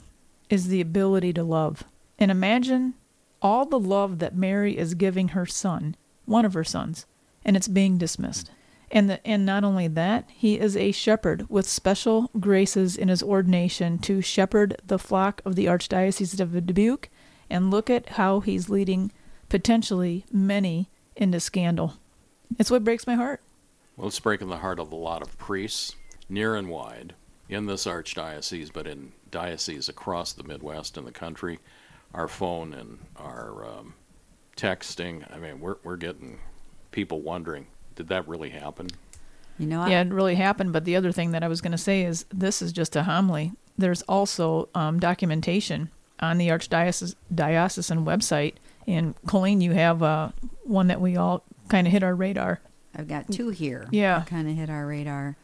is 0.50 0.68
the 0.68 0.80
ability 0.80 1.32
to 1.32 1.42
love. 1.42 1.84
And 2.18 2.30
imagine 2.30 2.94
all 3.40 3.64
the 3.64 3.78
love 3.78 4.18
that 4.18 4.36
Mary 4.36 4.76
is 4.76 4.94
giving 4.94 5.28
her 5.28 5.46
son, 5.46 5.96
one 6.26 6.44
of 6.44 6.54
her 6.54 6.64
sons, 6.64 7.06
and 7.44 7.56
it's 7.56 7.68
being 7.68 7.98
dismissed. 7.98 8.50
And 8.90 9.08
the, 9.08 9.26
and 9.26 9.46
not 9.46 9.64
only 9.64 9.88
that, 9.88 10.28
he 10.30 10.58
is 10.58 10.76
a 10.76 10.92
shepherd 10.92 11.46
with 11.48 11.66
special 11.66 12.30
graces 12.38 12.94
in 12.96 13.08
his 13.08 13.22
ordination 13.22 13.98
to 14.00 14.20
shepherd 14.20 14.80
the 14.86 14.98
flock 14.98 15.40
of 15.46 15.56
the 15.56 15.64
Archdiocese 15.64 16.38
of 16.38 16.66
Dubuque. 16.66 17.08
And 17.52 17.70
look 17.70 17.90
at 17.90 18.08
how 18.10 18.40
he's 18.40 18.70
leading 18.70 19.12
potentially 19.50 20.24
many 20.32 20.88
into 21.16 21.38
scandal. 21.38 21.94
It's 22.58 22.70
what 22.70 22.82
breaks 22.82 23.06
my 23.06 23.14
heart. 23.14 23.42
Well, 23.94 24.08
it's 24.08 24.18
breaking 24.18 24.48
the 24.48 24.56
heart 24.56 24.78
of 24.78 24.90
a 24.90 24.96
lot 24.96 25.20
of 25.20 25.36
priests, 25.36 25.94
near 26.30 26.56
and 26.56 26.70
wide, 26.70 27.14
in 27.50 27.66
this 27.66 27.84
archdiocese, 27.84 28.72
but 28.72 28.86
in 28.86 29.12
dioceses 29.30 29.90
across 29.90 30.32
the 30.32 30.42
Midwest 30.44 30.96
and 30.96 31.06
the 31.06 31.12
country. 31.12 31.58
Our 32.14 32.26
phone 32.26 32.72
and 32.72 32.98
our 33.16 33.66
um, 33.66 33.92
texting, 34.56 35.30
I 35.30 35.38
mean, 35.38 35.60
we're, 35.60 35.76
we're 35.84 35.96
getting 35.96 36.38
people 36.90 37.20
wondering, 37.20 37.66
did 37.96 38.08
that 38.08 38.26
really 38.26 38.48
happen? 38.50 38.88
You 39.58 39.66
know, 39.66 39.82
I- 39.82 39.90
Yeah, 39.90 40.00
it 40.00 40.08
really 40.08 40.36
happened. 40.36 40.72
But 40.72 40.86
the 40.86 40.96
other 40.96 41.12
thing 41.12 41.32
that 41.32 41.42
I 41.42 41.48
was 41.48 41.60
going 41.60 41.72
to 41.72 41.78
say 41.78 42.02
is 42.02 42.24
this 42.32 42.62
is 42.62 42.72
just 42.72 42.96
a 42.96 43.02
homily. 43.02 43.52
There's 43.76 44.00
also 44.02 44.70
um, 44.74 44.98
documentation 44.98 45.90
on 46.20 46.38
the 46.38 46.48
Archdiocesan 46.48 47.14
website. 48.04 48.54
And 48.86 49.14
Colleen, 49.26 49.60
you 49.60 49.72
have 49.72 50.02
uh, 50.02 50.30
one 50.64 50.88
that 50.88 51.00
we 51.00 51.16
all 51.16 51.44
kind 51.68 51.86
of 51.86 51.92
hit 51.92 52.02
our 52.02 52.14
radar. 52.14 52.60
I've 52.94 53.08
got 53.08 53.30
two 53.30 53.48
here. 53.50 53.88
Yeah. 53.90 54.24
kind 54.26 54.48
of 54.48 54.56
hit 54.56 54.70
our 54.70 54.86
radar. 54.86 55.36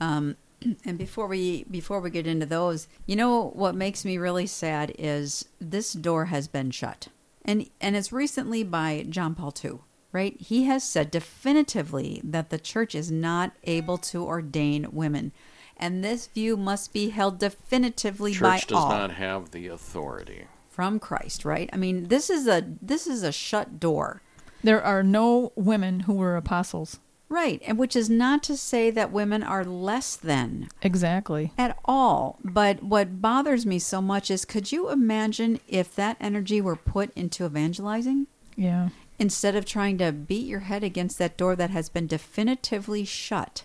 Um, 0.00 0.36
and 0.84 0.98
before 0.98 1.26
we 1.26 1.64
before 1.64 2.00
we 2.00 2.10
get 2.10 2.26
into 2.26 2.46
those, 2.46 2.88
you 3.06 3.16
know 3.16 3.50
what 3.50 3.74
makes 3.74 4.04
me 4.04 4.18
really 4.18 4.46
sad 4.46 4.92
is 4.98 5.44
this 5.60 5.92
door 5.92 6.26
has 6.26 6.48
been 6.48 6.70
shut, 6.70 7.08
and 7.44 7.68
and 7.80 7.96
it's 7.96 8.12
recently 8.12 8.62
by 8.62 9.06
John 9.08 9.34
Paul 9.34 9.54
II, 9.62 9.78
right? 10.12 10.36
He 10.40 10.64
has 10.64 10.82
said 10.82 11.10
definitively 11.10 12.20
that 12.24 12.50
the 12.50 12.58
church 12.58 12.94
is 12.94 13.10
not 13.10 13.52
able 13.64 13.98
to 13.98 14.24
ordain 14.24 14.88
women. 14.92 15.32
And 15.76 16.02
this 16.02 16.26
view 16.28 16.56
must 16.56 16.92
be 16.92 17.10
held 17.10 17.38
definitively 17.38 18.32
by 18.38 18.46
all. 18.52 18.58
Church 18.58 18.66
does 18.68 18.88
not 18.88 19.10
have 19.12 19.50
the 19.50 19.68
authority. 19.68 20.44
from 20.70 20.98
Christ, 20.98 21.44
right? 21.44 21.70
I 21.72 21.76
mean, 21.76 22.08
this 22.08 22.28
is 22.30 22.46
a 22.46 22.62
this 22.82 23.06
is 23.06 23.22
a 23.22 23.32
shut 23.32 23.80
door. 23.80 24.20
There 24.62 24.82
are 24.82 25.02
no 25.02 25.52
women 25.54 26.00
who 26.00 26.14
were 26.14 26.36
apostles. 26.36 26.98
Right, 27.28 27.60
and 27.66 27.76
which 27.76 27.96
is 27.96 28.08
not 28.08 28.42
to 28.44 28.56
say 28.56 28.90
that 28.92 29.10
women 29.10 29.42
are 29.42 29.64
less 29.64 30.14
than 30.14 30.68
Exactly. 30.82 31.50
at 31.58 31.76
all. 31.84 32.38
But 32.44 32.82
what 32.84 33.20
bothers 33.20 33.66
me 33.66 33.78
so 33.80 34.00
much 34.00 34.30
is 34.30 34.44
could 34.44 34.70
you 34.70 34.90
imagine 34.90 35.58
if 35.66 35.92
that 35.96 36.16
energy 36.20 36.60
were 36.60 36.76
put 36.76 37.10
into 37.16 37.44
evangelizing 37.44 38.28
Yeah. 38.54 38.90
instead 39.18 39.56
of 39.56 39.64
trying 39.64 39.98
to 39.98 40.12
beat 40.12 40.46
your 40.46 40.60
head 40.60 40.84
against 40.84 41.18
that 41.18 41.36
door 41.36 41.56
that 41.56 41.70
has 41.70 41.88
been 41.88 42.06
definitively 42.06 43.04
shut? 43.04 43.64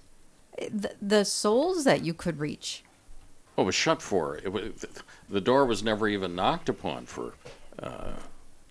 The, 0.69 0.93
the 1.01 1.25
souls 1.25 1.83
that 1.85 2.03
you 2.03 2.13
could 2.13 2.39
reach. 2.39 2.83
Oh, 3.57 3.63
it 3.63 3.65
was 3.65 3.75
shut 3.75 4.01
for. 4.01 4.37
It 4.37 4.51
was, 4.51 4.85
the 5.29 5.41
door 5.41 5.65
was 5.65 5.83
never 5.83 6.07
even 6.07 6.35
knocked 6.35 6.69
upon 6.69 7.05
for 7.05 7.33
uh, 7.79 8.13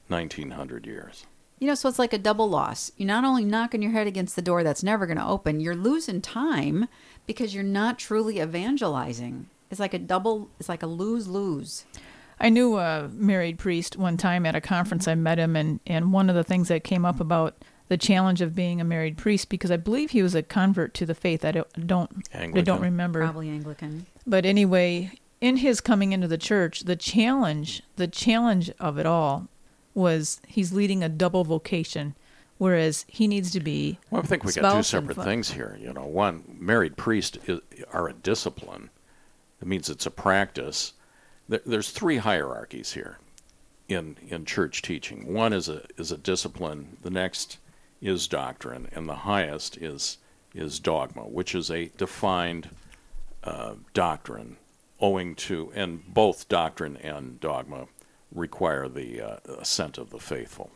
1900 0.09 0.87
years. 0.87 1.27
You 1.59 1.67
know, 1.67 1.75
so 1.75 1.89
it's 1.89 1.99
like 1.99 2.15
a 2.15 2.19
double 2.19 2.49
loss. 2.49 2.91
You're 2.97 3.07
not 3.07 3.25
only 3.25 3.45
knocking 3.45 3.83
your 3.83 3.93
head 3.93 4.07
against 4.07 4.35
the 4.35 4.43
door 4.43 4.65
that's 4.65 4.83
never 4.83 5.07
going 5.07 5.19
to 5.19 5.27
open, 5.27 5.61
you're 5.61 5.77
losing 5.77 6.23
time 6.23 6.89
because 7.27 7.55
you're 7.55 7.63
not 7.63 7.99
truly 7.99 8.41
evangelizing. 8.41 9.47
It's 9.71 9.79
like 9.79 9.93
a 9.93 9.99
double, 9.99 10.49
it's 10.59 10.71
like 10.71 10.83
a 10.83 10.87
lose 10.87 11.29
lose. 11.29 11.85
I 12.41 12.49
knew 12.49 12.79
a 12.79 13.09
married 13.13 13.59
priest 13.59 13.99
one 13.99 14.17
time 14.17 14.47
at 14.47 14.57
a 14.57 14.61
conference. 14.61 15.07
I 15.07 15.15
met 15.15 15.39
him, 15.39 15.55
and, 15.55 15.81
and 15.87 16.13
one 16.13 16.31
of 16.31 16.35
the 16.35 16.43
things 16.43 16.69
that 16.69 16.83
came 16.83 17.05
up 17.05 17.21
about 17.21 17.55
the 17.91 17.99
challenge 17.99 18.41
of 18.41 18.55
being 18.55 18.81
a 18.81 18.85
married 18.85 19.19
priest, 19.19 19.49
because 19.49 19.73
I 19.73 19.77
believe 19.77 20.13
he 20.13 20.23
was 20.23 20.37
a 20.37 20.45
convert 20.45 20.95
to 20.95 21.05
the 21.05 21.15
faith. 21.15 21.45
I 21.45 21.51
don't, 21.51 21.89
don't 21.89 22.11
I 22.33 22.39
Anglican. 22.39 22.65
don't 22.65 22.81
remember. 22.81 23.19
Probably 23.19 23.49
Anglican. 23.49 24.07
But 24.25 24.47
anyway, 24.47 25.11
in 25.41 25.57
his 25.57 25.81
coming 25.81 26.13
into 26.13 26.29
the 26.29 26.39
church, 26.39 26.83
the 26.83 26.95
challenge, 26.95 27.83
the 27.97 28.07
challenge 28.07 28.71
of 28.79 28.97
it 28.97 29.07
all 29.07 29.49
was 29.93 30.41
he's 30.47 30.73
leading 30.73 31.03
a 31.03 31.09
double 31.09 31.43
vocation, 31.43 32.15
whereas 32.59 33.05
he 33.09 33.27
needs 33.27 33.51
to 33.51 33.61
be 33.61 33.99
Well, 34.09 34.23
I 34.23 34.25
think 34.25 34.45
we 34.45 34.53
got 34.53 34.77
two 34.77 34.83
separate 34.85 35.17
fa- 35.17 35.25
things 35.25 35.51
here. 35.51 35.77
You 35.81 35.93
know, 35.93 36.07
one, 36.07 36.45
married 36.61 36.97
priest 36.97 37.39
is, 37.49 37.59
are 37.93 38.09
a 38.09 38.13
discipline. 38.13 38.91
It 39.61 39.67
means 39.67 39.91
it's 39.91 40.07
a 40.07 40.13
practice. 40.13 40.93
There, 41.49 41.61
there's 41.67 41.91
three 41.91 42.19
hierarchies 42.19 42.93
here 42.93 43.19
in 43.89 44.17
in 44.29 44.45
church 44.45 44.81
teaching. 44.81 45.35
One 45.35 45.53
is 45.53 45.69
a 45.69 45.83
is 45.99 46.13
a 46.13 46.17
discipline. 46.17 46.99
The 47.03 47.11
next 47.11 47.59
is 48.01 48.29
doctrine, 48.29 48.89
and 48.93 49.09
the 49.09 49.15
highest 49.15 49.77
is 49.77 50.19
is 50.55 50.81
dogma, 50.81 51.23
which 51.23 51.55
is 51.55 51.71
a 51.71 51.91
defined 51.97 52.69
uh, 53.45 53.75
doctrine, 53.95 54.57
owing 55.01 55.35
to 55.35 55.73
and 55.75 56.03
both 56.13 56.49
doctrine 56.49 56.97
and 56.97 57.41
dogma 57.41 57.87
require 58.35 58.89
the 58.89 59.21
uh, 59.21 59.37
assent 59.59 59.99
of 59.99 60.11
the 60.11 60.19
faithful. 60.19 60.71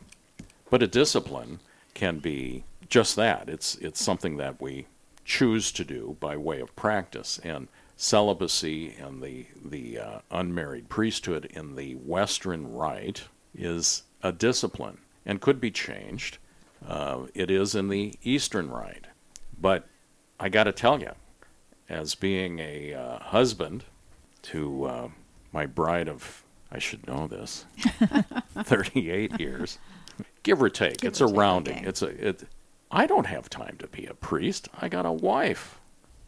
But 0.69 0.83
a 0.83 0.87
discipline 0.87 1.59
can 1.93 2.19
be 2.19 2.63
just 2.89 3.15
that. 3.15 3.49
It's 3.49 3.75
it's 3.75 4.03
something 4.03 4.37
that 4.37 4.61
we 4.61 4.87
choose 5.23 5.71
to 5.71 5.83
do 5.83 6.17
by 6.19 6.37
way 6.37 6.59
of 6.59 6.75
practice. 6.75 7.39
And 7.43 7.67
celibacy 7.97 8.93
and 8.99 9.21
the 9.21 9.45
the 9.63 9.99
uh, 9.99 10.19
unmarried 10.31 10.89
priesthood 10.89 11.45
in 11.45 11.75
the 11.75 11.93
Western 11.93 12.71
Rite 12.71 13.23
is 13.57 14.03
a 14.21 14.31
discipline 14.31 14.99
and 15.25 15.41
could 15.41 15.59
be 15.59 15.71
changed. 15.71 16.37
Uh, 16.87 17.27
it 17.33 17.49
is 17.49 17.75
in 17.75 17.89
the 17.89 18.13
Eastern 18.23 18.69
Rite, 18.69 19.05
but 19.59 19.87
I 20.39 20.49
got 20.49 20.65
to 20.65 20.71
tell 20.71 20.99
you, 20.99 21.11
as 21.89 22.15
being 22.15 22.59
a 22.59 22.93
uh, 22.93 23.19
husband 23.19 23.83
to 24.43 24.85
uh, 24.85 25.07
my 25.51 25.65
bride 25.65 26.07
of 26.07 26.43
I 26.71 26.79
should 26.79 27.07
know 27.07 27.27
this, 27.27 27.65
38 28.63 29.39
years, 29.39 29.77
give 30.43 30.61
or 30.61 30.69
take. 30.69 30.97
Give 30.97 31.09
it's 31.09 31.21
or 31.21 31.25
a 31.25 31.27
take, 31.29 31.37
rounding. 31.37 31.77
okay. 31.77 31.87
It's 31.87 32.01
a 32.01 32.27
it. 32.27 32.43
I 32.91 33.07
don't 33.07 33.25
have 33.27 33.49
time 33.49 33.77
to 33.79 33.87
be 33.87 34.05
a 34.05 34.13
priest. 34.13 34.67
I 34.79 34.89
got 34.89 35.05
a 35.05 35.11
wife. 35.11 35.79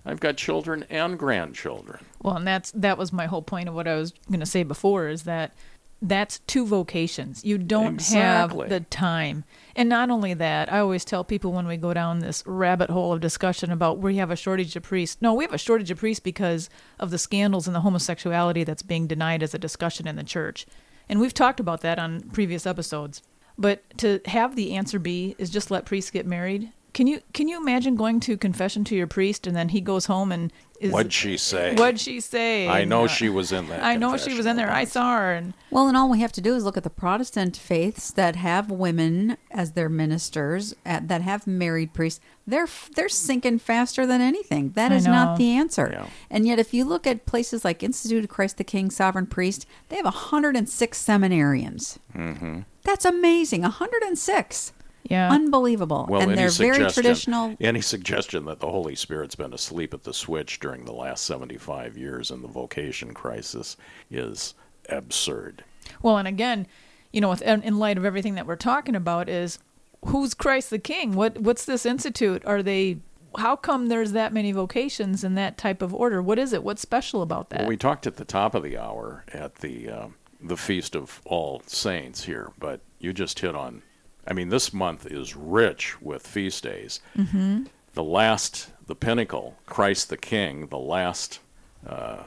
I've 0.06 0.20
got 0.22 0.38
children 0.38 0.86
and 0.90 1.20
grandchildren. 1.20 2.06
Well, 2.22 2.38
and 2.38 2.48
that's 2.48 2.72
that 2.72 2.98
was 2.98 3.12
my 3.12 3.26
whole 3.26 3.42
point 3.42 3.68
of 3.68 3.76
what 3.76 3.88
I 3.88 3.96
was 3.96 4.14
going 4.30 4.40
to 4.40 4.46
say 4.46 4.64
before 4.64 5.10
is 5.10 5.24
that 5.24 5.54
that's 6.02 6.40
two 6.40 6.66
vocations. 6.66 7.44
You 7.44 7.58
don't 7.58 7.96
Exactly. 7.96 8.62
have 8.62 8.70
the 8.70 8.82
time. 8.82 9.44
And 9.76 9.90
not 9.90 10.10
only 10.10 10.34
that, 10.36 10.72
I 10.72 10.80
always 10.80 11.04
tell 11.04 11.24
people 11.24 11.52
when 11.52 11.66
we 11.68 11.78
go 11.78 11.94
down 11.94 12.20
this 12.20 12.44
rabbit 12.46 12.90
hole 12.90 13.14
of 13.14 13.20
discussion 13.20 13.72
about 13.72 13.98
we 13.98 14.18
have 14.18 14.30
a 14.30 14.36
shortage 14.36 14.76
of 14.76 14.84
priests. 14.84 15.18
No, 15.22 15.34
we 15.34 15.44
have 15.44 15.54
a 15.54 15.58
shortage 15.58 15.90
of 15.92 15.98
priests 15.98 16.20
because 16.20 16.70
of 17.00 17.10
the 17.10 17.18
scandals 17.18 17.68
and 17.68 17.76
the 17.76 17.82
homosexuality 17.82 18.64
that's 18.64 18.84
being 18.84 19.08
denied 19.08 19.42
as 19.42 19.54
a 19.54 19.60
discussion 19.60 20.08
in 20.08 20.16
the 20.16 20.24
church. 20.24 20.66
And 21.10 21.20
we've 21.20 21.34
talked 21.34 21.60
about 21.60 21.82
that 21.82 21.98
on 22.00 22.22
previous 22.32 22.66
episodes. 22.68 23.24
But 23.58 23.82
to 23.98 24.22
have 24.26 24.56
the 24.56 24.76
answer 24.76 25.00
be 25.00 25.36
is 25.40 25.50
just 25.50 25.72
let 25.72 25.86
priests 25.86 26.12
get 26.12 26.28
married. 26.28 26.72
Can 26.98 27.06
you 27.06 27.22
can 27.32 27.48
you 27.48 27.62
imagine 27.62 27.96
going 27.96 28.20
to 28.22 28.36
confession 28.38 28.84
to 28.86 28.96
your 28.96 29.06
priest 29.06 29.46
and 29.46 29.56
then 29.56 29.70
he 29.70 29.82
goes 29.82 30.08
home 30.08 30.32
and 30.32 30.52
is 30.80 30.92
What'd 30.92 31.14
she 31.14 31.38
say? 31.38 31.76
What'd 31.76 32.00
she 32.00 32.20
say? 32.20 32.68
I 32.68 32.86
know 32.86 33.02
And, 33.02 33.10
uh, 33.12 33.14
she 33.14 33.30
was 33.30 33.52
in 33.52 33.68
that. 33.68 33.84
I 33.84 33.98
know 33.98 34.18
she 34.18 34.34
was 34.34 34.48
in 34.48 34.56
there. 34.56 34.72
I 34.72 34.84
saw 34.84 35.16
her, 35.18 35.32
and 35.32 35.54
Well, 35.70 35.88
and 35.88 35.96
all 35.96 36.10
we 36.10 36.22
have 36.22 36.32
to 36.32 36.42
do 36.42 36.56
is 36.56 36.64
look 36.64 36.76
at 36.76 36.84
the 36.84 36.90
Protestant 36.90 37.56
faiths 37.56 38.10
that 38.10 38.36
have 38.36 38.72
women 38.72 39.38
as 39.52 39.74
their 39.74 39.90
ministers, 39.90 40.74
at, 40.88 41.08
that 41.08 41.22
have 41.22 41.46
married 41.46 41.94
priests. 41.94 42.20
They're 42.48 42.68
they're 42.96 43.10
sinking 43.10 43.60
faster 43.60 44.08
than 44.08 44.20
anything. 44.20 44.72
That 44.72 44.92
I 44.92 44.96
is 44.96 45.06
know. 45.06 45.12
not 45.12 45.38
the 45.38 45.52
answer. 45.52 45.90
Yeah. 45.92 46.08
And 46.32 46.48
yet, 46.48 46.58
if 46.58 46.74
you 46.74 46.84
look 46.84 47.06
at 47.06 47.28
places 47.28 47.64
like 47.64 47.84
Institute 47.84 48.24
of 48.24 48.30
Christ 48.32 48.58
the 48.58 48.64
King, 48.64 48.90
Sovereign 48.90 49.28
Priest, 49.28 49.68
they 49.90 49.98
have 49.98 50.06
106 50.06 51.04
seminarians. 51.04 52.00
Mm-hmm. 52.16 52.62
That's 52.84 53.06
amazing. 53.06 53.62
106. 53.62 54.74
Yeah, 55.10 55.32
Unbelievable. 55.32 56.06
Well, 56.10 56.22
and 56.22 56.38
they're 56.38 56.50
very 56.50 56.90
traditional. 56.92 57.56
Any 57.60 57.82
suggestion 57.82 58.46
that 58.46 58.60
the 58.60 58.70
Holy 58.70 58.96
Spirit's 58.96 59.36
been 59.36 59.54
asleep 59.54 59.94
at 59.94 60.04
the 60.04 60.14
switch 60.14 60.60
during 60.60 60.86
the 60.86 60.94
last 60.94 61.24
75 61.26 61.98
years 61.98 62.32
in 62.32 62.42
the 62.42 62.48
vocation 62.48 63.14
crisis 63.14 63.78
is 64.12 64.54
absurd. 64.90 65.64
well, 66.02 66.18
and 66.18 66.28
again, 66.28 66.68
you 67.12 67.22
know, 67.22 67.30
with, 67.30 67.42
in 67.42 67.80
light 67.80 67.98
of 67.98 68.06
everything 68.06 68.36
that 68.36 68.46
we're 68.46 68.56
talking 68.56 68.96
about, 68.96 69.30
is 69.30 69.60
who's 70.06 70.34
Christ 70.34 70.70
the 70.70 70.80
King? 70.80 71.14
What 71.16 71.38
what's 71.40 71.66
this 71.66 71.86
institute? 71.86 72.44
Are 72.46 72.62
they? 72.62 72.98
How 73.38 73.56
come 73.56 73.88
there's 73.88 74.14
that 74.14 74.34
many 74.34 74.52
vocations 74.52 75.24
in 75.24 75.36
that 75.36 75.58
type 75.58 75.82
of 75.82 75.94
order? 75.94 76.22
What 76.22 76.40
is 76.40 76.54
it? 76.54 76.64
What's 76.64 76.82
special 76.82 77.22
about 77.22 77.50
that? 77.50 77.60
Well, 77.62 77.70
we 77.70 77.78
talked 77.78 78.08
at 78.08 78.16
the 78.16 78.26
top 78.26 78.56
of 78.56 78.64
the 78.64 78.78
hour 78.78 79.24
at 79.34 79.56
the 79.56 79.90
uh, 79.90 80.08
the 80.42 80.58
feast 80.58 80.96
of 80.96 81.22
all 81.26 81.62
saints 81.66 82.24
here, 82.24 82.52
but 82.60 82.82
you 83.00 83.14
just 83.14 83.40
hit 83.40 83.56
on. 83.56 83.82
I 84.28 84.34
mean, 84.34 84.50
this 84.50 84.74
month 84.74 85.06
is 85.06 85.36
rich 85.36 86.02
with 86.02 86.28
feast 86.28 86.64
days. 86.64 87.00
Mm-hmm. 87.18 87.64
The 87.94 88.04
last, 88.04 88.70
the 88.86 88.96
pinnacle, 88.96 89.56
Christ 89.66 90.10
the 90.10 90.18
King, 90.18 90.68
the 90.68 90.78
last 90.78 91.40
uh, 91.88 92.24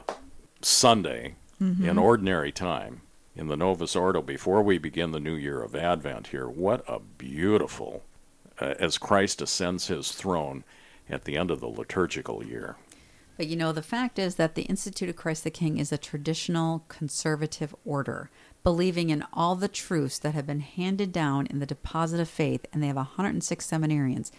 Sunday 0.61 1.35
in 1.61 1.99
ordinary 1.99 2.51
time 2.51 3.01
in 3.35 3.47
the 3.47 3.55
Novus 3.55 3.95
Ordo 3.95 4.21
before 4.21 4.63
we 4.63 4.79
begin 4.79 5.11
the 5.11 5.19
new 5.19 5.35
year 5.35 5.61
of 5.61 5.75
Advent 5.75 6.27
here. 6.27 6.49
What 6.49 6.83
a 6.87 6.99
beautiful, 6.99 8.03
uh, 8.59 8.73
as 8.79 8.97
Christ 8.97 9.41
ascends 9.43 9.87
his 9.87 10.11
throne 10.11 10.63
at 11.07 11.25
the 11.25 11.37
end 11.37 11.51
of 11.51 11.59
the 11.59 11.67
liturgical 11.67 12.43
year. 12.43 12.77
But 13.37 13.47
you 13.47 13.55
know, 13.55 13.71
the 13.71 13.81
fact 13.81 14.17
is 14.19 14.35
that 14.35 14.55
the 14.55 14.63
Institute 14.63 15.09
of 15.09 15.15
Christ 15.15 15.43
the 15.43 15.51
King 15.51 15.77
is 15.77 15.91
a 15.91 15.97
traditional 15.97 16.83
conservative 16.87 17.75
order, 17.85 18.29
believing 18.63 19.09
in 19.09 19.25
all 19.33 19.55
the 19.55 19.67
truths 19.67 20.19
that 20.19 20.33
have 20.33 20.47
been 20.47 20.59
handed 20.59 21.11
down 21.11 21.47
in 21.47 21.59
the 21.59 21.65
deposit 21.65 22.19
of 22.19 22.29
faith, 22.29 22.65
and 22.71 22.81
they 22.81 22.87
have 22.87 22.95
106 22.95 23.65
seminarians. 23.65 24.31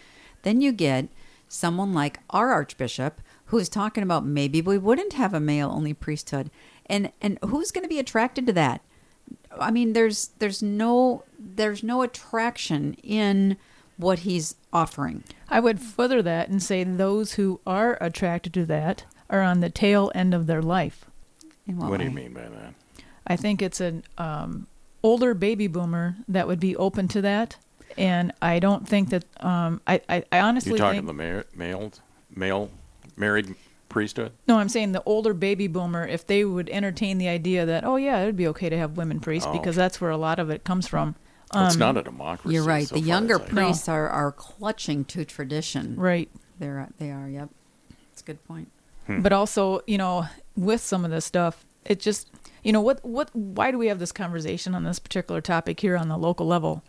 Then 0.43 0.61
you 0.61 0.73
get 0.73 1.09
someone 1.49 1.93
like 1.93 2.21
our 2.31 2.51
Archbishop 2.53 3.21
who 3.47 3.59
is 3.59 3.69
talking 3.69 4.03
about 4.03 4.25
maybe 4.25 4.63
we 4.63 4.79
wouldn't 4.79 5.13
have 5.13 5.35
a 5.35 5.41
male 5.41 5.71
only 5.71 5.93
priesthood. 5.93 6.51
And 6.87 7.13
and 7.21 7.39
who's 7.45 7.71
going 7.71 7.85
to 7.85 7.89
be 7.89 7.99
attracted 7.99 8.47
to 8.47 8.53
that? 8.55 8.81
I 9.61 9.71
mean, 9.71 9.93
there's 9.93 10.31
there's 10.39 10.63
no 10.63 11.25
there's 11.39 11.83
no 11.83 12.03
attraction 12.03 12.95
in 13.03 13.57
what 13.97 14.21
he's 14.21 14.57
offering. 14.73 15.23
I 15.49 15.61
would 15.61 15.81
further 15.81 16.23
that 16.23 16.49
and 16.49 16.63
say 16.63 16.83
those 16.83 17.35
who 17.35 17.61
are 17.67 17.99
attracted 18.01 18.55
to 18.55 18.65
that 18.67 19.05
are 19.29 19.43
on 19.43 19.61
the 19.61 19.71
tail 19.71 20.11
end 20.15 20.35
of 20.35 20.47
their 20.47 20.63
life. 20.63 21.05
What, 21.67 21.91
What 21.91 21.99
do 21.99 22.05
you 22.05 22.11
mean 22.11 22.33
by 22.33 22.49
that? 22.49 22.75
I 23.27 23.37
think 23.37 23.63
it's 23.63 23.81
an 23.81 24.03
um, 24.19 24.67
older 25.03 25.35
baby 25.35 25.67
boomer 25.67 26.17
that 26.29 26.47
would 26.47 26.61
be 26.61 26.77
open 26.77 27.09
to 27.09 27.21
that, 27.23 27.57
and 27.97 28.33
I 28.43 28.59
don't 28.59 28.89
think 28.89 29.11
that. 29.11 29.25
Um, 29.41 29.81
I, 29.87 30.01
I 30.09 30.25
I 30.33 30.41
honestly 30.41 30.71
you're 30.71 30.79
talking 30.79 31.07
think 31.07 31.19
the 31.19 31.35
ma- 31.35 31.43
male, 31.55 31.93
male, 32.35 32.71
married 33.17 33.55
priesthood? 33.89 34.33
no. 34.49 34.59
I'm 34.59 34.69
saying 34.69 34.93
the 34.93 35.03
older 35.05 35.35
baby 35.35 35.67
boomer, 35.67 36.07
if 36.07 36.27
they 36.27 36.45
would 36.45 36.69
entertain 36.71 37.19
the 37.19 37.29
idea 37.29 37.67
that 37.67 37.85
oh 37.85 37.97
yeah, 37.97 38.23
it'd 38.23 38.37
be 38.37 38.49
okay 38.49 38.69
to 38.69 38.77
have 38.79 38.97
women 38.97 39.21
priests 39.21 39.47
Oh. 39.49 39.53
because 39.53 39.77
that's 39.77 40.01
where 40.01 40.11
a 40.11 40.17
lot 40.17 40.39
of 40.39 40.51
it 40.51 40.65
comes 40.65 40.89
from. 40.89 41.15
Well, 41.55 41.67
it's 41.67 41.77
not 41.77 41.99
a 41.99 42.03
democracy. 42.03 42.55
You're 42.55 42.65
right. 42.65 42.89
so 42.89 42.95
the 42.95 43.03
far 43.03 43.09
younger 43.09 43.35
as 43.35 43.41
I 43.43 43.45
priests 43.45 43.89
are, 43.89 44.09
are 44.09 44.33
clutching 44.33 45.05
to 45.07 45.25
tradition. 45.27 45.97
Right. 45.97 46.31
They're 46.59 46.89
they 46.99 47.11
are. 47.11 47.29
Yep. 47.29 47.51
It's 48.13 48.23
a 48.23 48.25
good 48.25 48.43
point. 48.49 48.69
But 49.07 49.33
also, 49.35 49.83
you 49.87 49.99
know, 49.99 50.25
with 50.57 50.81
some 50.81 51.05
of 51.05 51.11
this 51.11 51.27
stuff, 51.27 51.67
it 51.85 52.01
just, 52.01 52.31
you 52.63 52.73
know, 52.73 52.81
what, 52.81 53.05
what, 53.05 53.31
why 53.35 53.71
do 53.71 53.79
we 53.79 53.89
have 53.89 53.99
this 53.99 54.13
conversation 54.13 54.75
on 54.75 54.85
this 54.85 54.99
particular 54.99 55.41
topic 55.41 55.81
here 55.81 55.97
on 55.97 56.09
the 56.09 56.17
local 56.17 56.47
level? 56.47 56.83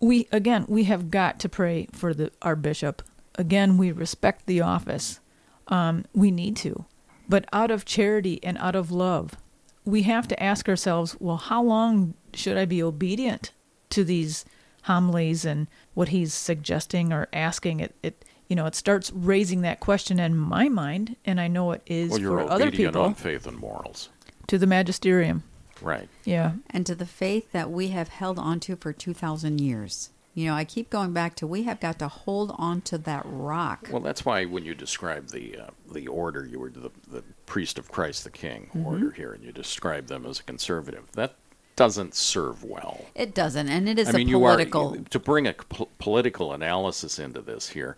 We, 0.00 0.26
again, 0.32 0.64
we 0.68 0.84
have 0.84 1.10
got 1.10 1.38
to 1.40 1.48
pray 1.48 1.88
for 1.92 2.14
the, 2.14 2.32
our 2.42 2.56
bishop. 2.56 3.02
Again, 3.36 3.76
we 3.76 3.92
respect 3.92 4.46
the 4.46 4.60
office. 4.60 5.20
Um, 5.68 6.04
we 6.14 6.30
need 6.30 6.56
to. 6.58 6.86
But 7.28 7.44
out 7.52 7.70
of 7.70 7.84
charity 7.84 8.42
and 8.42 8.56
out 8.58 8.74
of 8.74 8.90
love, 8.90 9.36
we 9.84 10.02
have 10.02 10.26
to 10.28 10.42
ask 10.42 10.68
ourselves, 10.68 11.16
well, 11.20 11.36
how 11.36 11.62
long 11.62 12.14
should 12.34 12.56
I 12.56 12.64
be 12.64 12.82
obedient 12.82 13.52
to 13.90 14.04
these 14.04 14.44
homilies 14.82 15.44
and 15.44 15.66
what 15.94 16.08
he's 16.08 16.32
suggesting 16.32 17.12
or 17.12 17.28
asking? 17.32 17.80
It, 17.80 17.94
it 18.02 18.24
you 18.48 18.56
know, 18.56 18.64
it 18.64 18.74
starts 18.74 19.12
raising 19.12 19.60
that 19.60 19.80
question 19.80 20.18
in 20.18 20.36
my 20.36 20.68
mind, 20.70 21.16
and 21.26 21.38
I 21.38 21.48
know 21.48 21.72
it 21.72 21.82
is 21.86 22.10
Well, 22.10 22.20
you're 22.20 22.38
for 22.40 22.50
other 22.50 22.70
people 22.70 23.02
on 23.02 23.14
faith 23.14 23.46
and 23.46 23.58
morals. 23.58 24.08
To 24.48 24.58
the 24.58 24.66
magisterium. 24.66 25.44
Right. 25.80 26.08
Yeah, 26.24 26.52
And 26.70 26.84
to 26.86 26.96
the 26.96 27.06
faith 27.06 27.52
that 27.52 27.70
we 27.70 27.88
have 27.88 28.08
held 28.08 28.38
onto 28.38 28.74
for 28.74 28.92
two 28.92 29.14
thousand 29.14 29.60
years. 29.60 30.10
You 30.34 30.46
know, 30.46 30.54
I 30.54 30.64
keep 30.64 30.88
going 30.90 31.12
back 31.12 31.34
to 31.36 31.46
we 31.46 31.64
have 31.64 31.80
got 31.80 31.98
to 32.00 32.06
hold 32.08 32.54
on 32.58 32.80
to 32.82 32.98
that 32.98 33.22
rock. 33.26 33.88
Well, 33.90 34.00
that's 34.02 34.24
why 34.24 34.44
when 34.44 34.64
you 34.64 34.74
describe 34.74 35.28
the 35.30 35.56
uh, 35.58 35.70
the 35.92 36.06
order, 36.08 36.44
you 36.46 36.58
were 36.60 36.70
the, 36.70 36.90
the 37.08 37.22
priest 37.46 37.78
of 37.78 37.90
Christ 37.90 38.24
the 38.24 38.30
King 38.30 38.66
Mm-hmm. 38.74 38.86
order 38.86 39.10
here, 39.12 39.32
and 39.32 39.42
you 39.44 39.52
describe 39.52 40.06
them 40.08 40.26
as 40.26 40.40
a 40.40 40.42
conservative. 40.44 41.10
That 41.12 41.34
doesn't 41.76 42.14
serve 42.16 42.64
well. 42.64 43.06
It 43.14 43.34
doesn't, 43.34 43.68
and 43.68 43.88
it 43.88 43.98
is 44.00 44.08
I 44.08 44.12
mean, 44.12 44.26
a 44.28 44.30
you 44.30 44.44
are 44.44 44.52
political. 44.54 44.96
to 45.10 45.18
bring 45.20 45.46
a 45.46 45.52
po- 45.52 45.88
political 45.98 46.52
analysis 46.52 47.18
into 47.20 47.40
this 47.40 47.68
here 47.68 47.96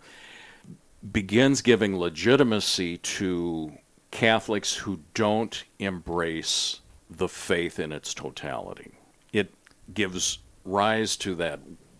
begins 1.11 1.61
giving 1.63 1.97
legitimacy 1.97 2.97
to 2.97 3.71
Catholics 4.11 4.75
who 4.75 4.99
don't 5.13 5.63
embrace 5.79 6.79
the 7.09 7.27
faith 7.29 7.79
in 7.79 7.91
its 7.91 8.13
totality. 8.13 8.91
It 9.33 9.53
gives 9.93 10.39
rise 10.65 11.15
to 11.17 11.35
that 11.35 11.59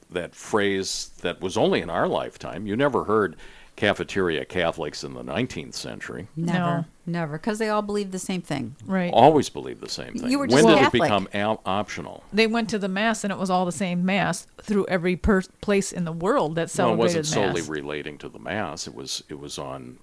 that 0.10 0.36
phrase 0.36 1.12
that 1.22 1.40
was 1.40 1.56
only 1.56 1.80
in 1.82 1.90
our 1.90 2.06
lifetime. 2.06 2.68
You 2.68 2.76
never 2.76 3.06
heard 3.06 3.38
cafeteria 3.78 4.44
Catholics 4.44 5.06
in 5.06 5.14
the 5.14 5.24
19th 5.24 5.74
century. 5.74 6.28
never, 6.36 6.60
No. 6.60 6.86
never, 7.06 7.38
because 7.38 7.60
they 7.60 7.70
all 7.70 7.82
believed 7.82 8.12
the 8.12 8.20
same 8.20 8.42
thing. 8.42 8.76
right. 8.86 9.10
Always 9.14 9.48
believed 9.48 9.80
the 9.80 9.88
same 9.90 10.14
thing. 10.16 10.30
You 10.30 10.38
were 10.38 10.48
when 10.48 10.50
just 10.66 10.68
did 10.68 10.78
Catholic. 10.78 11.02
it 11.02 11.04
become 11.06 11.30
al- 11.34 11.62
optional? 11.66 12.24
they 12.34 12.46
went 12.46 12.70
to 12.72 12.78
the 12.78 12.90
mass, 12.90 13.24
and 13.24 13.32
it 13.32 13.40
was 13.40 13.50
all 13.50 13.66
the 13.66 13.72
same 13.72 14.06
mass 14.06 14.46
through 14.62 14.86
every 14.88 15.16
per- 15.16 15.44
place 15.62 15.94
in 15.94 16.04
the 16.04 16.12
world 16.12 16.56
that 16.56 16.78
No, 16.78 16.92
it 16.92 16.98
wasn't 16.98 17.26
solely 17.26 17.62
mass. 17.62 17.70
relating 17.70 18.18
to 18.18 18.28
the 18.28 18.38
mass. 18.40 18.88
It 18.88 18.94
was 18.94 19.24
it 19.30 19.40
was 19.40 19.58
on 19.58 19.98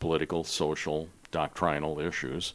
political, 0.00 0.42
social, 0.42 1.08
doctrinal 1.32 1.98
issues. 1.98 2.54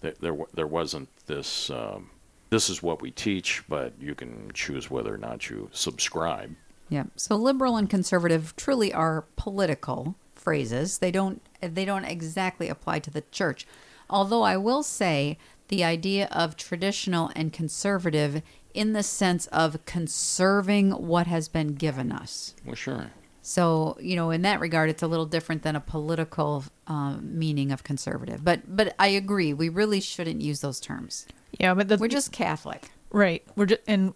There 0.00 0.14
there, 0.20 0.36
there 0.54 0.66
wasn't 0.66 1.08
this. 1.26 1.68
Um, 1.68 2.08
this 2.48 2.68
is 2.68 2.82
what 2.82 3.00
we 3.00 3.10
teach, 3.10 3.62
but 3.68 3.92
you 4.00 4.14
can 4.14 4.50
choose 4.52 4.90
whether 4.90 5.14
or 5.14 5.18
not 5.18 5.48
you 5.48 5.70
subscribe. 5.72 6.54
Yeah. 6.90 7.04
So 7.16 7.36
liberal 7.36 7.78
and 7.78 7.88
conservative 7.88 8.54
truly 8.56 8.92
are 8.92 9.24
political 9.36 10.14
phrases. 10.34 10.98
They 10.98 11.10
don't 11.10 11.40
they 11.60 11.84
don't 11.84 12.04
exactly 12.04 12.68
apply 12.68 12.98
to 13.00 13.10
the 13.10 13.24
church. 13.30 13.66
Although 14.10 14.42
I 14.42 14.56
will 14.56 14.82
say 14.82 15.38
the 15.68 15.84
idea 15.84 16.28
of 16.30 16.56
traditional 16.56 17.30
and 17.34 17.52
conservative 17.52 18.42
in 18.74 18.92
the 18.92 19.02
sense 19.02 19.46
of 19.46 19.84
conserving 19.86 20.90
what 20.90 21.26
has 21.26 21.48
been 21.48 21.74
given 21.74 22.12
us. 22.12 22.54
Well, 22.64 22.74
sure. 22.74 23.10
So, 23.44 23.96
you 24.00 24.14
know, 24.14 24.30
in 24.30 24.42
that 24.42 24.60
regard, 24.60 24.88
it's 24.88 25.02
a 25.02 25.08
little 25.08 25.26
different 25.26 25.62
than 25.62 25.74
a 25.74 25.80
political 25.80 26.64
um, 26.86 27.36
meaning 27.38 27.72
of 27.72 27.82
conservative. 27.82 28.44
But, 28.44 28.60
but 28.76 28.94
I 29.00 29.08
agree, 29.08 29.52
we 29.52 29.68
really 29.68 30.00
shouldn't 30.00 30.40
use 30.40 30.60
those 30.60 30.78
terms. 30.80 31.26
yeah, 31.58 31.74
but 31.74 31.88
the, 31.88 31.96
We're 31.96 32.06
just 32.08 32.30
Catholic. 32.32 32.90
right. 33.10 33.42
We're 33.56 33.66
just 33.66 33.80
and 33.88 34.14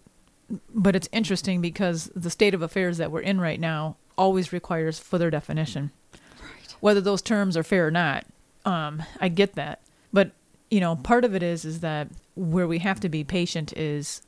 but 0.73 0.95
it's 0.95 1.09
interesting 1.11 1.59
because 1.59 2.09
the 2.15 2.29
state 2.29 2.53
of 2.53 2.61
affairs 2.61 2.97
that 2.99 3.11
we're 3.11 3.19
in 3.19 3.41
right 3.41 3.59
now 3.59 3.97
always 4.17 4.53
requires 4.53 4.97
further 4.97 5.29
definition. 5.29 5.91
right. 6.13 6.75
Whether 6.79 7.01
those 7.01 7.21
terms 7.21 7.57
are 7.57 7.63
fair 7.63 7.87
or 7.87 7.91
not, 7.91 8.25
um, 8.63 9.03
I 9.19 9.27
get 9.27 9.55
that. 9.55 9.81
But 10.13 10.31
you 10.71 10.79
know, 10.79 10.95
part 10.95 11.25
of 11.25 11.35
it 11.35 11.43
is 11.43 11.65
is 11.65 11.81
that 11.81 12.07
where 12.35 12.65
we 12.67 12.79
have 12.79 13.01
to 13.01 13.09
be 13.09 13.25
patient 13.25 13.73
is, 13.75 14.21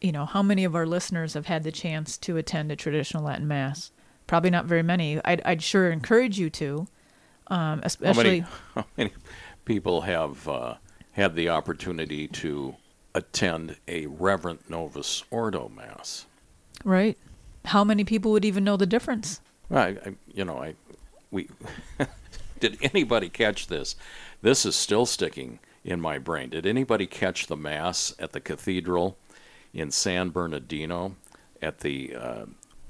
you 0.00 0.12
know, 0.12 0.24
how 0.24 0.42
many 0.42 0.64
of 0.64 0.74
our 0.74 0.86
listeners 0.86 1.34
have 1.34 1.44
had 1.44 1.62
the 1.62 1.72
chance 1.72 2.16
to 2.18 2.38
attend 2.38 2.72
a 2.72 2.76
traditional 2.76 3.24
Latin 3.24 3.46
mass? 3.46 3.90
Probably 4.26 4.50
not 4.50 4.64
very 4.66 4.82
many. 4.82 5.20
I'd, 5.24 5.42
I'd 5.44 5.62
sure 5.62 5.90
encourage 5.90 6.38
you 6.38 6.50
to, 6.50 6.86
um, 7.48 7.78
How 7.78 7.80
especially. 7.84 8.22
many, 8.24 8.40
how 8.74 8.84
many 8.96 9.12
people 9.64 10.02
have 10.02 10.48
uh, 10.48 10.74
had 11.12 11.34
the 11.34 11.48
opportunity 11.48 12.26
to 12.28 12.74
attend 13.14 13.76
a 13.88 14.06
Reverent 14.06 14.68
Novus 14.68 15.24
Ordo 15.30 15.68
Mass? 15.68 16.26
Right. 16.84 17.16
How 17.66 17.84
many 17.84 18.04
people 18.04 18.32
would 18.32 18.44
even 18.44 18.64
know 18.64 18.76
the 18.76 18.86
difference? 18.86 19.40
I, 19.70 19.88
I 19.88 20.14
you 20.32 20.44
know, 20.44 20.62
I 20.62 20.74
we 21.30 21.48
did 22.60 22.78
anybody 22.82 23.28
catch 23.28 23.66
this? 23.66 23.96
This 24.42 24.64
is 24.64 24.76
still 24.76 25.06
sticking 25.06 25.58
in 25.84 26.00
my 26.00 26.18
brain. 26.18 26.50
Did 26.50 26.66
anybody 26.66 27.06
catch 27.06 27.46
the 27.46 27.56
mass 27.56 28.14
at 28.18 28.32
the 28.32 28.40
cathedral 28.40 29.16
in 29.72 29.90
San 29.90 30.30
Bernardino 30.30 31.16
at 31.62 31.80
the 31.80 32.14
uh, 32.14 32.44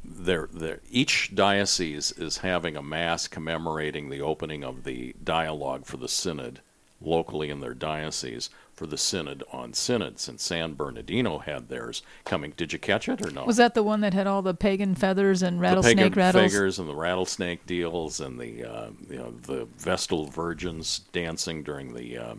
there 0.08 0.48
there 0.52 0.80
each 0.90 1.34
diocese 1.34 2.12
is 2.12 2.38
having 2.38 2.76
a 2.76 2.82
mass 2.82 3.28
commemorating 3.28 4.08
the 4.08 4.20
opening 4.20 4.62
of 4.64 4.84
the 4.84 5.14
dialogue 5.22 5.84
for 5.84 5.96
the 5.96 6.08
synod 6.08 6.60
locally 7.00 7.50
in 7.50 7.60
their 7.60 7.74
diocese 7.74 8.48
for 8.76 8.86
the 8.86 8.98
synod 8.98 9.42
on 9.50 9.72
synods 9.72 10.28
and 10.28 10.38
San 10.38 10.74
Bernardino 10.74 11.38
had 11.38 11.68
theirs 11.68 12.02
coming. 12.26 12.52
Did 12.58 12.74
you 12.74 12.78
catch 12.78 13.08
it 13.08 13.26
or 13.26 13.30
no? 13.30 13.44
Was 13.44 13.56
that 13.56 13.74
the 13.74 13.82
one 13.82 14.02
that 14.02 14.12
had 14.12 14.26
all 14.26 14.42
the 14.42 14.52
pagan 14.52 14.94
feathers 14.94 15.42
and 15.42 15.60
rattlesnake 15.60 15.96
the 15.96 16.02
pagan 16.02 16.18
rattles? 16.18 16.44
figures 16.44 16.78
and 16.78 16.86
the 16.86 16.94
rattlesnake 16.94 17.64
deals 17.66 18.20
and 18.20 18.38
the 18.38 18.64
uh, 18.64 18.90
you 19.08 19.16
know 19.16 19.30
the 19.30 19.66
Vestal 19.78 20.26
virgins 20.26 21.00
dancing 21.12 21.62
during 21.62 21.94
the 21.94 22.18
uh, 22.18 22.34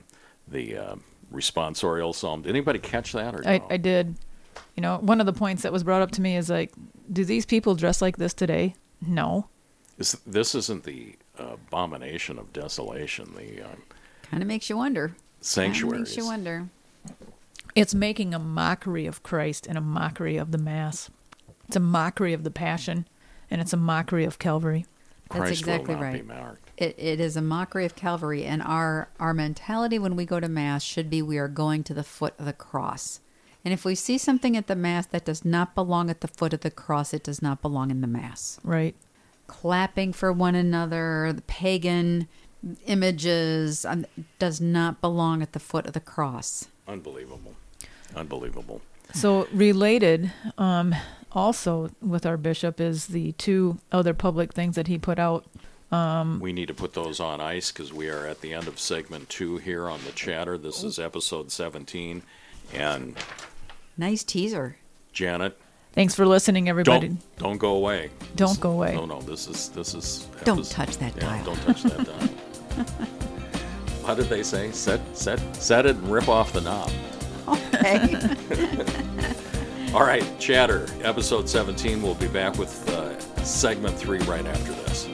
the 0.48 0.78
uh, 0.78 0.96
responsorial 1.34 2.14
psalm. 2.14 2.44
Did 2.44 2.52
anybody 2.52 2.80
catch 2.80 3.14
that 3.14 3.34
or 3.34 3.42
I. 3.48 3.62
I 3.70 3.78
did. 3.78 4.16
You 4.76 4.82
know, 4.82 4.98
one 4.98 5.20
of 5.20 5.26
the 5.26 5.34
points 5.34 5.64
that 5.64 5.72
was 5.72 5.84
brought 5.84 6.02
up 6.02 6.12
to 6.12 6.22
me 6.22 6.38
is 6.38 6.50
like, 6.50 6.72
do 7.12 7.26
these 7.26 7.46
people 7.46 7.76
dress 7.76 8.02
like 8.02 8.18
this 8.18 8.34
today? 8.34 8.76
No. 9.02 9.48
This, 9.98 10.14
this 10.26 10.54
isn't 10.54 10.84
the 10.84 11.16
uh, 11.40 11.54
abomination 11.54 12.38
of 12.38 12.54
desolation. 12.54 13.34
The 13.36 13.64
uh, 13.64 13.76
Kind 14.30 14.44
of 14.44 14.48
makes 14.48 14.70
you 14.70 14.78
wonder. 14.78 15.08
Kinda 15.08 15.18
sanctuaries. 15.42 16.02
Makes 16.02 16.18
you 16.18 16.26
wonder. 16.26 16.68
It's 17.76 17.94
making 17.96 18.34
a 18.34 18.40
mockery 18.40 19.06
of 19.06 19.24
Christ 19.24 19.68
and 19.68 19.78
a 19.78 19.82
mockery 19.82 20.38
of 20.38 20.52
the 20.52 20.58
Mass. 20.58 21.10
It's 21.68 21.76
a 21.76 21.82
mockery 21.82 22.34
of 22.34 22.44
the 22.44 22.52
Passion, 22.52 23.06
and 23.52 23.62
it's 23.62 23.74
a 23.74 23.78
mockery 23.78 24.26
of 24.26 24.40
Calvary. 24.40 24.86
That's 25.30 25.40
Christ 25.40 25.62
exactly 25.62 25.94
will 25.94 26.02
not 26.02 26.08
right. 26.08 26.22
be 26.22 26.28
marked. 26.28 26.72
It, 26.78 26.96
it 26.98 27.20
is 27.20 27.36
a 27.36 27.42
mockery 27.42 27.86
of 27.86 27.96
Calvary, 27.96 28.46
and 28.46 28.62
our 28.62 29.10
our 29.20 29.34
mentality 29.34 30.00
when 30.00 30.16
we 30.16 30.26
go 30.26 30.40
to 30.40 30.48
mass 30.48 30.84
should 30.84 31.10
be 31.10 31.22
we 31.22 31.38
are 31.38 31.48
going 31.48 31.84
to 31.84 31.94
the 31.94 32.04
foot 32.04 32.34
of 32.40 32.46
the 32.46 32.54
cross. 32.54 33.20
And 33.68 33.74
if 33.74 33.84
we 33.84 33.96
see 33.96 34.18
something 34.18 34.56
at 34.56 34.68
the 34.68 34.78
mass 34.78 35.08
that 35.08 35.26
does 35.26 35.44
not 35.44 35.76
belong 35.76 36.10
at 36.10 36.22
the 36.22 36.30
foot 36.30 36.54
of 36.54 36.62
the 36.62 36.72
cross, 36.72 37.14
it 37.14 37.22
does 37.22 37.42
not 37.42 37.62
belong 37.62 37.92
in 37.92 38.00
the 38.00 38.08
mass. 38.08 38.62
Right. 38.64 38.96
Clapping 39.48 40.14
for 40.14 40.32
one 40.32 40.56
another, 40.56 41.34
the 41.34 41.42
pagan 41.42 42.30
images 42.86 43.84
um, 43.84 44.06
does 44.40 44.62
not 44.62 45.02
belong 45.02 45.42
at 45.42 45.52
the 45.52 45.60
foot 45.60 45.86
of 45.86 45.92
the 45.92 46.00
cross. 46.00 46.70
Unbelievable. 46.88 47.56
Unbelievable. 48.16 48.80
So 49.14 49.50
related, 49.52 50.32
um, 50.58 50.96
also 51.34 51.90
with 52.02 52.26
our 52.26 52.38
bishop 52.38 52.80
is 52.80 53.08
the 53.08 53.34
two 53.34 53.80
other 53.92 54.14
public 54.14 54.54
things 54.54 54.76
that 54.78 54.88
he 54.88 54.98
put 54.98 55.20
out. 55.20 55.46
Um, 55.92 56.40
We 56.40 56.54
need 56.54 56.70
to 56.70 56.74
put 56.74 56.94
those 56.94 57.20
on 57.20 57.42
ice 57.42 57.74
because 57.74 57.92
we 57.92 58.08
are 58.08 58.26
at 58.28 58.40
the 58.40 58.54
end 58.54 58.70
of 58.70 58.80
segment 58.80 59.28
two 59.28 59.58
here 59.58 59.90
on 59.90 60.00
the 60.06 60.14
chatter. 60.14 60.58
This 60.58 60.86
is 60.86 60.98
episode 60.98 61.52
17. 61.52 62.24
And 62.74 63.16
Nice 63.98 64.24
teaser. 64.24 64.78
Janet, 65.12 65.58
Thanks 65.98 66.14
for 66.14 66.28
listening, 66.28 66.70
everybody. 66.70 67.08
don't 67.08 67.38
don't 67.38 67.58
go 67.58 67.74
away. 67.76 68.12
Don't 68.36 68.60
go 68.60 68.70
away. 68.70 68.94
No, 68.94 69.08
no, 69.08 69.20
this 69.22 69.48
is 69.48 69.70
this 69.70 69.96
is. 69.96 70.28
Don't 70.44 70.60
epis- 70.60 70.72
touch 70.72 70.98
that 71.00 71.16
yeah, 71.16 71.22
dial. 71.22 71.46
Don't 71.46 71.62
touch 71.64 71.82
that 71.82 72.06
dial. 72.06 72.86
How 74.06 74.14
did 74.14 74.28
they 74.28 74.44
say? 74.44 74.72
Set, 74.72 75.02
set, 75.18 75.40
set 75.56 75.88
it 75.88 75.96
and 75.96 76.12
rip 76.12 76.30
off 76.30 76.54
the 76.54 76.62
knob. 76.62 76.92
Okay. 77.48 78.16
All 79.94 80.06
right, 80.06 80.24
chatter. 80.40 80.86
Episode 81.02 81.50
17. 81.50 82.02
We'll 82.02 82.14
be 82.14 82.28
back 82.28 82.58
with 82.60 82.88
uh, 82.90 83.20
segment 83.44 83.98
three 83.98 84.20
right 84.20 84.46
after 84.46 84.74
this. 84.74 85.10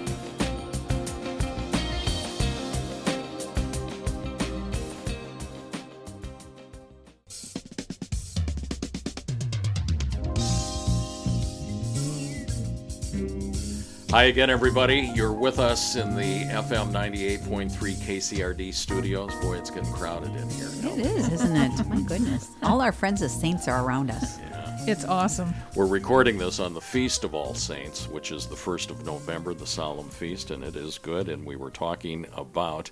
Hi 14.13 14.25
again, 14.25 14.51
everybody. 14.51 15.11
You're 15.15 15.33
with 15.33 15.57
us 15.57 15.95
in 15.95 16.15
the 16.15 16.43
FM 16.43 16.91
98.3 16.91 17.71
KCRD 17.71 18.71
studios. 18.71 19.33
Boy, 19.41 19.57
it's 19.57 19.71
getting 19.71 19.91
crowded 19.91 20.35
in 20.35 20.47
here. 20.51 20.69
It 20.83 20.99
is, 20.99 21.31
isn't 21.31 21.55
it? 21.55 21.87
My 21.87 21.99
goodness. 22.01 22.51
All 22.61 22.79
our 22.79 22.91
friends 22.91 23.23
as 23.23 23.33
saints 23.33 23.67
are 23.67 23.83
around 23.83 24.11
us. 24.11 24.37
Yeah. 24.37 24.77
It's 24.81 25.03
awesome. 25.03 25.51
We're 25.73 25.87
recording 25.87 26.37
this 26.37 26.59
on 26.59 26.75
the 26.75 26.79
Feast 26.79 27.23
of 27.23 27.33
All 27.33 27.55
Saints, 27.55 28.07
which 28.07 28.31
is 28.31 28.45
the 28.45 28.55
1st 28.55 28.91
of 28.91 29.03
November, 29.03 29.55
the 29.55 29.65
solemn 29.65 30.09
feast, 30.09 30.51
and 30.51 30.63
it 30.63 30.75
is 30.75 30.99
good. 30.99 31.27
And 31.27 31.43
we 31.43 31.55
were 31.55 31.71
talking 31.71 32.27
about 32.35 32.91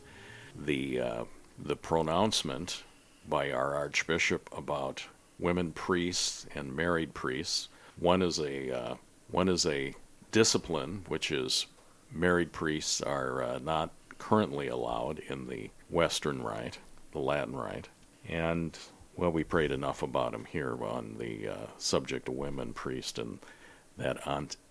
the, 0.59 1.01
uh, 1.01 1.23
the 1.63 1.75
pronouncement 1.75 2.81
by 3.29 3.51
our 3.51 3.75
Archbishop 3.75 4.49
about 4.57 5.03
women 5.37 5.71
priests 5.71 6.47
and 6.55 6.75
married 6.75 7.13
priests. 7.13 7.69
One 7.99 8.23
is 8.23 8.39
a, 8.39 8.75
uh, 8.75 8.95
one 9.29 9.49
is 9.49 9.67
a 9.67 9.93
discipline, 10.31 11.03
which 11.07 11.31
is 11.31 11.65
married 12.11 12.51
priests 12.51 13.01
are 13.01 13.43
uh, 13.43 13.59
not 13.59 13.91
currently 14.17 14.67
allowed 14.67 15.19
in 15.19 15.47
the 15.47 15.69
Western 15.89 16.41
Rite, 16.41 16.79
the 17.11 17.19
Latin 17.19 17.55
Rite. 17.55 17.89
And, 18.27 18.77
well, 19.15 19.31
we 19.31 19.43
prayed 19.43 19.71
enough 19.71 20.03
about 20.03 20.33
him 20.33 20.45
here 20.45 20.77
on 20.83 21.15
the 21.17 21.47
uh, 21.49 21.67
subject 21.77 22.27
of 22.27 22.35
women 22.35 22.73
priests 22.73 23.17
and 23.17 23.39
that 23.97 24.19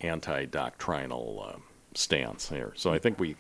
anti 0.01 0.45
doctrinal 0.47 1.47
uh, 1.47 1.59
stance 1.95 2.49
here. 2.49 2.73
So 2.77 2.93
I 2.93 2.99
think 2.99 3.19
we, 3.19 3.37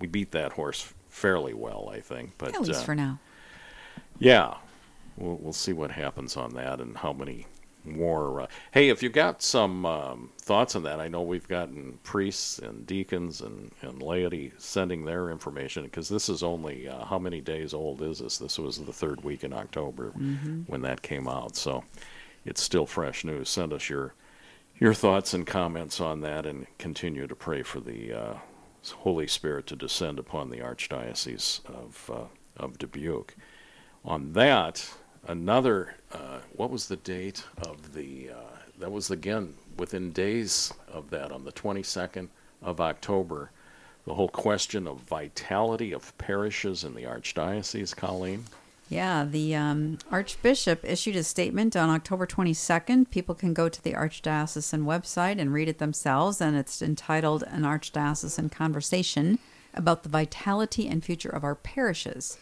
we 0.00 0.06
beat 0.06 0.30
that 0.32 0.52
horse 0.52 0.92
fairly 1.10 1.54
well, 1.54 1.90
I 1.92 2.00
think. 2.00 2.32
But, 2.38 2.54
At 2.54 2.62
least 2.62 2.80
uh, 2.80 2.84
for 2.84 2.94
now. 2.94 3.18
yeah, 4.18 4.54
we'll, 5.16 5.36
we'll 5.36 5.52
see 5.52 5.72
what 5.72 5.92
happens 5.92 6.36
on 6.36 6.54
that 6.54 6.80
and 6.80 6.96
how 6.96 7.12
many 7.12 7.46
more. 7.84 8.48
Hey, 8.72 8.88
if 8.88 9.02
you've 9.02 9.12
got 9.12 9.42
some 9.42 9.84
um, 9.86 10.30
thoughts 10.38 10.76
on 10.76 10.82
that, 10.84 11.00
I 11.00 11.08
know 11.08 11.22
we've 11.22 11.48
gotten 11.48 11.98
priests 12.02 12.58
and 12.58 12.86
deacons 12.86 13.40
and, 13.40 13.70
and 13.80 14.02
laity 14.02 14.52
sending 14.58 15.04
their 15.04 15.30
information 15.30 15.84
because 15.84 16.08
this 16.08 16.28
is 16.28 16.42
only 16.42 16.88
uh, 16.88 17.04
how 17.04 17.18
many 17.18 17.40
days 17.40 17.74
old 17.74 18.02
is 18.02 18.18
this? 18.18 18.38
This 18.38 18.58
was 18.58 18.78
the 18.78 18.92
third 18.92 19.24
week 19.24 19.44
in 19.44 19.52
October 19.52 20.10
when 20.66 20.82
that 20.82 21.02
came 21.02 21.28
out, 21.28 21.56
so 21.56 21.84
it's 22.44 22.62
still 22.62 22.86
fresh 22.86 23.24
news. 23.24 23.48
Send 23.48 23.72
us 23.72 23.88
your 23.88 24.14
your 24.78 24.94
thoughts 24.94 25.32
and 25.32 25.46
comments 25.46 26.00
on 26.00 26.22
that, 26.22 26.44
and 26.44 26.66
continue 26.78 27.26
to 27.26 27.36
pray 27.36 27.62
for 27.62 27.78
the 27.78 28.12
uh, 28.12 28.34
Holy 28.90 29.28
Spirit 29.28 29.66
to 29.68 29.76
descend 29.76 30.18
upon 30.18 30.50
the 30.50 30.58
Archdiocese 30.58 31.64
of 31.66 32.10
uh, 32.12 32.62
of 32.62 32.78
Dubuque. 32.78 33.34
On 34.04 34.32
that, 34.32 34.90
another 35.26 35.94
uh, 36.12 36.38
what 36.56 36.70
was 36.70 36.88
the 36.88 36.96
date 36.96 37.44
of 37.58 37.94
the 37.94 38.30
uh, 38.30 38.56
that 38.78 38.90
was 38.90 39.10
again 39.10 39.54
within 39.78 40.12
days 40.12 40.72
of 40.92 41.10
that 41.10 41.32
on 41.32 41.44
the 41.44 41.52
22nd 41.52 42.28
of 42.62 42.80
october 42.80 43.50
the 44.06 44.14
whole 44.14 44.28
question 44.28 44.86
of 44.86 44.98
vitality 44.98 45.92
of 45.92 46.16
parishes 46.18 46.84
in 46.84 46.94
the 46.94 47.02
archdiocese 47.04 47.94
colleen 47.94 48.44
Yeah, 48.88 49.24
the 49.24 49.54
um, 49.54 49.98
Archbishop 50.10 50.84
issued 50.84 51.16
a 51.16 51.22
statement 51.22 51.74
on 51.74 51.88
October 51.88 52.26
22nd. 52.26 53.08
People 53.08 53.34
can 53.34 53.54
go 53.54 53.70
to 53.70 53.82
the 53.82 53.94
Archdiocesan 53.94 54.84
website 54.84 55.40
and 55.40 55.50
read 55.50 55.68
it 55.68 55.78
themselves, 55.78 56.42
and 56.42 56.54
it's 56.58 56.82
entitled 56.82 57.42
An 57.44 57.62
Archdiocesan 57.62 58.52
Conversation 58.52 59.38
about 59.72 60.02
the 60.02 60.10
Vitality 60.10 60.88
and 60.88 61.02
Future 61.02 61.30
of 61.30 61.42
Our 61.42 61.54
Parishes. 61.54 62.36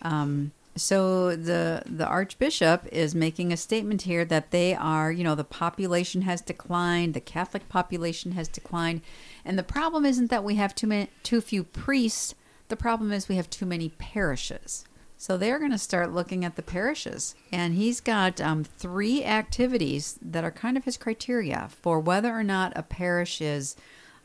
Um, 0.00 0.52
so 0.76 1.34
the 1.34 1.82
the 1.86 2.06
Archbishop 2.06 2.86
is 2.92 3.14
making 3.14 3.52
a 3.52 3.56
statement 3.56 4.02
here 4.02 4.24
that 4.26 4.50
they 4.50 4.74
are, 4.74 5.10
you 5.10 5.24
know, 5.24 5.34
the 5.34 5.44
population 5.44 6.22
has 6.22 6.40
declined, 6.40 7.14
the 7.14 7.20
Catholic 7.20 7.68
population 7.68 8.32
has 8.32 8.48
declined, 8.48 9.00
and 9.44 9.58
the 9.58 9.62
problem 9.62 10.04
isn't 10.04 10.30
that 10.30 10.44
we 10.44 10.56
have 10.56 10.74
too 10.74 10.86
many, 10.86 11.08
too 11.22 11.40
few 11.40 11.64
priests. 11.64 12.34
The 12.68 12.76
problem 12.76 13.12
is 13.12 13.28
we 13.28 13.36
have 13.36 13.48
too 13.48 13.66
many 13.66 13.90
parishes. 13.90 14.84
So 15.18 15.38
they're 15.38 15.58
going 15.58 15.70
to 15.70 15.78
start 15.78 16.12
looking 16.12 16.44
at 16.44 16.56
the 16.56 16.62
parishes, 16.62 17.34
and 17.50 17.74
he's 17.74 18.00
got 18.00 18.38
um, 18.38 18.64
three 18.64 19.24
activities 19.24 20.18
that 20.20 20.44
are 20.44 20.50
kind 20.50 20.76
of 20.76 20.84
his 20.84 20.98
criteria 20.98 21.68
for 21.80 21.98
whether 21.98 22.34
or 22.34 22.44
not 22.44 22.72
a 22.76 22.82
parish 22.82 23.40
is 23.40 23.76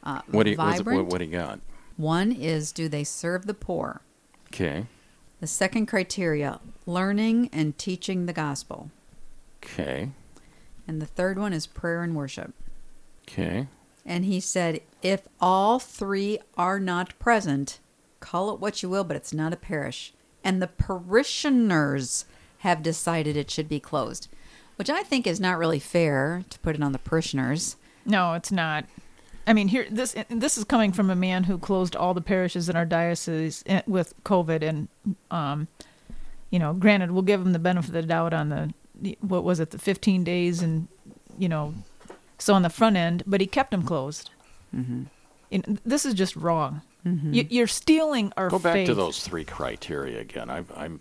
uh, 0.04 0.22
what 0.30 0.44
do 0.44 0.50
you 0.50 0.56
vibrant. 0.58 1.04
what, 1.04 1.12
what 1.12 1.18
do 1.20 1.26
you 1.26 1.32
got 1.32 1.60
One 1.96 2.32
is 2.32 2.72
do 2.74 2.90
they 2.90 3.04
serve 3.06 3.46
the 3.46 3.54
poor? 3.54 4.02
okay 4.48 4.86
The 5.42 5.48
second 5.48 5.88
criteria, 5.88 6.60
learning 6.86 7.50
and 7.52 7.76
teaching 7.78 8.28
the 8.28 8.34
gospel. 8.34 8.92
okay 9.64 10.12
And 10.88 11.02
the 11.02 11.08
third 11.08 11.38
one 11.40 11.52
is 11.52 11.66
prayer 11.66 12.04
and 12.04 12.16
worship. 12.16 12.54
okay 13.28 13.68
And 14.06 14.24
he 14.24 14.40
said, 14.40 14.82
if 15.02 15.28
all 15.42 15.80
three 15.80 16.38
are 16.58 16.80
not 16.80 17.18
present, 17.18 17.80
call 18.20 18.54
it 18.54 18.60
what 18.60 18.84
you 18.84 18.90
will, 18.90 19.04
but 19.04 19.18
it's 19.18 19.34
not 19.34 19.52
a 19.52 19.58
parish. 19.58 20.14
And 20.44 20.62
the 20.62 20.68
parishioners 20.68 22.26
have 22.60 22.84
decided 22.84 23.36
it 23.36 23.50
should 23.50 23.68
be 23.68 23.80
closed, 23.80 24.28
which 24.76 24.92
I 24.92 25.02
think 25.02 25.26
is 25.26 25.40
not 25.40 25.58
really 25.58 25.80
fair 25.80 26.44
to 26.52 26.60
put 26.60 26.76
it 26.76 26.84
on 26.84 26.92
the 26.92 27.00
parishioners. 27.00 27.78
No, 28.06 28.34
it's 28.34 28.52
not. 28.52 28.86
I 29.48 29.54
mean, 29.54 29.68
here 29.68 29.88
this 29.90 30.16
this 30.30 30.58
is 30.58 30.64
coming 30.64 30.92
from 30.92 31.10
a 31.10 31.16
man 31.16 31.46
who 31.46 31.58
closed 31.58 31.96
all 31.96 32.14
the 32.14 32.22
parishes 32.22 32.70
in 32.70 32.76
our 32.76 32.86
diocese 32.86 33.64
eh, 33.66 33.82
with 33.88 34.14
COVID, 34.24 34.62
and 34.62 34.88
um, 35.32 35.68
you 36.50 36.60
know, 36.60 36.74
granted, 36.74 37.12
we'll 37.12 37.24
give 37.24 37.42
him 37.42 37.54
the 37.54 37.60
benefit 37.60 37.90
of 37.90 37.94
the 37.94 38.04
doubt 38.04 38.34
on 38.34 38.50
the 38.50 39.18
what 39.22 39.44
was 39.44 39.60
it, 39.60 39.72
the 39.72 39.80
15 39.80 40.24
days, 40.24 40.62
and 40.62 40.88
you 41.38 41.50
know, 41.50 41.74
so 42.38 42.54
on 42.54 42.62
the 42.62 42.70
front 42.70 42.98
end, 42.98 43.24
but 43.26 43.42
he 43.42 43.48
kept 43.48 43.72
them 43.72 43.84
closed. 43.84 44.30
Mm-hmm. 44.76 45.04
And 45.52 45.82
this 45.84 46.06
is 46.06 46.14
just 46.14 46.36
wrong. 46.36 46.82
You, 47.04 47.48
you're 47.50 47.68
stealing 47.68 48.32
our 48.38 48.50
go 48.50 48.60
back 48.60 48.74
faith. 48.74 48.88
to 48.88 48.94
those 48.94 49.24
three 49.24 49.44
criteria 49.44 50.20
again 50.20 50.52
I, 50.52 50.64
i'm 50.76 51.00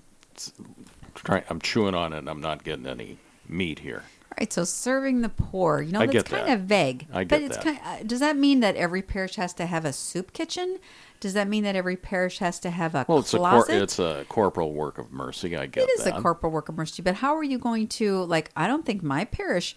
trying 1.15 1.43
i'm 1.51 1.61
chewing 1.61 1.95
on 1.95 2.15
it 2.15 2.19
and 2.19 2.31
i'm 2.31 2.41
not 2.41 2.65
getting 2.65 2.87
any 2.87 3.19
meat 3.47 3.81
here 3.81 4.05
Right, 4.39 4.53
so 4.53 4.65
serving 4.65 5.23
the 5.23 5.29
poor, 5.29 5.83
you 5.83 5.93
know, 5.93 6.01
I 6.01 6.07
that's 6.07 6.13
get 6.13 6.25
kind 6.27 6.49
that. 6.49 6.55
of 6.55 6.61
vague. 6.61 7.07
I 7.13 7.25
get 7.25 7.29
but 7.29 7.43
it's 7.43 7.57
that. 7.57 7.65
kind 7.65 7.79
uh, 7.85 8.03
does 8.07 8.21
that 8.21 8.37
mean 8.37 8.61
that 8.61 8.77
every 8.77 9.03
parish 9.03 9.37
has 9.37 9.53
to 9.55 9.67
have 9.67 9.85
a 9.85 9.93
soup 9.93 10.33
kitchen? 10.33 10.79
Does 11.19 11.35
that 11.35 11.49
mean 11.49 11.65
that 11.65 11.77
every 11.77 11.97
parish 11.97 12.39
has 12.39 12.59
to 12.61 12.71
have 12.71 12.95
a 12.95 13.05
well 13.09 13.19
it's 13.19 13.35
a 13.35 13.39
cor- 13.39 13.71
it's 13.71 13.99
a 13.99 14.25
corporal 14.29 14.73
work 14.73 14.97
of 14.97 15.13
mercy 15.13 15.55
i 15.57 15.67
get 15.67 15.83
It 15.83 15.91
is 15.99 16.05
that 16.05 16.19
a 16.19 16.23
corporal 16.23 16.51
work 16.53 16.69
of 16.71 16.77
mercy, 16.77 17.03
but 17.03 17.17
how 17.17 17.37
are 17.37 17.43
you 17.43 17.59
going 17.59 17.89
to 17.89 18.25
like? 18.25 18.51
I 18.57 18.67
don't 18.67 18.87
think 18.87 19.03
my 19.03 19.25
parish 19.25 19.77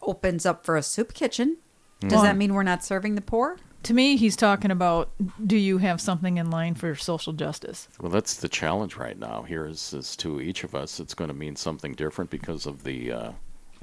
opens 0.00 0.46
up 0.46 0.64
for 0.64 0.76
a 0.76 0.82
soup 0.82 1.12
kitchen. 1.12 1.58
Does 2.00 2.12
Well, 2.12 2.22
that 2.22 2.36
mean 2.36 2.54
we're 2.54 2.62
not 2.62 2.84
serving 2.84 3.16
the 3.16 3.20
poor? 3.20 3.58
To 3.84 3.94
me, 3.94 4.16
he's 4.16 4.36
talking 4.36 4.70
about 4.70 5.10
do 5.44 5.56
you 5.56 5.78
have 5.78 6.00
something 6.00 6.36
in 6.38 6.50
line 6.50 6.74
for 6.74 6.94
social 6.94 7.32
justice? 7.32 7.88
Well, 8.00 8.10
that's 8.10 8.34
the 8.36 8.48
challenge 8.48 8.96
right 8.96 9.18
now. 9.18 9.42
Here 9.42 9.66
is, 9.66 9.92
is 9.92 10.16
to 10.16 10.40
each 10.40 10.64
of 10.64 10.74
us, 10.74 11.00
it's 11.00 11.14
going 11.14 11.28
to 11.28 11.34
mean 11.34 11.56
something 11.56 11.94
different 11.94 12.30
because 12.30 12.66
of 12.66 12.84
the 12.84 13.12
uh, 13.12 13.32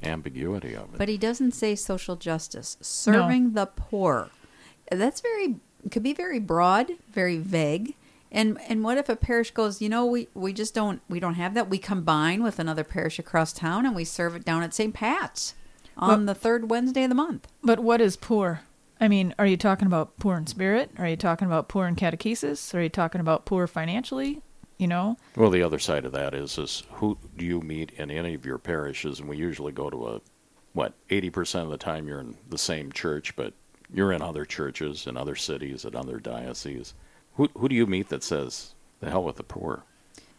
ambiguity 0.02 0.74
of 0.74 0.94
it. 0.94 0.98
But 0.98 1.08
he 1.08 1.16
doesn't 1.18 1.52
say 1.52 1.74
social 1.74 2.16
justice. 2.16 2.76
Serving 2.80 3.52
the 3.52 3.66
poor. 3.66 4.30
That's 4.90 5.20
very 5.20 5.56
could 5.90 6.02
be 6.02 6.12
very 6.12 6.38
broad, 6.40 6.92
very 7.12 7.38
vague. 7.38 7.94
And 8.32 8.58
and 8.68 8.82
what 8.82 8.98
if 8.98 9.08
a 9.08 9.16
parish 9.16 9.52
goes, 9.52 9.80
you 9.80 9.88
know, 9.88 10.04
we, 10.04 10.28
we 10.34 10.52
just 10.52 10.74
don't 10.74 11.00
we 11.08 11.20
don't 11.20 11.34
have 11.34 11.54
that. 11.54 11.68
We 11.70 11.78
combine 11.78 12.42
with 12.42 12.58
another 12.58 12.84
parish 12.84 13.18
across 13.18 13.52
town 13.52 13.86
and 13.86 13.94
we 13.94 14.04
serve 14.04 14.34
it 14.36 14.44
down 14.44 14.62
at 14.62 14.74
St. 14.74 14.92
Pat's 14.94 15.54
on 15.96 16.08
Well- 16.08 16.26
the 16.26 16.34
third 16.34 16.68
Wednesday 16.70 17.04
of 17.04 17.08
the 17.08 17.14
month. 17.14 17.48
But 17.62 17.78
what 17.80 18.00
is 18.00 18.16
poor? 18.16 18.62
I 19.00 19.08
mean, 19.08 19.34
are 19.38 19.46
you 19.46 19.58
talking 19.58 19.86
about 19.86 20.18
poor 20.18 20.36
in 20.36 20.46
spirit? 20.46 20.90
Are 20.98 21.06
you 21.06 21.16
talking 21.16 21.46
about 21.46 21.68
poor 21.68 21.86
in 21.86 21.96
catechesis? 21.96 22.74
Are 22.74 22.80
you 22.80 22.88
talking 22.88 23.20
about 23.20 23.44
poor 23.44 23.66
financially? 23.66 24.40
You 24.78 24.86
know, 24.86 25.16
well, 25.36 25.48
the 25.50 25.62
other 25.62 25.78
side 25.78 26.04
of 26.04 26.12
that 26.12 26.34
is, 26.34 26.58
is 26.58 26.82
who 26.92 27.16
do 27.38 27.46
you 27.46 27.60
meet 27.62 27.92
in 27.96 28.10
any 28.10 28.34
of 28.34 28.44
your 28.44 28.58
parishes? 28.58 29.20
And 29.20 29.28
we 29.28 29.38
usually 29.38 29.72
go 29.72 29.88
to 29.88 30.06
a, 30.08 30.20
what, 30.74 30.92
80% 31.08 31.62
of 31.62 31.70
the 31.70 31.78
time 31.78 32.06
you're 32.06 32.20
in 32.20 32.36
the 32.50 32.58
same 32.58 32.92
church, 32.92 33.34
but 33.36 33.54
you're 33.92 34.12
in 34.12 34.20
other 34.20 34.44
churches 34.44 35.06
in 35.06 35.16
other 35.16 35.34
cities, 35.34 35.86
at 35.86 35.94
other 35.94 36.18
dioceses. 36.18 36.92
Who, 37.36 37.48
who 37.56 37.70
do 37.70 37.74
you 37.74 37.86
meet 37.86 38.10
that 38.10 38.22
says, 38.22 38.72
the 39.00 39.08
hell 39.10 39.24
with 39.24 39.36
the 39.36 39.42
poor? 39.44 39.82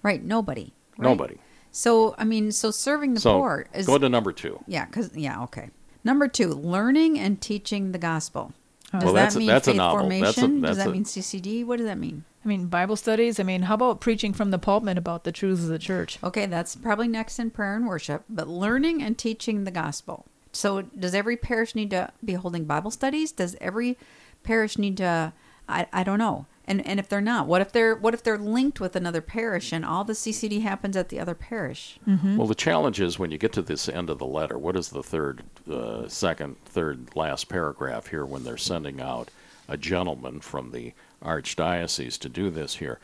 Right, 0.04 0.24
nobody. 0.24 0.72
right? 0.98 1.10
Nobody. 1.10 1.38
So 1.72 2.14
I 2.20 2.24
mean, 2.24 2.52
so 2.52 2.70
serving 2.72 3.16
the 3.16 3.20
so 3.20 3.38
poor 3.40 3.68
is 3.74 3.86
go 3.88 3.98
to 3.98 4.08
number 4.10 4.32
two. 4.32 4.64
yeah, 4.68 4.86
because 4.86 5.16
yeah, 5.16 5.44
okay. 5.44 5.70
Number 6.04 6.28
two, 6.28 6.50
learning 6.50 7.20
and 7.20 7.40
teaching 7.42 7.92
the 7.92 7.98
gospel. 8.00 8.54
Oh. 8.94 9.00
Does 9.00 9.04
Well, 9.06 9.14
that 9.14 9.22
that's 9.24 9.36
a- 9.36 9.40
mean 9.40 9.48
that's 9.48 9.68
a 9.68 9.72
faith 9.72 9.78
novel. 9.78 10.00
formation? 10.02 10.24
That's 10.24 10.38
a- 10.38 10.68
does 10.76 10.78
that 10.78 10.88
a- 10.88 10.92
mean 10.92 11.04
CCD? 11.06 11.66
What 11.66 11.78
does 11.78 11.88
that 11.88 11.98
mean? 11.98 12.24
I 12.48 12.50
mean, 12.50 12.68
Bible 12.68 12.96
studies. 12.96 13.42
I 13.42 13.44
mean, 13.44 13.64
how 13.64 13.76
about 13.76 14.00
preaching 14.00 14.32
from 14.32 14.52
the 14.52 14.58
pulpit 14.58 14.98
about 14.98 15.26
the 15.26 15.34
truths 15.34 15.64
of 15.64 15.68
the 15.68 15.78
church? 15.78 16.18
Okay, 16.24 16.46
that's 16.46 16.78
probably 16.78 17.10
next 17.10 17.40
in 17.40 17.52
prayer 17.52 17.76
and 17.76 17.86
worship, 17.86 18.24
but 18.30 18.48
learning 18.48 19.04
and 19.04 19.18
teaching 19.18 19.66
the 19.66 19.72
gospel. 19.72 20.26
So, 20.54 20.84
does 20.84 21.14
every 21.14 21.36
parish 21.36 21.76
need 21.76 21.90
to 21.90 22.14
be 22.24 22.36
holding 22.36 22.64
Bible 22.64 22.90
studies? 22.90 23.34
Does 23.34 23.58
every 23.60 23.98
parish 24.44 24.78
need 24.78 24.96
to? 24.98 25.34
I, 25.68 25.88
I 25.92 26.04
don't 26.04 26.20
know. 26.20 26.46
And 26.64 26.86
and 26.88 27.02
if 27.02 27.10
they're 27.10 27.20
not, 27.20 27.48
what 27.48 27.60
if 27.60 27.74
they're 27.74 27.96
what 27.96 28.14
if 28.14 28.24
they're 28.24 28.38
linked 28.38 28.80
with 28.80 28.96
another 28.96 29.22
parish 29.22 29.74
and 29.74 29.84
all 29.84 30.06
the 30.06 30.14
CCD 30.14 30.62
happens 30.62 30.96
at 30.96 31.10
the 31.10 31.20
other 31.20 31.36
parish? 31.36 32.00
Mm-hmm. 32.08 32.38
Well, 32.38 32.48
the 32.48 32.56
challenge 32.56 33.02
is 33.02 33.20
when 33.20 33.30
you 33.30 33.38
get 33.38 33.52
to 33.54 33.62
this 33.62 33.90
end 33.90 34.10
of 34.10 34.20
the 34.20 34.26
letter, 34.26 34.58
what 34.58 34.78
is 34.78 34.88
the 34.88 35.04
third, 35.04 35.44
uh, 35.70 36.08
second, 36.08 36.56
third, 36.64 37.10
last 37.14 37.50
paragraph 37.50 38.08
here 38.08 38.26
when 38.26 38.46
they're 38.46 38.56
sending 38.56 39.02
out 39.02 39.32
a 39.68 39.76
gentleman 39.76 40.40
from 40.40 40.72
the 40.72 40.94
archdiocese 41.24 42.18
to 42.20 42.30
do 42.30 42.50
this 42.50 42.76
here. 42.76 43.00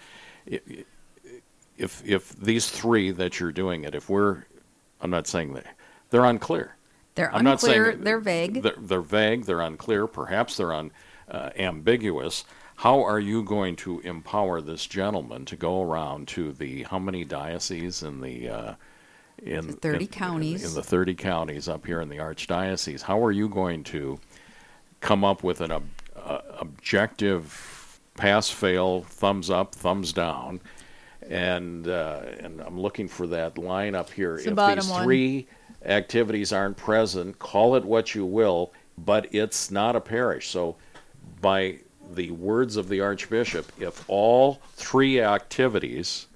If 1.77 2.07
if 2.07 2.29
these 2.39 2.69
three 2.69 3.11
that 3.11 3.39
you're 3.39 3.51
doing 3.51 3.83
it, 3.83 3.95
if 3.95 4.09
we're, 4.09 4.45
I'm 5.01 5.09
not 5.09 5.27
saying 5.27 5.53
that 5.53 5.65
they're 6.11 6.25
unclear. 6.25 6.75
They're 7.15 7.33
I'm 7.33 7.43
not 7.43 7.61
saying 7.61 7.77
unclear. 7.77 7.95
They're 7.95 8.19
vague. 8.19 8.61
They're, 8.63 8.75
they're 8.77 9.01
vague. 9.01 9.45
They're 9.45 9.61
unclear. 9.61 10.07
Perhaps 10.07 10.57
they're 10.57 10.73
un, 10.73 10.91
uh, 11.29 11.49
ambiguous. 11.57 12.45
How 12.75 13.03
are 13.03 13.19
you 13.19 13.43
going 13.43 13.75
to 13.77 13.99
empower 14.01 14.59
this 14.61 14.85
gentleman 14.85 15.45
to 15.45 15.55
go 15.55 15.81
around 15.83 16.27
to 16.29 16.51
the 16.53 16.83
how 16.83 16.99
many 16.99 17.23
dioceses 17.23 18.03
in 18.03 18.21
the 18.21 18.49
uh, 18.49 18.73
in 19.41 19.67
The 19.67 19.73
30 19.73 20.05
in- 20.05 20.07
counties. 20.11 20.63
in 20.65 20.73
the 20.75 20.83
30 20.83 21.15
counties 21.15 21.67
up 21.67 21.85
here 21.85 22.01
in 22.01 22.09
the 22.09 22.17
archdiocese? 22.17 23.01
How 23.01 23.23
are 23.23 23.31
you 23.31 23.47
going 23.49 23.83
to 23.85 24.19
come 25.01 25.23
up 25.23 25.43
with 25.43 25.61
an 25.61 25.71
ob- 25.71 25.83
uh, 26.15 26.39
objective 26.59 27.49
pass 28.15 28.49
fail 28.49 29.01
thumbs 29.01 29.49
up 29.49 29.73
thumbs 29.73 30.13
down 30.13 30.59
and 31.29 31.87
uh, 31.87 32.21
and 32.39 32.61
I'm 32.61 32.79
looking 32.79 33.07
for 33.07 33.27
that 33.27 33.57
line 33.57 33.95
up 33.95 34.09
here. 34.09 34.35
It's 34.35 34.45
the 34.45 34.51
if 34.51 34.75
these 34.75 34.89
one. 34.89 35.03
three 35.03 35.47
activities 35.85 36.53
aren't 36.53 36.77
present, 36.77 37.39
call 37.39 37.75
it 37.75 37.83
what 37.83 38.15
you 38.15 38.25
will, 38.25 38.71
but 38.97 39.33
it's 39.33 39.71
not 39.71 39.95
a 39.95 40.01
parish. 40.01 40.49
So, 40.49 40.75
by 41.41 41.79
the 42.13 42.31
words 42.31 42.77
of 42.77 42.89
the 42.89 43.01
Archbishop, 43.01 43.71
if 43.79 44.03
all 44.07 44.59
three 44.75 45.19
activities 45.21 46.27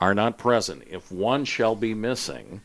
are 0.00 0.14
not 0.14 0.38
present, 0.38 0.84
if 0.90 1.10
one 1.10 1.44
shall 1.44 1.74
be 1.74 1.94
missing, 1.94 2.60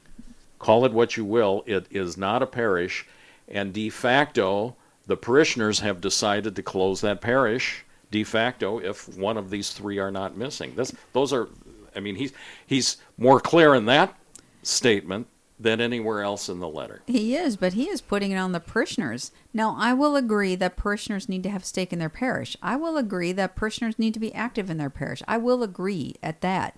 call 0.59 0.85
it 0.85 0.91
what 0.91 1.17
you 1.17 1.25
will, 1.25 1.63
it 1.65 1.87
is 1.89 2.17
not 2.17 2.43
a 2.43 2.47
parish, 2.47 3.05
and 3.47 3.73
de 3.73 3.89
facto, 3.89 4.75
the 5.07 5.17
parishioners 5.17 5.79
have 5.79 6.01
decided 6.01 6.55
to 6.55 6.63
close 6.63 7.01
that 7.01 7.21
parish 7.21 7.85
de 8.11 8.23
facto 8.23 8.79
if 8.79 9.07
one 9.17 9.37
of 9.37 9.49
these 9.49 9.71
three 9.71 9.99
are 9.99 10.11
not 10.11 10.35
missing. 10.37 10.75
This, 10.75 10.93
those 11.13 11.31
are, 11.33 11.47
I 11.95 11.99
mean, 11.99 12.15
he's 12.15 12.33
he's 12.65 12.97
more 13.17 13.39
clear 13.39 13.75
in 13.75 13.85
that 13.85 14.15
statement 14.63 15.27
than 15.59 15.81
anywhere 15.81 16.21
else 16.21 16.47
in 16.47 16.59
the 16.59 16.67
letter. 16.69 17.01
He 17.05 17.35
is, 17.35 17.57
but 17.57 17.73
he 17.73 17.89
is 17.89 17.99
putting 17.99 18.31
it 18.31 18.37
on 18.37 18.53
the 18.53 18.61
parishioners. 18.61 19.31
Now, 19.53 19.75
I 19.77 19.93
will 19.93 20.15
agree 20.15 20.55
that 20.55 20.77
parishioners 20.77 21.27
need 21.27 21.43
to 21.43 21.49
have 21.49 21.65
stake 21.65 21.91
in 21.91 21.99
their 21.99 22.07
parish. 22.09 22.55
I 22.61 22.77
will 22.77 22.95
agree 22.97 23.33
that 23.33 23.57
parishioners 23.57 23.99
need 23.99 24.13
to 24.13 24.21
be 24.21 24.33
active 24.33 24.69
in 24.69 24.77
their 24.77 24.89
parish. 24.89 25.21
I 25.27 25.37
will 25.37 25.61
agree 25.61 26.15
at 26.23 26.39
that. 26.41 26.77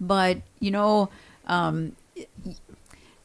But, 0.00 0.38
you 0.60 0.70
know, 0.70 1.10
um, 1.46 1.94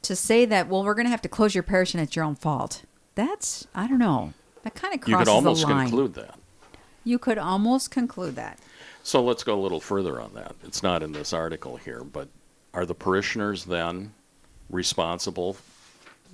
to 0.01 0.16
say 0.16 0.43
that, 0.43 0.68
well, 0.68 0.84
we're 0.84 0.93
going 0.93 1.05
to 1.05 1.12
have 1.12 1.22
to 1.22 1.30
close 1.30 1.55
your 1.55 1.64
parish 1.64 1.93
and 1.93 2.03
it's 2.03 2.16
your 2.16 2.26
own 2.26 2.36
fault, 2.36 2.84
that's, 3.16 3.66
I 3.74 3.88
don't 3.88 3.99
know. 3.99 4.34
That 4.64 4.76
kind 4.76 4.93
of 4.93 4.99
crosses 4.99 5.10
You 5.10 5.16
crosses 5.16 5.30
could 5.30 5.36
almost 5.36 5.62
the 5.62 5.68
line. 5.74 5.88
conclude 5.88 6.14
that. 6.16 6.37
You 7.08 7.18
could 7.18 7.38
almost 7.38 7.89
conclude 7.89 8.36
that. 8.36 8.60
So 9.01 9.24
let's 9.24 9.45
go 9.45 9.58
a 9.58 9.62
little 9.62 9.80
further 9.80 10.20
on 10.20 10.34
that. 10.34 10.55
It's 10.66 10.84
not 10.84 11.01
in 11.01 11.14
this 11.14 11.32
article 11.32 11.78
here, 11.78 12.03
but 12.03 12.28
are 12.74 12.86
the 12.86 12.93
parishioners 12.93 13.64
then 13.64 14.12
responsible, 14.70 15.55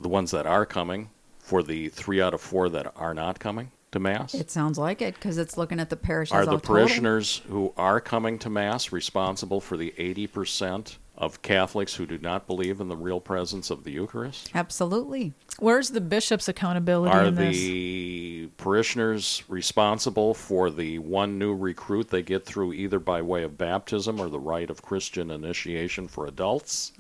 the 0.01 0.09
ones 0.09 0.31
that 0.31 0.47
are 0.47 0.65
coming, 0.65 1.09
for 1.37 1.61
the 1.61 1.89
three 1.89 2.19
out 2.19 2.33
of 2.33 2.41
four 2.41 2.69
that 2.69 2.91
are 2.95 3.13
not 3.13 3.39
coming 3.39 3.69
to 3.91 3.99
Mass? 3.99 4.33
It 4.33 4.49
sounds 4.49 4.79
like 4.79 5.03
it 5.03 5.13
because 5.13 5.37
it's 5.37 5.57
looking 5.57 5.79
at 5.79 5.91
the 5.91 5.95
parish 5.95 6.31
are 6.31 6.43
the 6.43 6.51
a 6.51 6.55
total. 6.55 6.75
parishioners 6.75 7.43
who 7.47 7.71
are 7.77 8.01
coming 8.01 8.39
to 8.39 8.49
Mass 8.49 8.91
responsible 8.91 9.61
for 9.61 9.77
the 9.77 9.93
80% 9.99 10.95
of 11.15 11.41
Catholics 11.41 11.95
who 11.95 12.05
do 12.05 12.17
not 12.17 12.47
believe 12.47 12.81
in 12.81 12.87
the 12.87 12.95
real 12.95 13.19
presence 13.19 13.69
of 13.69 13.83
the 13.83 13.91
Eucharist? 13.91 14.49
Absolutely. 14.55 15.33
Where's 15.59 15.89
the 15.91 16.01
bishop's 16.01 16.47
accountability 16.47 17.15
Are 17.15 17.25
in 17.25 17.35
this? 17.35 17.55
the 17.55 18.49
parishioners 18.57 19.43
responsible 19.47 20.33
for 20.33 20.71
the 20.71 20.99
one 20.99 21.37
new 21.37 21.53
recruit 21.53 22.09
they 22.09 22.23
get 22.23 22.45
through 22.45 22.73
either 22.73 22.99
by 22.99 23.21
way 23.21 23.43
of 23.43 23.57
baptism 23.57 24.19
or 24.19 24.27
the 24.27 24.39
rite 24.39 24.69
of 24.69 24.81
Christian 24.81 25.29
initiation 25.29 26.07
for 26.07 26.25
adults? 26.25 26.91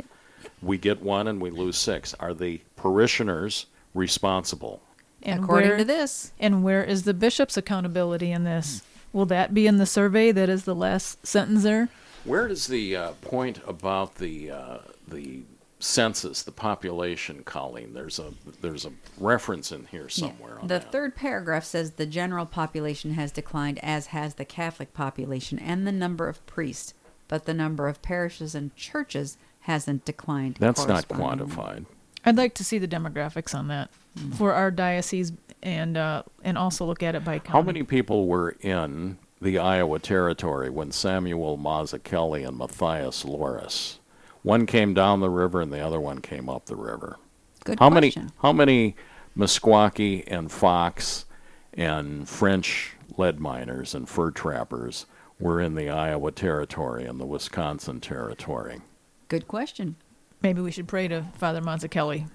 We 0.61 0.77
get 0.77 1.01
one 1.01 1.27
and 1.27 1.41
we 1.41 1.49
lose 1.49 1.77
six. 1.77 2.13
Are 2.19 2.33
the 2.33 2.61
parishioners 2.75 3.65
responsible? 3.93 4.81
And 5.23 5.43
according 5.43 5.69
where, 5.69 5.77
to 5.77 5.85
this. 5.85 6.33
And 6.39 6.63
where 6.63 6.83
is 6.83 7.03
the 7.03 7.13
bishop's 7.13 7.57
accountability 7.57 8.31
in 8.31 8.43
this? 8.43 8.83
Will 9.11 9.25
that 9.27 9.53
be 9.53 9.67
in 9.67 9.77
the 9.77 9.85
survey 9.85 10.31
that 10.31 10.49
is 10.49 10.65
the 10.65 10.75
last 10.75 11.25
sentence 11.25 11.63
there? 11.63 11.89
Where 12.25 12.47
does 12.47 12.67
the 12.67 12.95
uh, 12.95 13.11
point 13.21 13.59
about 13.67 14.15
the 14.15 14.51
uh, 14.51 14.77
the 15.07 15.41
census, 15.79 16.43
the 16.43 16.51
population, 16.51 17.43
Colleen? 17.43 17.93
There's 17.93 18.19
a 18.19 18.33
there's 18.61 18.85
a 18.85 18.91
reference 19.17 19.71
in 19.71 19.85
here 19.87 20.03
Yeah. 20.03 20.27
somewhere. 20.29 20.59
On 20.59 20.67
The 20.67 20.75
that. 20.79 20.91
third 20.91 21.15
paragraph 21.15 21.65
says 21.65 21.91
the 21.91 22.05
general 22.05 22.45
population 22.45 23.13
has 23.15 23.31
declined, 23.31 23.79
as 23.83 24.07
has 24.07 24.35
the 24.35 24.45
Catholic 24.45 24.93
population 24.93 25.59
and 25.59 25.85
the 25.85 25.91
number 25.91 26.27
of 26.29 26.45
priests, 26.45 26.93
but 27.27 27.45
the 27.45 27.53
number 27.53 27.87
of 27.87 28.01
parishes 28.01 28.55
and 28.55 28.75
churches 28.75 29.37
hasn't 29.61 30.05
declined. 30.05 30.57
That's 30.59 30.85
not 30.87 31.07
quantified. 31.07 31.85
I'd 32.25 32.37
like 32.37 32.53
to 32.55 32.63
see 32.63 32.77
the 32.77 32.87
demographics 32.87 33.53
on 33.53 33.67
that 33.67 33.89
for 34.37 34.53
our 34.53 34.71
diocese 34.71 35.33
and 35.61 35.97
uh, 35.97 36.23
and 36.43 36.57
also 36.57 36.85
look 36.85 37.03
at 37.03 37.15
it 37.15 37.25
by 37.25 37.39
county. 37.39 37.51
How 37.51 37.61
many 37.61 37.83
people 37.83 38.27
were 38.27 38.55
in 38.61 39.17
the 39.43 39.59
Iowa 39.59 39.99
Territory 39.99 40.69
when 40.69 40.91
Samuel 40.91 41.57
Mazzuchelli 41.57 42.47
and 42.47 42.57
Mathias 42.57 43.23
Loras? 43.23 43.97
One 44.41 44.65
came 44.65 44.93
down 44.93 45.19
the 45.19 45.29
river 45.29 45.61
and 45.61 45.71
the 45.71 45.79
other 45.79 45.99
one 45.99 46.19
came 46.19 46.49
up 46.49 46.65
the 46.65 46.75
river. 46.75 47.17
Good 47.63 47.79
how 47.79 47.89
question. 47.89 48.23
many 48.23 48.33
how 48.41 48.51
many 48.51 48.95
Meskwaki 49.37 50.23
and 50.27 50.51
Fox 50.51 51.25
and 51.73 52.27
French 52.27 52.93
lead 53.17 53.39
miners 53.39 53.95
and 53.95 54.07
fur 54.07 54.31
trappers 54.31 55.05
were 55.39 55.61
in 55.61 55.75
the 55.75 55.89
Iowa 55.89 56.31
Territory 56.31 57.05
and 57.05 57.19
the 57.19 57.25
Wisconsin 57.25 57.99
Territory? 58.01 58.81
Good 59.29 59.47
question. 59.47 59.95
Maybe 60.41 60.61
we 60.61 60.71
should 60.71 60.87
pray 60.87 61.07
to 61.07 61.23
Father 61.37 61.61
Mazzuchelli 61.61 62.27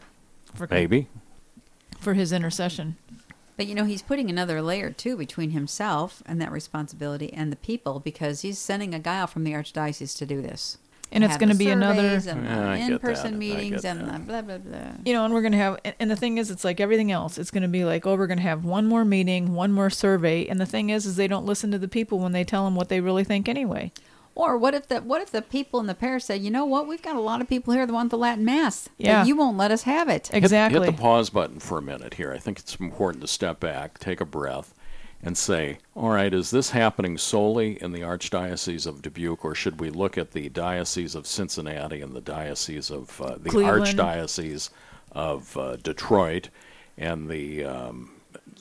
for 0.54 0.66
Maybe. 0.70 1.08
for 2.00 2.14
his 2.14 2.32
intercession. 2.32 2.96
But 3.58 3.66
you 3.66 3.74
know, 3.74 3.84
he's 3.84 4.00
putting 4.02 4.30
another 4.30 4.62
layer 4.62 4.88
too 4.90 5.16
between 5.16 5.50
himself 5.50 6.22
and 6.24 6.40
that 6.40 6.50
responsibility 6.52 7.30
and 7.34 7.52
the 7.52 7.56
people 7.56 7.98
because 8.00 8.40
he's 8.40 8.58
sending 8.58 8.94
a 8.94 8.98
guy 9.00 9.18
out 9.18 9.30
from 9.30 9.44
the 9.44 9.52
archdiocese 9.52 10.16
to 10.18 10.24
do 10.26 10.40
this. 10.40 10.78
And 11.10 11.24
it's 11.24 11.38
going 11.38 11.48
to 11.48 11.56
be 11.56 11.70
another 11.70 12.02
Yeah, 12.02 12.12
I 12.12 12.16
the 12.18 12.20
get 12.20 12.44
that. 12.44 12.68
I 12.68 12.76
in-person 12.76 13.30
get 13.32 13.38
meetings 13.38 13.84
and 13.84 14.00
that. 14.08 14.12
the 14.12 14.18
blah 14.26 14.42
blah 14.42 14.58
blah. 14.58 14.78
you 15.06 15.12
know, 15.14 15.24
and 15.24 15.32
we're 15.32 15.40
going 15.40 15.52
to 15.52 15.58
have, 15.58 15.78
and- 15.84 15.94
and 15.98 16.10
the 16.10 16.16
thing 16.16 16.36
is, 16.38 16.50
it's 16.50 16.64
like 16.64 16.80
everything 16.80 17.10
else. 17.10 17.38
It's 17.38 17.50
going 17.50 17.62
to 17.62 17.68
be 17.68 17.84
like, 17.86 18.06
oh, 18.06 18.14
we're 18.14 18.26
going 18.26 18.36
to 18.38 18.42
have 18.44 18.64
one 18.64 18.86
more 18.86 19.04
meeting, 19.06 19.54
one 19.54 19.72
more 19.72 19.88
survey, 19.90 20.46
and 20.46 20.60
the 20.60 20.66
thing 20.66 20.90
is, 20.90 21.06
is 21.06 21.16
they 21.16 21.26
don't 21.26 21.46
listen 21.46 21.70
to 21.72 21.78
the 21.78 21.88
people 21.88 22.18
when 22.18 22.32
they 22.32 22.44
tell 22.44 22.64
them 22.66 22.76
what 22.76 22.90
they 22.90 23.00
really 23.00 23.24
think 23.24 23.48
anyway. 23.48 23.90
Or 24.38 24.56
what 24.56 24.72
if 24.72 24.86
the 24.86 25.00
what 25.00 25.20
if 25.20 25.32
the 25.32 25.42
people 25.42 25.80
in 25.80 25.86
the 25.86 25.96
parish 25.96 26.22
say, 26.24 26.36
you 26.36 26.48
know 26.48 26.64
what, 26.64 26.86
we've 26.86 27.02
got 27.02 27.16
a 27.16 27.20
lot 27.20 27.40
of 27.40 27.48
people 27.48 27.74
here 27.74 27.84
that 27.84 27.92
want 27.92 28.10
the 28.10 28.16
Latin 28.16 28.44
Mass, 28.44 28.88
Yeah. 28.96 29.24
you 29.24 29.34
won't 29.34 29.56
let 29.56 29.72
us 29.72 29.82
have 29.82 30.08
it. 30.08 30.28
Hit- 30.28 30.36
Exactly. 30.36 30.78
Hit, 30.78 30.86
the 30.86 31.02
pause 31.02 31.28
button 31.28 31.58
for 31.58 31.76
a 31.76 31.82
minute 31.82 32.14
here. 32.14 32.32
I 32.32 32.38
think 32.38 32.60
it's 32.60 32.76
important 32.76 33.20
to 33.22 33.26
step 33.26 33.58
back, 33.58 33.98
take 33.98 34.20
a 34.20 34.24
breath, 34.24 34.72
and 35.20 35.36
say, 35.36 35.78
all 35.96 36.10
right, 36.10 36.32
is 36.32 36.52
this 36.52 36.70
happening 36.70 37.18
solely 37.18 37.82
in 37.82 37.90
the 37.90 38.02
Archdiocese 38.02 38.86
of 38.86 39.02
Dubuque, 39.02 39.44
or 39.44 39.56
should 39.56 39.80
we 39.80 39.90
look 39.90 40.16
at 40.16 40.30
the 40.30 40.48
Diocese 40.50 41.16
of 41.16 41.26
Cincinnati 41.26 42.00
and 42.00 42.14
the 42.14 42.20
Diocese 42.20 42.90
of 42.92 43.20
uh, 43.20 43.38
the 43.42 43.50
Cleveland. 43.50 43.86
Archdiocese 43.86 44.70
of 45.10 45.56
uh, 45.56 45.74
Detroit, 45.82 46.48
and 46.96 47.28
the 47.28 47.64
um, 47.64 48.12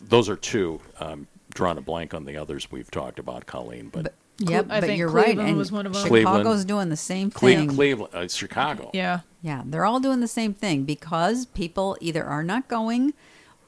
those 0.01 0.27
are 0.27 0.35
two. 0.35 0.81
Um, 0.99 1.27
drawn 1.53 1.77
a 1.77 1.81
blank 1.81 2.13
on 2.15 2.25
the 2.25 2.35
others 2.37 2.71
we've 2.71 2.89
talked 2.89 3.19
about, 3.19 3.45
Colleen, 3.45 3.89
but. 3.93 4.03
But, 4.05 4.13
yep, 4.39 4.65
I 4.69 4.79
but 4.79 4.87
think 4.87 4.99
you're 4.99 5.09
right. 5.09 5.37
And 5.37 5.57
was 5.57 5.71
one 5.71 5.85
of 5.85 5.95
'em. 5.95 6.07
Cleveland. 6.07 6.37
Chicago's 6.39 6.65
doing 6.65 6.89
the 6.89 6.97
same 6.97 7.31
Cle- 7.31 7.49
thing. 7.49 7.69
Cleveland, 7.69 8.13
uh, 8.13 8.27
Chicago. 8.27 8.89
Yeah. 8.93 9.21
Yeah, 9.41 9.61
they're 9.65 9.85
all 9.85 9.99
doing 9.99 10.19
the 10.19 10.27
same 10.27 10.53
thing 10.53 10.83
because 10.83 11.45
people 11.45 11.95
either 12.01 12.23
are 12.23 12.43
not 12.43 12.67
going 12.67 13.13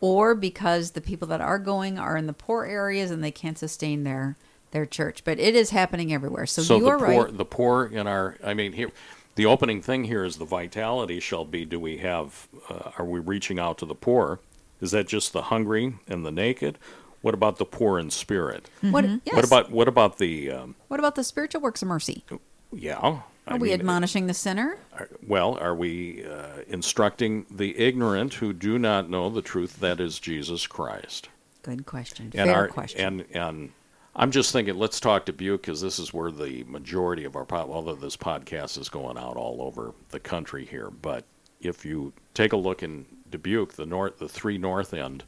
or 0.02 0.34
because 0.36 0.92
the 0.92 1.02
people 1.02 1.28
that 1.28 1.42
are 1.42 1.60
going 1.60 2.00
are 2.00 2.18
in 2.18 2.28
the 2.28 2.34
poor 2.34 2.66
areas 2.66 3.12
and 3.12 3.24
they 3.24 3.32
can't 3.32 3.58
sustain 3.58 4.04
their 4.04 4.36
their 4.72 4.86
church. 4.86 5.24
But 5.24 5.40
it 5.40 5.56
is 5.56 5.70
happening 5.72 6.14
everywhere. 6.14 6.46
So, 6.46 6.62
you 6.62 6.84
the 6.84 6.90
are 6.90 6.98
poor, 6.98 7.26
right. 7.26 7.38
the 7.38 7.46
poor 7.46 7.86
in 7.86 8.08
our. 8.08 8.36
I 8.44 8.54
mean, 8.54 8.74
here, 8.74 8.92
the 9.36 9.46
opening 9.46 9.82
thing 9.82 10.04
here 10.06 10.24
is 10.24 10.38
the 10.38 10.46
vitality 10.46 11.20
shall 11.20 11.46
be. 11.46 11.66
Do 11.66 11.80
we 11.80 11.98
have? 11.98 12.48
Uh, 12.70 12.92
are 12.98 13.06
we 13.06 13.20
reaching 13.20 13.60
out 13.60 13.78
to 13.80 13.86
the 13.86 13.96
poor? 13.96 14.40
Is 14.82 14.92
that 14.92 15.08
just 15.08 15.34
the 15.34 15.44
hungry 15.44 15.94
and 16.08 16.26
the 16.26 16.32
naked? 16.32 16.78
What 17.22 17.34
about 17.34 17.58
the 17.58 17.66
poor 17.66 18.00
in 18.00 18.10
spirit? 18.12 18.70
What 18.82 19.06
yes. 19.26 19.36
What 19.36 19.46
about 19.46 19.72
what 19.72 19.88
about 19.88 20.18
the? 20.20 20.52
Um, 20.52 20.76
what 20.88 21.00
about 21.00 21.16
the 21.16 21.24
spiritual 21.24 21.62
works 21.62 21.82
of 21.82 21.88
mercy? 21.88 22.24
yeah. 22.72 22.98
Are 22.98 23.24
I 23.48 23.58
we 23.58 23.70
mean, 23.70 23.80
admonishing 23.80 24.28
the 24.28 24.34
sinner? 24.34 24.78
are- 24.98 25.10
well, 25.28 25.58
are 25.60 25.74
we 25.74 26.24
uh, 26.24 26.62
instructing 26.68 27.46
the 27.50 27.78
ignorant 27.80 28.36
who 28.36 28.54
do 28.54 28.78
not 28.78 29.10
know 29.10 29.30
the 29.30 29.42
truth 29.42 29.80
that 29.80 30.00
is 30.00 30.20
Jesus 30.20 30.68
Christ? 30.68 31.30
Good 31.64 31.86
question. 31.88 32.26
and 32.36 32.50
Fair 32.50 32.56
our, 32.56 32.68
question. 32.68 33.02
And 33.02 33.26
and 33.34 33.72
I'm 34.16 34.32
just 34.32 34.52
thinking, 34.54 34.78
let's 34.78 35.00
talk 35.00 35.26
to 35.26 35.32
Dubuque 35.32 35.62
because 35.62 35.82
this 35.82 35.98
is 36.00 36.14
where 36.14 36.32
the 36.32 36.64
majority 36.66 37.26
of 37.26 37.36
our 37.36 37.46
pod, 37.46 37.70
although 37.70 37.96
this 37.96 38.16
podcast 38.18 38.78
is 38.78 38.88
going 38.88 39.18
out 39.18 39.36
all 39.36 39.62
over 39.62 39.94
the 40.12 40.20
country 40.20 40.66
here, 40.66 40.90
but 41.02 41.24
if 41.62 41.84
you 41.86 42.14
take 42.34 42.54
a 42.54 42.58
look 42.58 42.84
in 42.84 43.06
Dubuque, 43.32 43.74
the 43.74 43.86
north, 43.86 44.20
the 44.20 44.30
three 44.30 44.58
north 44.58 44.94
end 44.94 45.24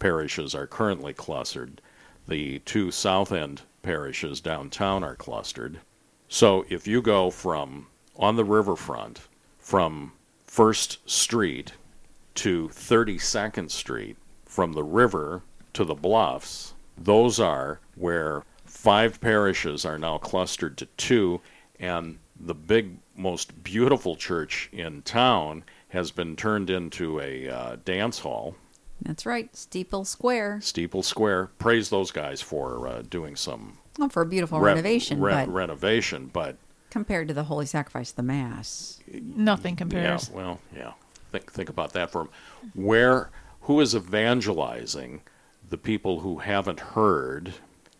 parishes 0.00 0.52
are 0.54 0.66
currently 0.66 1.12
clustered. 1.12 1.80
The 2.26 2.58
two 2.60 2.90
south 2.90 3.30
end 3.30 3.62
parishes 3.82 4.40
downtown 4.40 5.04
are 5.04 5.14
clustered. 5.14 5.78
So 6.28 6.66
if 6.68 6.88
you 6.88 7.00
go 7.00 7.30
from 7.30 7.86
on 8.16 8.34
the 8.34 8.44
riverfront 8.44 9.20
from 9.60 10.12
First 10.46 10.98
Street 11.08 11.72
to 12.34 12.68
32nd 12.68 13.70
Street, 13.70 14.16
from 14.44 14.72
the 14.72 14.82
river 14.82 15.42
to 15.72 15.84
the 15.84 15.94
bluffs, 15.94 16.74
those 16.98 17.38
are 17.38 17.78
where 17.94 18.42
five 18.64 19.20
parishes 19.20 19.84
are 19.84 19.98
now 19.98 20.18
clustered 20.18 20.76
to 20.78 20.86
two, 20.96 21.40
and 21.78 22.18
the 22.38 22.54
big, 22.54 22.96
most 23.16 23.62
beautiful 23.62 24.16
church 24.16 24.68
in 24.72 25.02
town 25.02 25.62
has 25.90 26.10
been 26.10 26.34
turned 26.34 26.68
into 26.68 27.20
a 27.20 27.48
uh, 27.48 27.76
dance 27.84 28.18
hall. 28.18 28.56
That's 29.02 29.24
right, 29.26 29.54
Steeple 29.56 30.04
Square. 30.04 30.60
Steeple 30.62 31.02
Square. 31.02 31.50
Praise 31.58 31.88
those 31.88 32.10
guys 32.10 32.40
for 32.42 32.86
uh, 32.86 33.02
doing 33.08 33.36
some 33.36 33.78
Well, 33.98 34.08
for 34.08 34.22
a 34.22 34.26
beautiful 34.26 34.60
re- 34.60 34.72
renovation, 34.72 35.20
re- 35.20 35.32
but 35.32 35.48
renovation, 35.48 36.30
but 36.32 36.56
compared 36.90 37.28
to 37.28 37.34
the 37.34 37.44
Holy 37.44 37.66
Sacrifice 37.66 38.10
of 38.10 38.16
the 38.16 38.22
Mass, 38.22 39.00
Nothing 39.10 39.76
compares. 39.76 40.28
Yeah, 40.28 40.36
well, 40.36 40.60
yeah. 40.76 40.92
Think 41.32 41.50
think 41.52 41.68
about 41.68 41.92
that 41.92 42.10
for 42.10 42.28
where 42.74 43.30
who 43.62 43.80
is 43.80 43.94
evangelizing 43.94 45.20
the 45.68 45.78
people 45.78 46.20
who 46.20 46.38
haven't 46.38 46.80
heard 46.80 47.54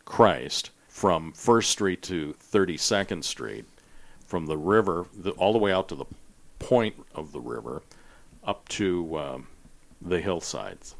Christ 0.05 0.71
from 0.89 1.33
First 1.33 1.71
Street 1.71 2.03
to 2.03 2.33
Thirty 2.35 2.77
Second 2.77 3.25
Street, 3.25 3.65
from 4.27 4.47
the 4.47 4.59
river 4.59 5.07
the, 5.17 5.31
all 5.33 5.53
the 5.53 5.59
way 5.59 5.73
out 5.73 5.89
to 5.89 5.95
the 5.95 6.07
point 6.59 6.95
of 7.15 7.33
the 7.33 7.41
river, 7.41 7.83
up 8.45 8.69
to 8.71 9.17
um, 9.19 9.47
the 10.01 10.21
hillsides. 10.21 10.95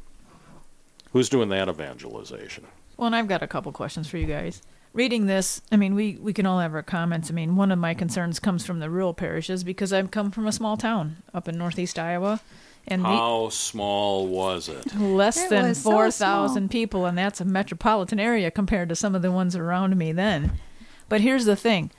Who's 1.13 1.29
doing 1.29 1.49
that 1.49 1.67
evangelization? 1.69 2.65
Well, 2.97 3.07
and 3.07 3.15
I've 3.15 3.27
got 3.27 3.41
a 3.43 3.47
couple 3.47 3.71
questions 3.71 4.07
for 4.07 4.17
you 4.17 4.27
guys. 4.27 4.61
Reading 4.93 5.25
this, 5.25 5.61
I 5.71 5.77
mean, 5.77 5.95
we, 5.95 6.17
we 6.21 6.33
can 6.33 6.45
all 6.45 6.59
have 6.59 6.73
our 6.73 6.83
comments. 6.83 7.29
I 7.29 7.33
mean, 7.33 7.55
one 7.55 7.71
of 7.71 7.79
my 7.79 7.93
concerns 7.93 8.39
comes 8.39 8.65
from 8.65 8.79
the 8.79 8.89
rural 8.89 9.13
parishes 9.13 9.63
because 9.63 9.93
I've 9.93 10.11
come 10.11 10.31
from 10.31 10.47
a 10.47 10.51
small 10.51 10.75
town 10.77 11.17
up 11.33 11.47
in 11.47 11.57
northeast 11.57 11.97
Iowa, 11.97 12.41
and 12.87 13.03
the, 13.03 13.07
How 13.07 13.49
small 13.49 14.27
was 14.27 14.67
it? 14.67 14.95
less 14.97 15.37
It 15.37 15.49
than 15.49 15.73
4,000 15.73 15.75
so 15.75 15.89
four 15.91 16.11
small. 16.11 16.27
thousand 16.47 16.69
people, 16.71 17.05
and 17.05 17.17
that's 17.17 17.39
a 17.39 17.45
metropolitan 17.45 18.19
area 18.19 18.51
compared 18.51 18.89
to 18.89 18.95
some 18.95 19.15
of 19.15 19.21
the 19.21 19.31
ones 19.31 19.55
around 19.55 19.97
me 19.97 20.11
then. 20.11 20.59
But 21.07 21.21
here's 21.21 21.45
the 21.45 21.55
thing: 21.55 21.91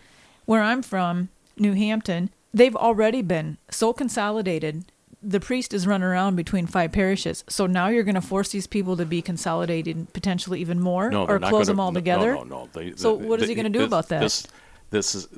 where 0.44 0.61
I'm 0.62 0.82
from, 0.82 1.28
New 1.57 1.72
Hampton, 1.74 2.30
they've 2.53 2.76
already 2.76 3.22
been 3.22 3.57
so 3.70 3.92
consolidated. 3.92 4.84
The 5.25 5.39
priest 5.41 5.73
is 5.73 5.87
running 5.87 6.05
around 6.05 6.35
between 6.37 6.66
five 6.66 6.91
parishes, 6.91 7.45
so 7.49 7.66
now 7.66 7.89
you're 7.89 8.03
going 8.03 8.16
to 8.16 8.20
force 8.20 8.49
these 8.49 8.66
people 8.66 8.97
to 8.97 9.07
be 9.07 9.23
consolidated, 9.23 10.12
potentially 10.12 10.61
even 10.61 10.81
more, 10.81 11.11
No, 11.11 11.27
or 11.27 11.39
close 11.39 11.68
them 11.68 11.79
all 11.79 11.93
no, 11.93 12.01
together. 12.01 12.35
No, 12.35 12.43
no, 12.43 12.62
no. 12.64 12.68
They, 12.73 12.95
So 12.97 13.16
they- 13.16 13.27
what 13.27 13.41
is 13.41 13.49
he 13.49 13.55
gonna 13.55 13.68
do 13.70 13.79
this- 13.81 13.87
about 13.87 14.09
that? 14.09 14.20
This, 14.20 14.47
this 14.91 15.14
is 15.14 15.29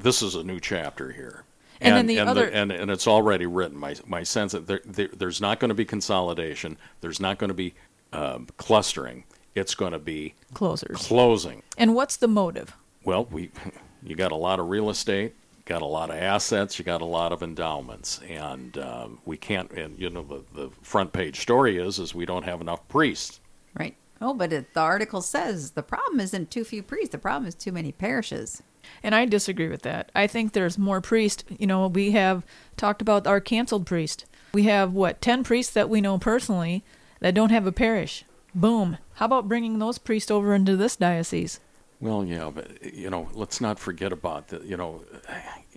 this 0.00 0.22
is 0.22 0.34
a 0.36 0.42
new 0.44 0.60
chapter 0.60 1.10
here. 1.12 1.44
And 1.80 1.94
then 1.96 2.06
the 2.06 2.18
and, 2.18 2.28
other- 2.28 2.48
and, 2.48 2.72
and 2.72 2.90
it's 2.90 3.06
already 3.06 3.46
written. 3.46 3.76
My 3.78 3.94
my 4.06 4.22
sense 4.22 4.52
that 4.52 4.66
there, 4.66 4.80
there, 4.84 5.08
there's 5.08 5.40
not 5.40 5.60
going 5.60 5.68
to 5.68 5.74
be 5.74 5.84
consolidation. 5.84 6.76
There's 7.00 7.20
not 7.20 7.38
going 7.38 7.48
to 7.48 7.54
be 7.54 7.74
um, 8.12 8.48
clustering. 8.56 9.24
It's 9.54 9.74
going 9.74 9.92
to 9.92 9.98
be 9.98 10.34
Closers. 10.54 10.96
closing. 10.96 11.62
And 11.76 11.94
what's 11.94 12.16
the 12.16 12.28
motive? 12.28 12.74
Well, 13.04 13.26
we 13.30 13.50
you 14.02 14.16
got 14.16 14.32
a 14.32 14.36
lot 14.36 14.60
of 14.60 14.68
real 14.68 14.88
estate, 14.90 15.34
got 15.68 15.82
a 15.82 15.86
lot 15.86 16.10
of 16.10 16.16
assets, 16.16 16.78
you 16.78 16.84
got 16.84 17.02
a 17.02 17.04
lot 17.04 17.32
of 17.32 17.42
endowments, 17.42 18.20
and 18.28 18.76
um, 18.78 19.18
we 19.24 19.36
can't. 19.36 19.70
And 19.72 19.98
you 19.98 20.10
know 20.10 20.22
the 20.22 20.42
the 20.54 20.70
front 20.82 21.12
page 21.12 21.40
story 21.40 21.76
is 21.76 21.98
is 21.98 22.14
we 22.14 22.26
don't 22.26 22.44
have 22.44 22.60
enough 22.60 22.86
priests. 22.88 23.38
right? 23.78 23.94
Oh, 24.20 24.34
but 24.34 24.52
it, 24.52 24.74
the 24.74 24.80
article 24.80 25.22
says 25.22 25.72
the 25.72 25.82
problem 25.82 26.18
isn't 26.20 26.50
too 26.50 26.64
few 26.64 26.82
priests. 26.82 27.12
The 27.12 27.18
problem 27.18 27.46
is 27.46 27.54
too 27.54 27.70
many 27.70 27.92
parishes. 27.92 28.62
And 29.02 29.14
I 29.14 29.26
disagree 29.26 29.68
with 29.68 29.82
that. 29.82 30.10
I 30.14 30.26
think 30.26 30.52
there's 30.52 30.78
more 30.78 31.00
priests. 31.00 31.44
You 31.58 31.66
know, 31.66 31.86
we 31.86 32.12
have 32.12 32.44
talked 32.76 33.02
about 33.02 33.26
our 33.26 33.40
canceled 33.40 33.86
priest. 33.86 34.24
We 34.52 34.62
have, 34.64 34.92
what, 34.92 35.20
10 35.20 35.44
priests 35.44 35.72
that 35.74 35.90
we 35.90 36.00
know 36.00 36.18
personally 36.18 36.82
that 37.20 37.34
don't 37.34 37.50
have 37.50 37.66
a 37.66 37.72
parish. 37.72 38.24
Boom. 38.54 38.96
How 39.14 39.26
about 39.26 39.46
bringing 39.46 39.78
those 39.78 39.98
priests 39.98 40.30
over 40.30 40.54
into 40.54 40.74
this 40.74 40.96
diocese? 40.96 41.60
Well, 42.00 42.24
yeah, 42.24 42.50
but 42.54 42.82
you 42.84 43.10
know, 43.10 43.28
let's 43.34 43.60
not 43.60 43.78
forget 43.78 44.12
about 44.12 44.48
the. 44.48 44.60
You 44.60 44.76
know, 44.76 45.02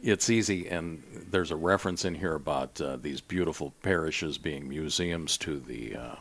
it's 0.01 0.30
easy, 0.30 0.67
and 0.67 1.01
there's 1.32 1.51
a 1.51 1.55
reference 1.55 2.05
in 2.05 2.13
here 2.13 2.36
about 2.36 2.80
uh, 2.80 2.97
these 2.97 3.22
beautiful 3.22 3.74
parishes 3.82 4.38
being 4.38 4.69
museums 4.69 5.38
to 5.38 5.59
the. 5.59 5.95
Uh, 5.95 6.15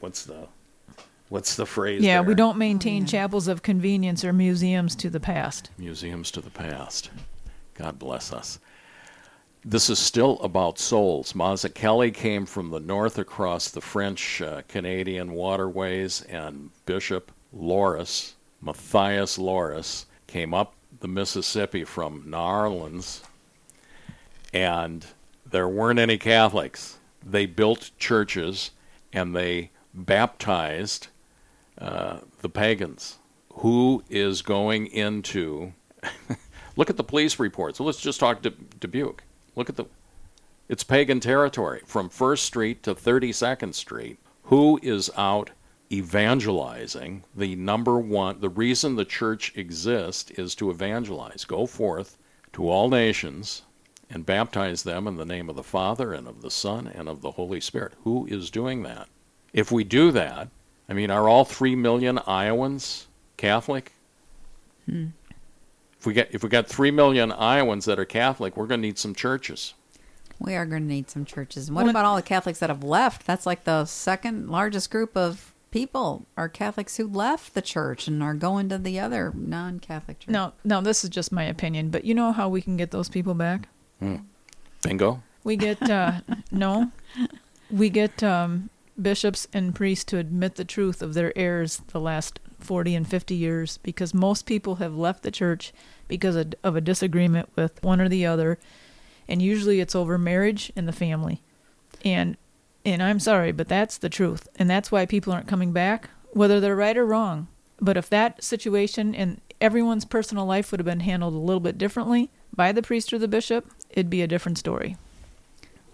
what's 0.00 0.24
the, 0.24 0.48
what's 1.28 1.54
the 1.54 1.66
phrase? 1.66 2.02
Yeah, 2.02 2.14
there? 2.14 2.22
we 2.24 2.34
don't 2.34 2.58
maintain 2.58 3.06
chapels 3.06 3.46
of 3.46 3.62
convenience 3.62 4.24
or 4.24 4.32
museums 4.32 4.96
to 4.96 5.08
the 5.08 5.20
past. 5.20 5.70
Museums 5.78 6.32
to 6.32 6.40
the 6.40 6.50
past. 6.50 7.10
God 7.74 7.98
bless 7.98 8.32
us. 8.32 8.58
This 9.64 9.88
is 9.88 9.98
still 9.98 10.38
about 10.40 10.78
souls. 10.78 11.32
Mazzuchelli 11.32 12.12
came 12.12 12.44
from 12.44 12.70
the 12.70 12.80
north 12.80 13.18
across 13.18 13.70
the 13.70 13.80
French 13.80 14.42
uh, 14.42 14.62
Canadian 14.68 15.32
waterways, 15.32 16.22
and 16.22 16.70
Bishop 16.84 17.32
Loras, 17.56 18.34
Mathias 18.64 19.38
Loras, 19.38 20.04
came 20.26 20.54
up 20.54 20.74
the 21.00 21.08
Mississippi 21.08 21.84
from 21.84 22.24
New 22.26 22.36
Orleans, 22.36 23.22
and 24.52 25.06
there 25.44 25.68
weren't 25.68 25.98
any 25.98 26.18
Catholics. 26.18 26.98
They 27.24 27.46
built 27.46 27.90
churches 27.98 28.70
and 29.12 29.34
they 29.34 29.70
baptized 29.92 31.08
uh, 31.78 32.18
the 32.40 32.48
pagans. 32.48 33.16
Who 33.58 34.02
is 34.10 34.42
going 34.42 34.88
into 34.88 35.72
Look 36.76 36.90
at 36.90 36.96
the 36.96 37.04
police 37.04 37.38
reports. 37.38 37.80
Let's 37.80 38.00
just 38.00 38.20
talk 38.20 38.42
to 38.42 38.50
Dubuque. 38.50 39.22
Look 39.56 39.68
at 39.68 39.76
the. 39.76 39.86
It's 40.68 40.82
pagan 40.82 41.20
territory 41.20 41.82
from 41.86 42.08
First 42.08 42.44
Street 42.44 42.82
to 42.84 42.94
32nd 42.94 43.74
Street. 43.74 44.18
Who 44.44 44.80
is 44.82 45.10
out 45.16 45.50
evangelizing? 45.98 47.24
The 47.34 47.56
number 47.56 47.98
one, 47.98 48.40
the 48.40 48.48
reason 48.48 48.96
the 48.96 49.04
church 49.04 49.52
exists 49.56 50.30
is 50.32 50.54
to 50.56 50.70
evangelize. 50.70 51.44
Go 51.44 51.66
forth 51.66 52.16
to 52.52 52.68
all 52.68 52.88
nations 52.88 53.62
and 54.10 54.26
baptize 54.26 54.82
them 54.82 55.06
in 55.06 55.16
the 55.16 55.24
name 55.24 55.48
of 55.48 55.56
the 55.56 55.62
Father 55.62 56.12
and 56.12 56.28
of 56.28 56.42
the 56.42 56.50
Son 56.50 56.86
and 56.86 57.08
of 57.08 57.20
the 57.20 57.32
Holy 57.32 57.60
Spirit. 57.60 57.94
Who 58.04 58.26
is 58.26 58.50
doing 58.50 58.82
that? 58.82 59.08
If 59.52 59.72
we 59.72 59.84
do 59.84 60.10
that, 60.12 60.48
I 60.88 60.92
mean, 60.92 61.10
are 61.10 61.28
all 61.28 61.44
three 61.44 61.74
million 61.76 62.18
Iowans 62.26 63.06
Catholic? 63.36 63.92
Hmm. 64.86 65.06
If 65.98 66.06
we 66.06 66.12
get 66.12 66.34
if 66.34 66.42
we 66.42 66.48
got 66.50 66.66
three 66.66 66.90
million 66.90 67.32
Iowans 67.32 67.86
that 67.86 67.98
are 67.98 68.04
Catholic, 68.04 68.56
we're 68.56 68.66
going 68.66 68.80
to 68.80 68.86
need 68.86 68.98
some 68.98 69.14
churches. 69.14 69.72
We 70.38 70.54
are 70.54 70.66
going 70.66 70.82
to 70.82 70.88
need 70.88 71.08
some 71.08 71.24
churches. 71.24 71.68
And 71.68 71.76
what 71.76 71.84
Well, 71.84 71.90
about 71.90 72.04
all 72.04 72.16
the 72.16 72.22
Catholics 72.22 72.58
that 72.58 72.68
have 72.68 72.84
left? 72.84 73.24
That's 73.24 73.46
like 73.46 73.64
the 73.64 73.86
second 73.86 74.50
largest 74.50 74.90
group 74.90 75.16
of 75.16 75.53
people 75.74 76.24
are 76.36 76.48
Catholics 76.48 76.98
who 76.98 77.08
left 77.08 77.52
the 77.52 77.60
church 77.60 78.06
and 78.06 78.22
are 78.22 78.32
going 78.32 78.68
to 78.68 78.78
the 78.78 79.00
other 79.00 79.32
non-Catholic 79.34 80.20
church. 80.20 80.30
Now, 80.30 80.52
now 80.62 80.80
this 80.80 81.02
is 81.02 81.10
just 81.10 81.32
my 81.32 81.42
opinion, 81.42 81.90
but 81.90 82.04
you 82.04 82.14
know 82.14 82.30
how 82.30 82.48
we 82.48 82.62
can 82.62 82.76
get 82.76 82.92
those 82.92 83.08
people 83.08 83.34
back? 83.34 83.66
Bingo. 84.82 85.20
We 85.42 85.56
get 85.56 85.82
uh, 85.90 86.20
no, 86.52 86.92
we 87.72 87.90
get 87.90 88.22
um, 88.22 88.70
bishops 89.02 89.48
and 89.52 89.74
priests 89.74 90.04
to 90.04 90.18
admit 90.18 90.54
the 90.54 90.64
truth 90.64 91.02
of 91.02 91.14
their 91.14 91.36
errors 91.36 91.82
the 91.88 92.00
last 92.00 92.38
forty 92.60 92.94
and 92.94 93.06
fifty 93.06 93.34
years, 93.34 93.78
because 93.78 94.14
most 94.14 94.46
people 94.46 94.76
have 94.76 94.94
left 94.94 95.24
the 95.24 95.32
church 95.32 95.72
because 96.06 96.36
of, 96.36 96.54
of 96.62 96.76
a 96.76 96.80
disagreement 96.80 97.48
with 97.56 97.82
one 97.82 98.00
or 98.00 98.08
the 98.08 98.24
other, 98.24 98.60
and 99.26 99.42
usually 99.42 99.80
it's 99.80 99.96
over 99.96 100.18
marriage 100.18 100.70
and 100.76 100.86
the 100.86 100.92
family, 100.92 101.42
and 102.04 102.36
and 102.84 103.02
I'm 103.02 103.20
sorry, 103.20 103.52
but 103.52 103.68
that's 103.68 103.96
the 103.98 104.08
truth, 104.08 104.48
and 104.56 104.68
that's 104.68 104.92
why 104.92 105.06
people 105.06 105.32
aren't 105.32 105.48
coming 105.48 105.72
back, 105.72 106.10
whether 106.32 106.60
they're 106.60 106.76
right 106.76 106.96
or 106.96 107.06
wrong. 107.06 107.48
But 107.80 107.96
if 107.96 108.08
that 108.10 108.42
situation 108.44 109.14
and 109.14 109.40
everyone's 109.60 110.04
personal 110.04 110.46
life 110.46 110.70
would 110.70 110.80
have 110.80 110.86
been 110.86 111.00
handled 111.00 111.34
a 111.34 111.38
little 111.38 111.60
bit 111.60 111.78
differently 111.78 112.30
by 112.54 112.72
the 112.72 112.82
priest 112.82 113.12
or 113.12 113.18
the 113.18 113.28
bishop, 113.28 113.66
it'd 113.90 114.10
be 114.10 114.22
a 114.22 114.26
different 114.28 114.58
story. 114.58 114.96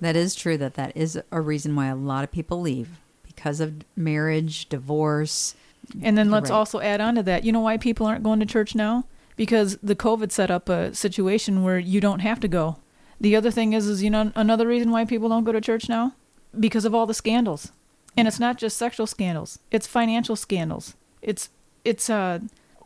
That 0.00 0.16
is 0.16 0.34
true 0.34 0.56
that 0.58 0.74
that 0.74 0.96
is 0.96 1.20
a 1.30 1.40
reason 1.40 1.76
why 1.76 1.86
a 1.86 1.96
lot 1.96 2.24
of 2.24 2.32
people 2.32 2.60
leave 2.60 2.88
because 3.26 3.60
of 3.60 3.84
marriage, 3.96 4.68
divorce. 4.68 5.54
And 6.02 6.16
then 6.16 6.30
let's 6.30 6.50
Right. 6.50 6.56
also 6.56 6.80
add 6.80 7.00
on 7.00 7.14
to 7.16 7.22
that. 7.24 7.44
You 7.44 7.52
know 7.52 7.60
why 7.60 7.76
people 7.76 8.06
aren't 8.06 8.22
going 8.24 8.40
to 8.40 8.46
church 8.46 8.74
now? 8.74 9.04
Because 9.36 9.78
the 9.82 9.96
COVID 9.96 10.30
set 10.32 10.50
up 10.50 10.68
a 10.68 10.94
situation 10.94 11.62
where 11.62 11.78
you 11.78 12.00
don't 12.00 12.20
have 12.20 12.40
to 12.40 12.48
go. 12.48 12.76
The 13.20 13.36
other 13.36 13.50
thing 13.50 13.72
is, 13.72 13.86
is 13.86 14.02
you 14.02 14.10
know, 14.10 14.32
another 14.34 14.66
reason 14.66 14.90
why 14.90 15.04
people 15.04 15.28
don't 15.28 15.44
go 15.44 15.52
to 15.52 15.60
church 15.60 15.88
now, 15.88 16.12
because 16.58 16.84
of 16.84 16.94
all 16.94 17.06
the 17.06 17.14
scandals, 17.14 17.72
and 18.16 18.26
it's 18.26 18.40
not 18.40 18.58
just 18.58 18.76
sexual 18.76 19.06
scandals; 19.06 19.58
it's 19.70 19.86
financial 19.86 20.36
scandals. 20.36 20.94
It's 21.22 21.48
it's 21.84 22.08
a 22.08 22.42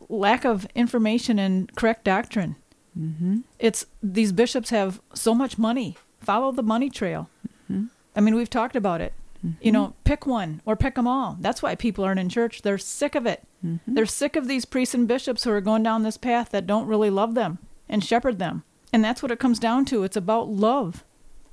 lack 0.09 0.45
of 0.45 0.67
information 0.75 1.39
and 1.39 1.73
correct 1.75 2.03
doctrine. 2.03 2.55
Mm-hmm. 2.97 3.39
It's 3.59 3.85
these 4.01 4.31
bishops 4.31 4.69
have 4.69 5.01
so 5.13 5.33
much 5.33 5.57
money. 5.57 5.97
Follow 6.21 6.51
the 6.51 6.63
money 6.63 6.89
trail. 6.89 7.29
Mm-hmm. 7.71 7.85
I 8.15 8.21
mean, 8.21 8.35
we've 8.35 8.49
talked 8.49 8.75
about 8.75 9.01
it. 9.01 9.13
You 9.61 9.71
know, 9.71 9.83
mm-hmm. 9.87 10.03
pick 10.05 10.25
one 10.25 10.61
or 10.65 10.75
pick 10.75 10.95
them 10.95 11.07
all. 11.07 11.37
That's 11.39 11.61
why 11.61 11.75
people 11.75 12.03
aren't 12.03 12.19
in 12.19 12.29
church. 12.29 12.63
They're 12.63 12.79
sick 12.79 13.13
of 13.13 13.27
it. 13.27 13.43
Mm-hmm. 13.63 13.93
They're 13.93 14.05
sick 14.07 14.35
of 14.35 14.47
these 14.47 14.65
priests 14.65 14.95
and 14.95 15.07
bishops 15.07 15.43
who 15.43 15.51
are 15.51 15.61
going 15.61 15.83
down 15.83 16.01
this 16.01 16.17
path 16.17 16.49
that 16.49 16.65
don't 16.65 16.87
really 16.87 17.11
love 17.11 17.35
them 17.35 17.59
and 17.87 18.03
shepherd 18.03 18.39
them. 18.39 18.63
And 18.91 19.03
that's 19.03 19.21
what 19.21 19.31
it 19.31 19.39
comes 19.39 19.59
down 19.59 19.85
to. 19.85 20.03
It's 20.03 20.17
about 20.17 20.49
love. 20.49 21.03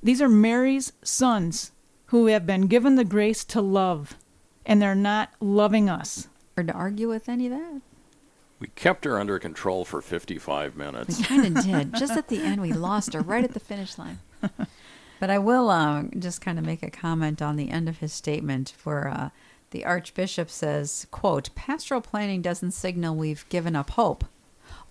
These 0.01 0.23
are 0.23 0.29
Mary's 0.29 0.91
sons 1.03 1.71
who 2.13 2.27
have 2.27 2.45
been 2.45 2.67
given 2.67 2.93
the 2.93 3.03
grace 3.03 3.43
to 3.43 3.59
love, 3.59 4.13
and 4.67 4.79
they're 4.79 4.93
not 4.93 5.31
loving 5.39 5.89
us. 5.89 6.27
Hard 6.53 6.67
to 6.67 6.73
argue 6.73 7.09
with 7.09 7.27
any 7.27 7.47
of 7.47 7.53
that. 7.53 7.81
We 8.59 8.67
kept 8.75 9.03
her 9.05 9.19
under 9.19 9.39
control 9.39 9.83
for 9.83 9.99
55 9.99 10.77
minutes. 10.77 11.17
We 11.17 11.23
kind 11.23 11.57
of 11.57 11.65
did. 11.65 11.95
Just 11.95 12.13
at 12.13 12.27
the 12.27 12.37
end, 12.37 12.61
we 12.61 12.71
lost 12.71 13.13
her 13.13 13.21
right 13.21 13.43
at 13.43 13.55
the 13.55 13.59
finish 13.59 13.97
line. 13.97 14.19
But 15.19 15.29
I 15.29 15.39
will 15.39 15.69
uh, 15.69 16.03
just 16.19 16.41
kind 16.41 16.59
of 16.59 16.65
make 16.65 16.83
a 16.83 16.91
comment 16.91 17.41
on 17.41 17.55
the 17.55 17.69
end 17.69 17.87
of 17.87 17.99
his 17.99 18.11
statement 18.11 18.73
where 18.83 19.07
uh, 19.07 19.29
the 19.71 19.85
Archbishop 19.85 20.49
says, 20.49 21.07
quote, 21.11 21.49
pastoral 21.55 22.01
planning 22.01 22.41
doesn't 22.41 22.71
signal 22.71 23.15
we've 23.15 23.47
given 23.47 23.73
up 23.73 23.91
hope. 23.91 24.25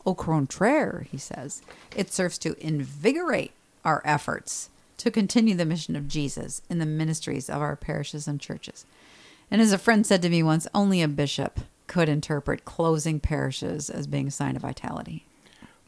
Au 0.07 0.15
contraire, 0.15 1.07
he 1.11 1.19
says, 1.19 1.61
it 1.95 2.11
serves 2.11 2.39
to 2.39 2.57
invigorate 2.67 3.53
our 3.85 4.01
efforts 4.07 4.71
to 5.03 5.11
continue 5.11 5.57
the 5.57 5.65
mission 5.65 5.97
of 5.97 6.07
Jesus 6.07 6.63
in 6.71 6.79
the 6.79 6.87
ministries 6.87 7.51
of 7.51 7.61
our 7.61 7.75
parishes 7.75 8.29
and 8.29 8.41
churches. 8.41 8.87
And 9.51 9.61
as 9.61 9.73
a 9.73 9.79
friend 9.79 10.07
said 10.07 10.23
to 10.23 10.29
me 10.29 10.45
once, 10.45 10.69
only 10.73 11.03
a 11.03 11.09
bishop 11.09 11.59
could 11.89 12.09
interpret 12.09 12.65
closing 12.65 13.19
parishes 13.19 13.91
as 13.91 14.07
being 14.07 14.29
a 14.29 14.31
sign 14.31 14.55
of 14.55 14.63
vitality. 14.63 15.25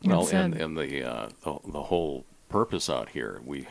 Well, 0.05 0.25
Well 0.25 0.29
and, 0.35 0.55
and 0.57 0.77
the, 0.77 1.09
uh, 1.09 1.29
the 1.45 1.59
the 1.71 1.83
whole 1.85 2.25
purpose 2.49 2.91
out 2.91 3.09
here, 3.09 3.41
we 3.45 3.69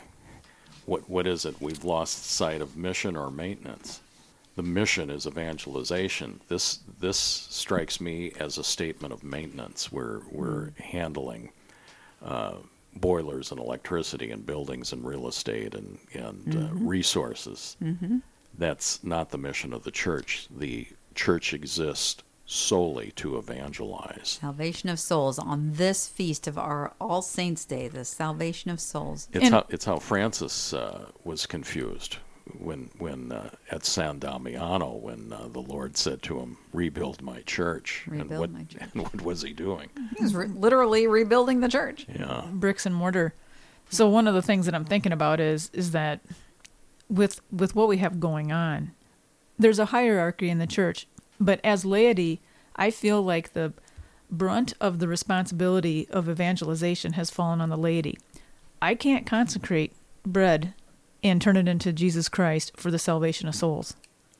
what 0.86 1.10
what 1.10 1.26
is 1.26 1.44
it? 1.44 1.60
We've 1.60 1.84
lost 1.84 2.24
sight 2.24 2.62
of 2.62 2.74
mission 2.74 3.14
or 3.14 3.30
maintenance. 3.30 4.00
The 4.56 4.62
mission 4.62 5.10
is 5.10 5.26
evangelization. 5.26 6.40
This 6.48 6.78
this 7.00 7.18
strikes 7.18 8.00
me 8.00 8.32
as 8.40 8.56
a 8.56 8.64
statement 8.64 9.12
of 9.12 9.22
maintenance. 9.22 9.92
We're 9.92 10.20
we're 10.30 10.70
handling 10.78 11.50
uh, 12.24 12.54
boilers 12.96 13.50
and 13.50 13.60
electricity 13.60 14.30
and 14.30 14.46
buildings 14.46 14.92
and 14.92 15.04
real 15.04 15.26
estate 15.28 15.74
and 15.74 15.98
and 16.12 16.56
uh, 16.56 16.74
resources. 16.74 17.76
That's 18.56 19.02
not 19.02 19.30
the 19.30 19.38
mission 19.38 19.72
of 19.72 19.82
the 19.84 19.90
church. 19.90 20.46
The 20.50 20.86
church 21.14 21.52
exists 21.52 22.22
solely 22.46 23.10
to 23.16 23.36
evangelize. 23.38 24.38
Salvation 24.40 24.88
of 24.90 25.00
souls 25.00 25.38
on 25.38 25.72
this 25.74 26.06
feast 26.06 26.46
of 26.46 26.58
our 26.58 26.92
All 27.00 27.22
Saints' 27.22 27.64
Day, 27.64 27.88
the 27.88 28.04
salvation 28.04 28.70
of 28.70 28.80
souls. 28.80 29.28
It's 29.32 29.44
And- 29.46 29.54
how 29.54 29.66
it's 29.70 29.84
how 29.86 29.98
Francis 29.98 30.72
uh, 30.72 31.06
was 31.24 31.46
confused 31.46 32.18
when 32.58 32.90
when 32.98 33.32
uh, 33.32 33.50
at 33.70 33.84
San 33.84 34.18
Damiano 34.18 34.92
when 34.92 35.32
uh, 35.32 35.48
the 35.48 35.60
Lord 35.60 35.96
said 35.96 36.22
to 36.22 36.38
him, 36.40 36.58
"Rebuild 36.72 37.22
my 37.22 37.40
church." 37.42 38.04
and 38.10 38.28
what, 38.30 38.50
my 38.50 38.64
church. 38.64 38.82
And 38.92 39.02
what 39.02 39.22
was 39.22 39.42
he 39.42 39.52
doing? 39.52 39.88
He 40.16 40.22
was 40.22 40.34
re- 40.34 40.48
literally 40.48 41.06
rebuilding 41.06 41.60
the 41.60 41.68
church. 41.68 42.06
Yeah, 42.08 42.44
bricks 42.52 42.86
and 42.86 42.94
mortar. 42.94 43.34
So 43.90 44.08
one 44.08 44.26
of 44.26 44.34
the 44.34 44.42
things 44.42 44.66
that 44.66 44.74
I'm 44.74 44.84
thinking 44.84 45.12
about 45.12 45.40
is 45.40 45.70
is 45.72 45.92
that 45.92 46.20
with 47.08 47.40
with 47.50 47.74
what 47.74 47.88
we 47.88 47.98
have 47.98 48.20
going 48.20 48.52
on, 48.52 48.92
there's 49.58 49.78
a 49.78 49.86
hierarchy 49.86 50.50
in 50.50 50.58
the 50.58 50.66
church, 50.66 51.06
but 51.40 51.60
as 51.64 51.84
laity, 51.84 52.40
I 52.76 52.90
feel 52.90 53.22
like 53.22 53.52
the 53.52 53.72
brunt 54.30 54.74
of 54.80 54.98
the 54.98 55.08
responsibility 55.08 56.08
of 56.10 56.28
evangelization 56.28 57.14
has 57.14 57.30
fallen 57.30 57.60
on 57.60 57.70
the 57.70 57.76
laity. 57.76 58.18
I 58.82 58.94
can't 58.94 59.26
consecrate 59.26 59.92
bread 60.26 60.74
and 61.24 61.40
turn 61.40 61.56
it 61.56 61.66
into 61.66 61.92
Jesus 61.92 62.28
Christ 62.28 62.72
for 62.76 62.90
the 62.90 62.98
salvation 62.98 63.48
of 63.48 63.54
souls. 63.54 63.94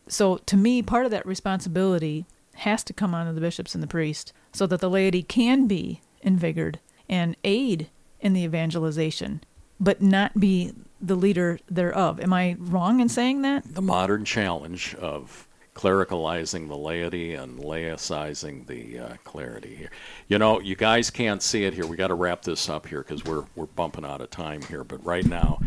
So 0.07 0.37
to 0.37 0.57
me, 0.57 0.83
part 0.83 1.07
of 1.07 1.11
that 1.11 1.27
responsibility 1.27 2.27
has 2.57 2.85
to 2.85 2.93
come 2.93 3.15
on 3.15 3.27
to 3.27 3.33
the 3.33 3.41
bishops 3.41 3.75
and 3.75 3.83
the 3.83 3.89
priest 3.89 4.33
so 4.53 4.67
that 4.67 4.81
the 4.81 4.91
laity 4.91 5.23
can 5.23 5.67
be 5.67 6.01
invigorated 6.21 6.79
and 7.09 7.37
aid 7.43 7.89
in 8.21 8.35
the 8.35 8.43
evangelization, 8.43 9.43
but 9.81 10.01
not 10.01 10.39
be 10.39 10.73
the 11.01 11.15
leader 11.17 11.59
thereof. 11.69 12.21
Am 12.21 12.33
I 12.33 12.57
wrong 12.59 13.01
in 13.01 13.09
saying 13.09 13.43
that? 13.43 13.65
the 13.75 13.83
modern 13.83 14.25
challenge 14.25 14.95
of 14.97 15.49
clericalizing 15.75 16.69
the 16.69 16.77
laity 16.77 17.35
and 17.35 17.59
laicizing 17.59 18.67
the 18.67 18.99
uh, 18.99 19.15
clarity 19.25 19.75
here. 19.75 19.91
You 20.29 20.39
know, 20.39 20.61
you 20.61 20.77
guys 20.77 21.11
can't 21.11 21.43
see 21.43 21.65
it 21.65 21.75
here. 21.75 21.87
We 21.87 21.97
got 21.97 22.09
to 22.09 22.15
wrap 22.15 22.43
this 22.43 22.69
up 22.69 22.87
here 22.87 23.03
because 23.03 23.25
we're 23.25 23.45
we're 23.57 23.67
bumping 23.67 24.05
out 24.05 24.21
of 24.21 24.31
time 24.31 24.63
here. 24.63 24.85
But 24.85 25.05
right 25.05 25.27
now, 25.27 25.59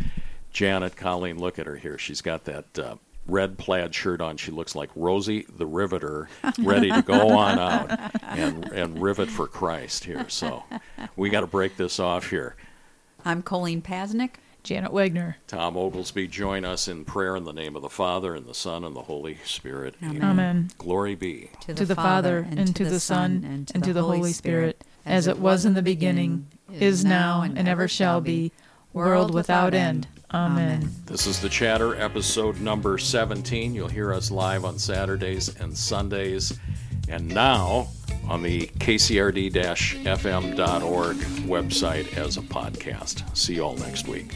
Janet, 0.58 0.95
Colleen, 0.95 1.38
look 1.38 1.60
at 1.60 1.68
her 1.68 1.76
here. 1.76 1.99
She's 1.99 2.22
got 2.22 2.45
that. 2.45 2.80
Uh, 2.80 2.95
Red 3.28 3.60
plaid 3.60 3.93
shirt 3.93 4.22
on. 4.22 4.38
She 4.38 4.49
looks 4.49 4.74
like 4.74 4.89
Rosie 4.95 5.45
the 5.55 5.68
Riveter, 5.68 6.30
ready 6.58 6.89
to 6.89 7.03
go 7.03 7.30
on 7.38 7.60
out 7.60 8.12
and 8.24 8.66
and 8.72 8.99
rivet 8.99 9.30
for 9.30 9.45
Christ 9.47 10.05
here. 10.05 10.26
So, 10.30 10.64
we 11.16 11.30
got 11.30 11.41
to 11.41 11.47
break 11.47 11.76
this 11.78 11.99
off 11.99 12.32
here. 12.32 12.55
I'm 13.24 13.43
Colleen 13.43 13.84
Pasnick. 13.84 14.32
Janet 14.64 14.91
Wagner. 14.91 15.38
Tom 15.45 15.78
Oglesby, 15.78 16.28
join 16.28 16.66
us 16.66 16.88
in 16.88 17.05
prayer 17.05 17.36
in 17.36 17.43
the 17.43 17.53
name 17.53 17.76
of 17.76 17.84
the 17.84 17.89
Father 17.89 18.34
and 18.34 18.47
the 18.47 18.55
Son 18.55 18.84
and 18.84 18.95
the 18.95 19.03
Holy 19.03 19.38
Spirit. 19.45 19.93
Amen. 20.01 20.24
Amen. 20.24 20.70
Glory 20.80 21.14
be. 21.14 21.51
To 21.62 21.74
to 21.76 21.86
the 21.86 21.95
Father, 21.95 22.47
and 22.49 22.76
to 22.76 22.86
the 22.86 22.99
Son, 22.99 23.68
and 23.72 23.84
to 23.84 23.93
the 23.93 24.03
Holy 24.03 24.34
Spirit, 24.34 24.84
as 25.05 25.28
it 25.28 25.38
was 25.38 25.66
in 25.66 25.76
the 25.76 25.84
beginning, 25.84 26.47
is 26.74 27.05
now, 27.05 27.43
and 27.43 27.68
ever 27.68 27.88
shall 27.88 28.22
be, 28.22 28.51
world 28.93 29.34
without 29.34 29.76
end. 29.76 30.08
Amen. 30.34 30.89
This 31.05 31.25
is 31.25 31.39
the 31.39 31.47
Chatter, 31.47 31.95
episode 31.95 32.59
number 32.59 32.97
17. 32.97 33.73
You'll 33.73 33.88
hear 33.88 34.13
us 34.13 34.30
live 34.30 34.65
on 34.65 34.78
Saturdays 34.78 35.55
and 35.59 35.75
Sundays, 35.78 36.59
and 37.07 37.28
now 37.28 37.88
on 38.28 38.43
the 38.43 38.67
kcrd-fm.org 38.67 39.55
website 41.47 42.17
as 42.17 42.36
a 42.36 42.41
podcast. 42.41 43.38
See 43.38 43.55
you 43.55 43.63
all 43.63 43.78
next 43.78 44.09
week. 44.09 44.36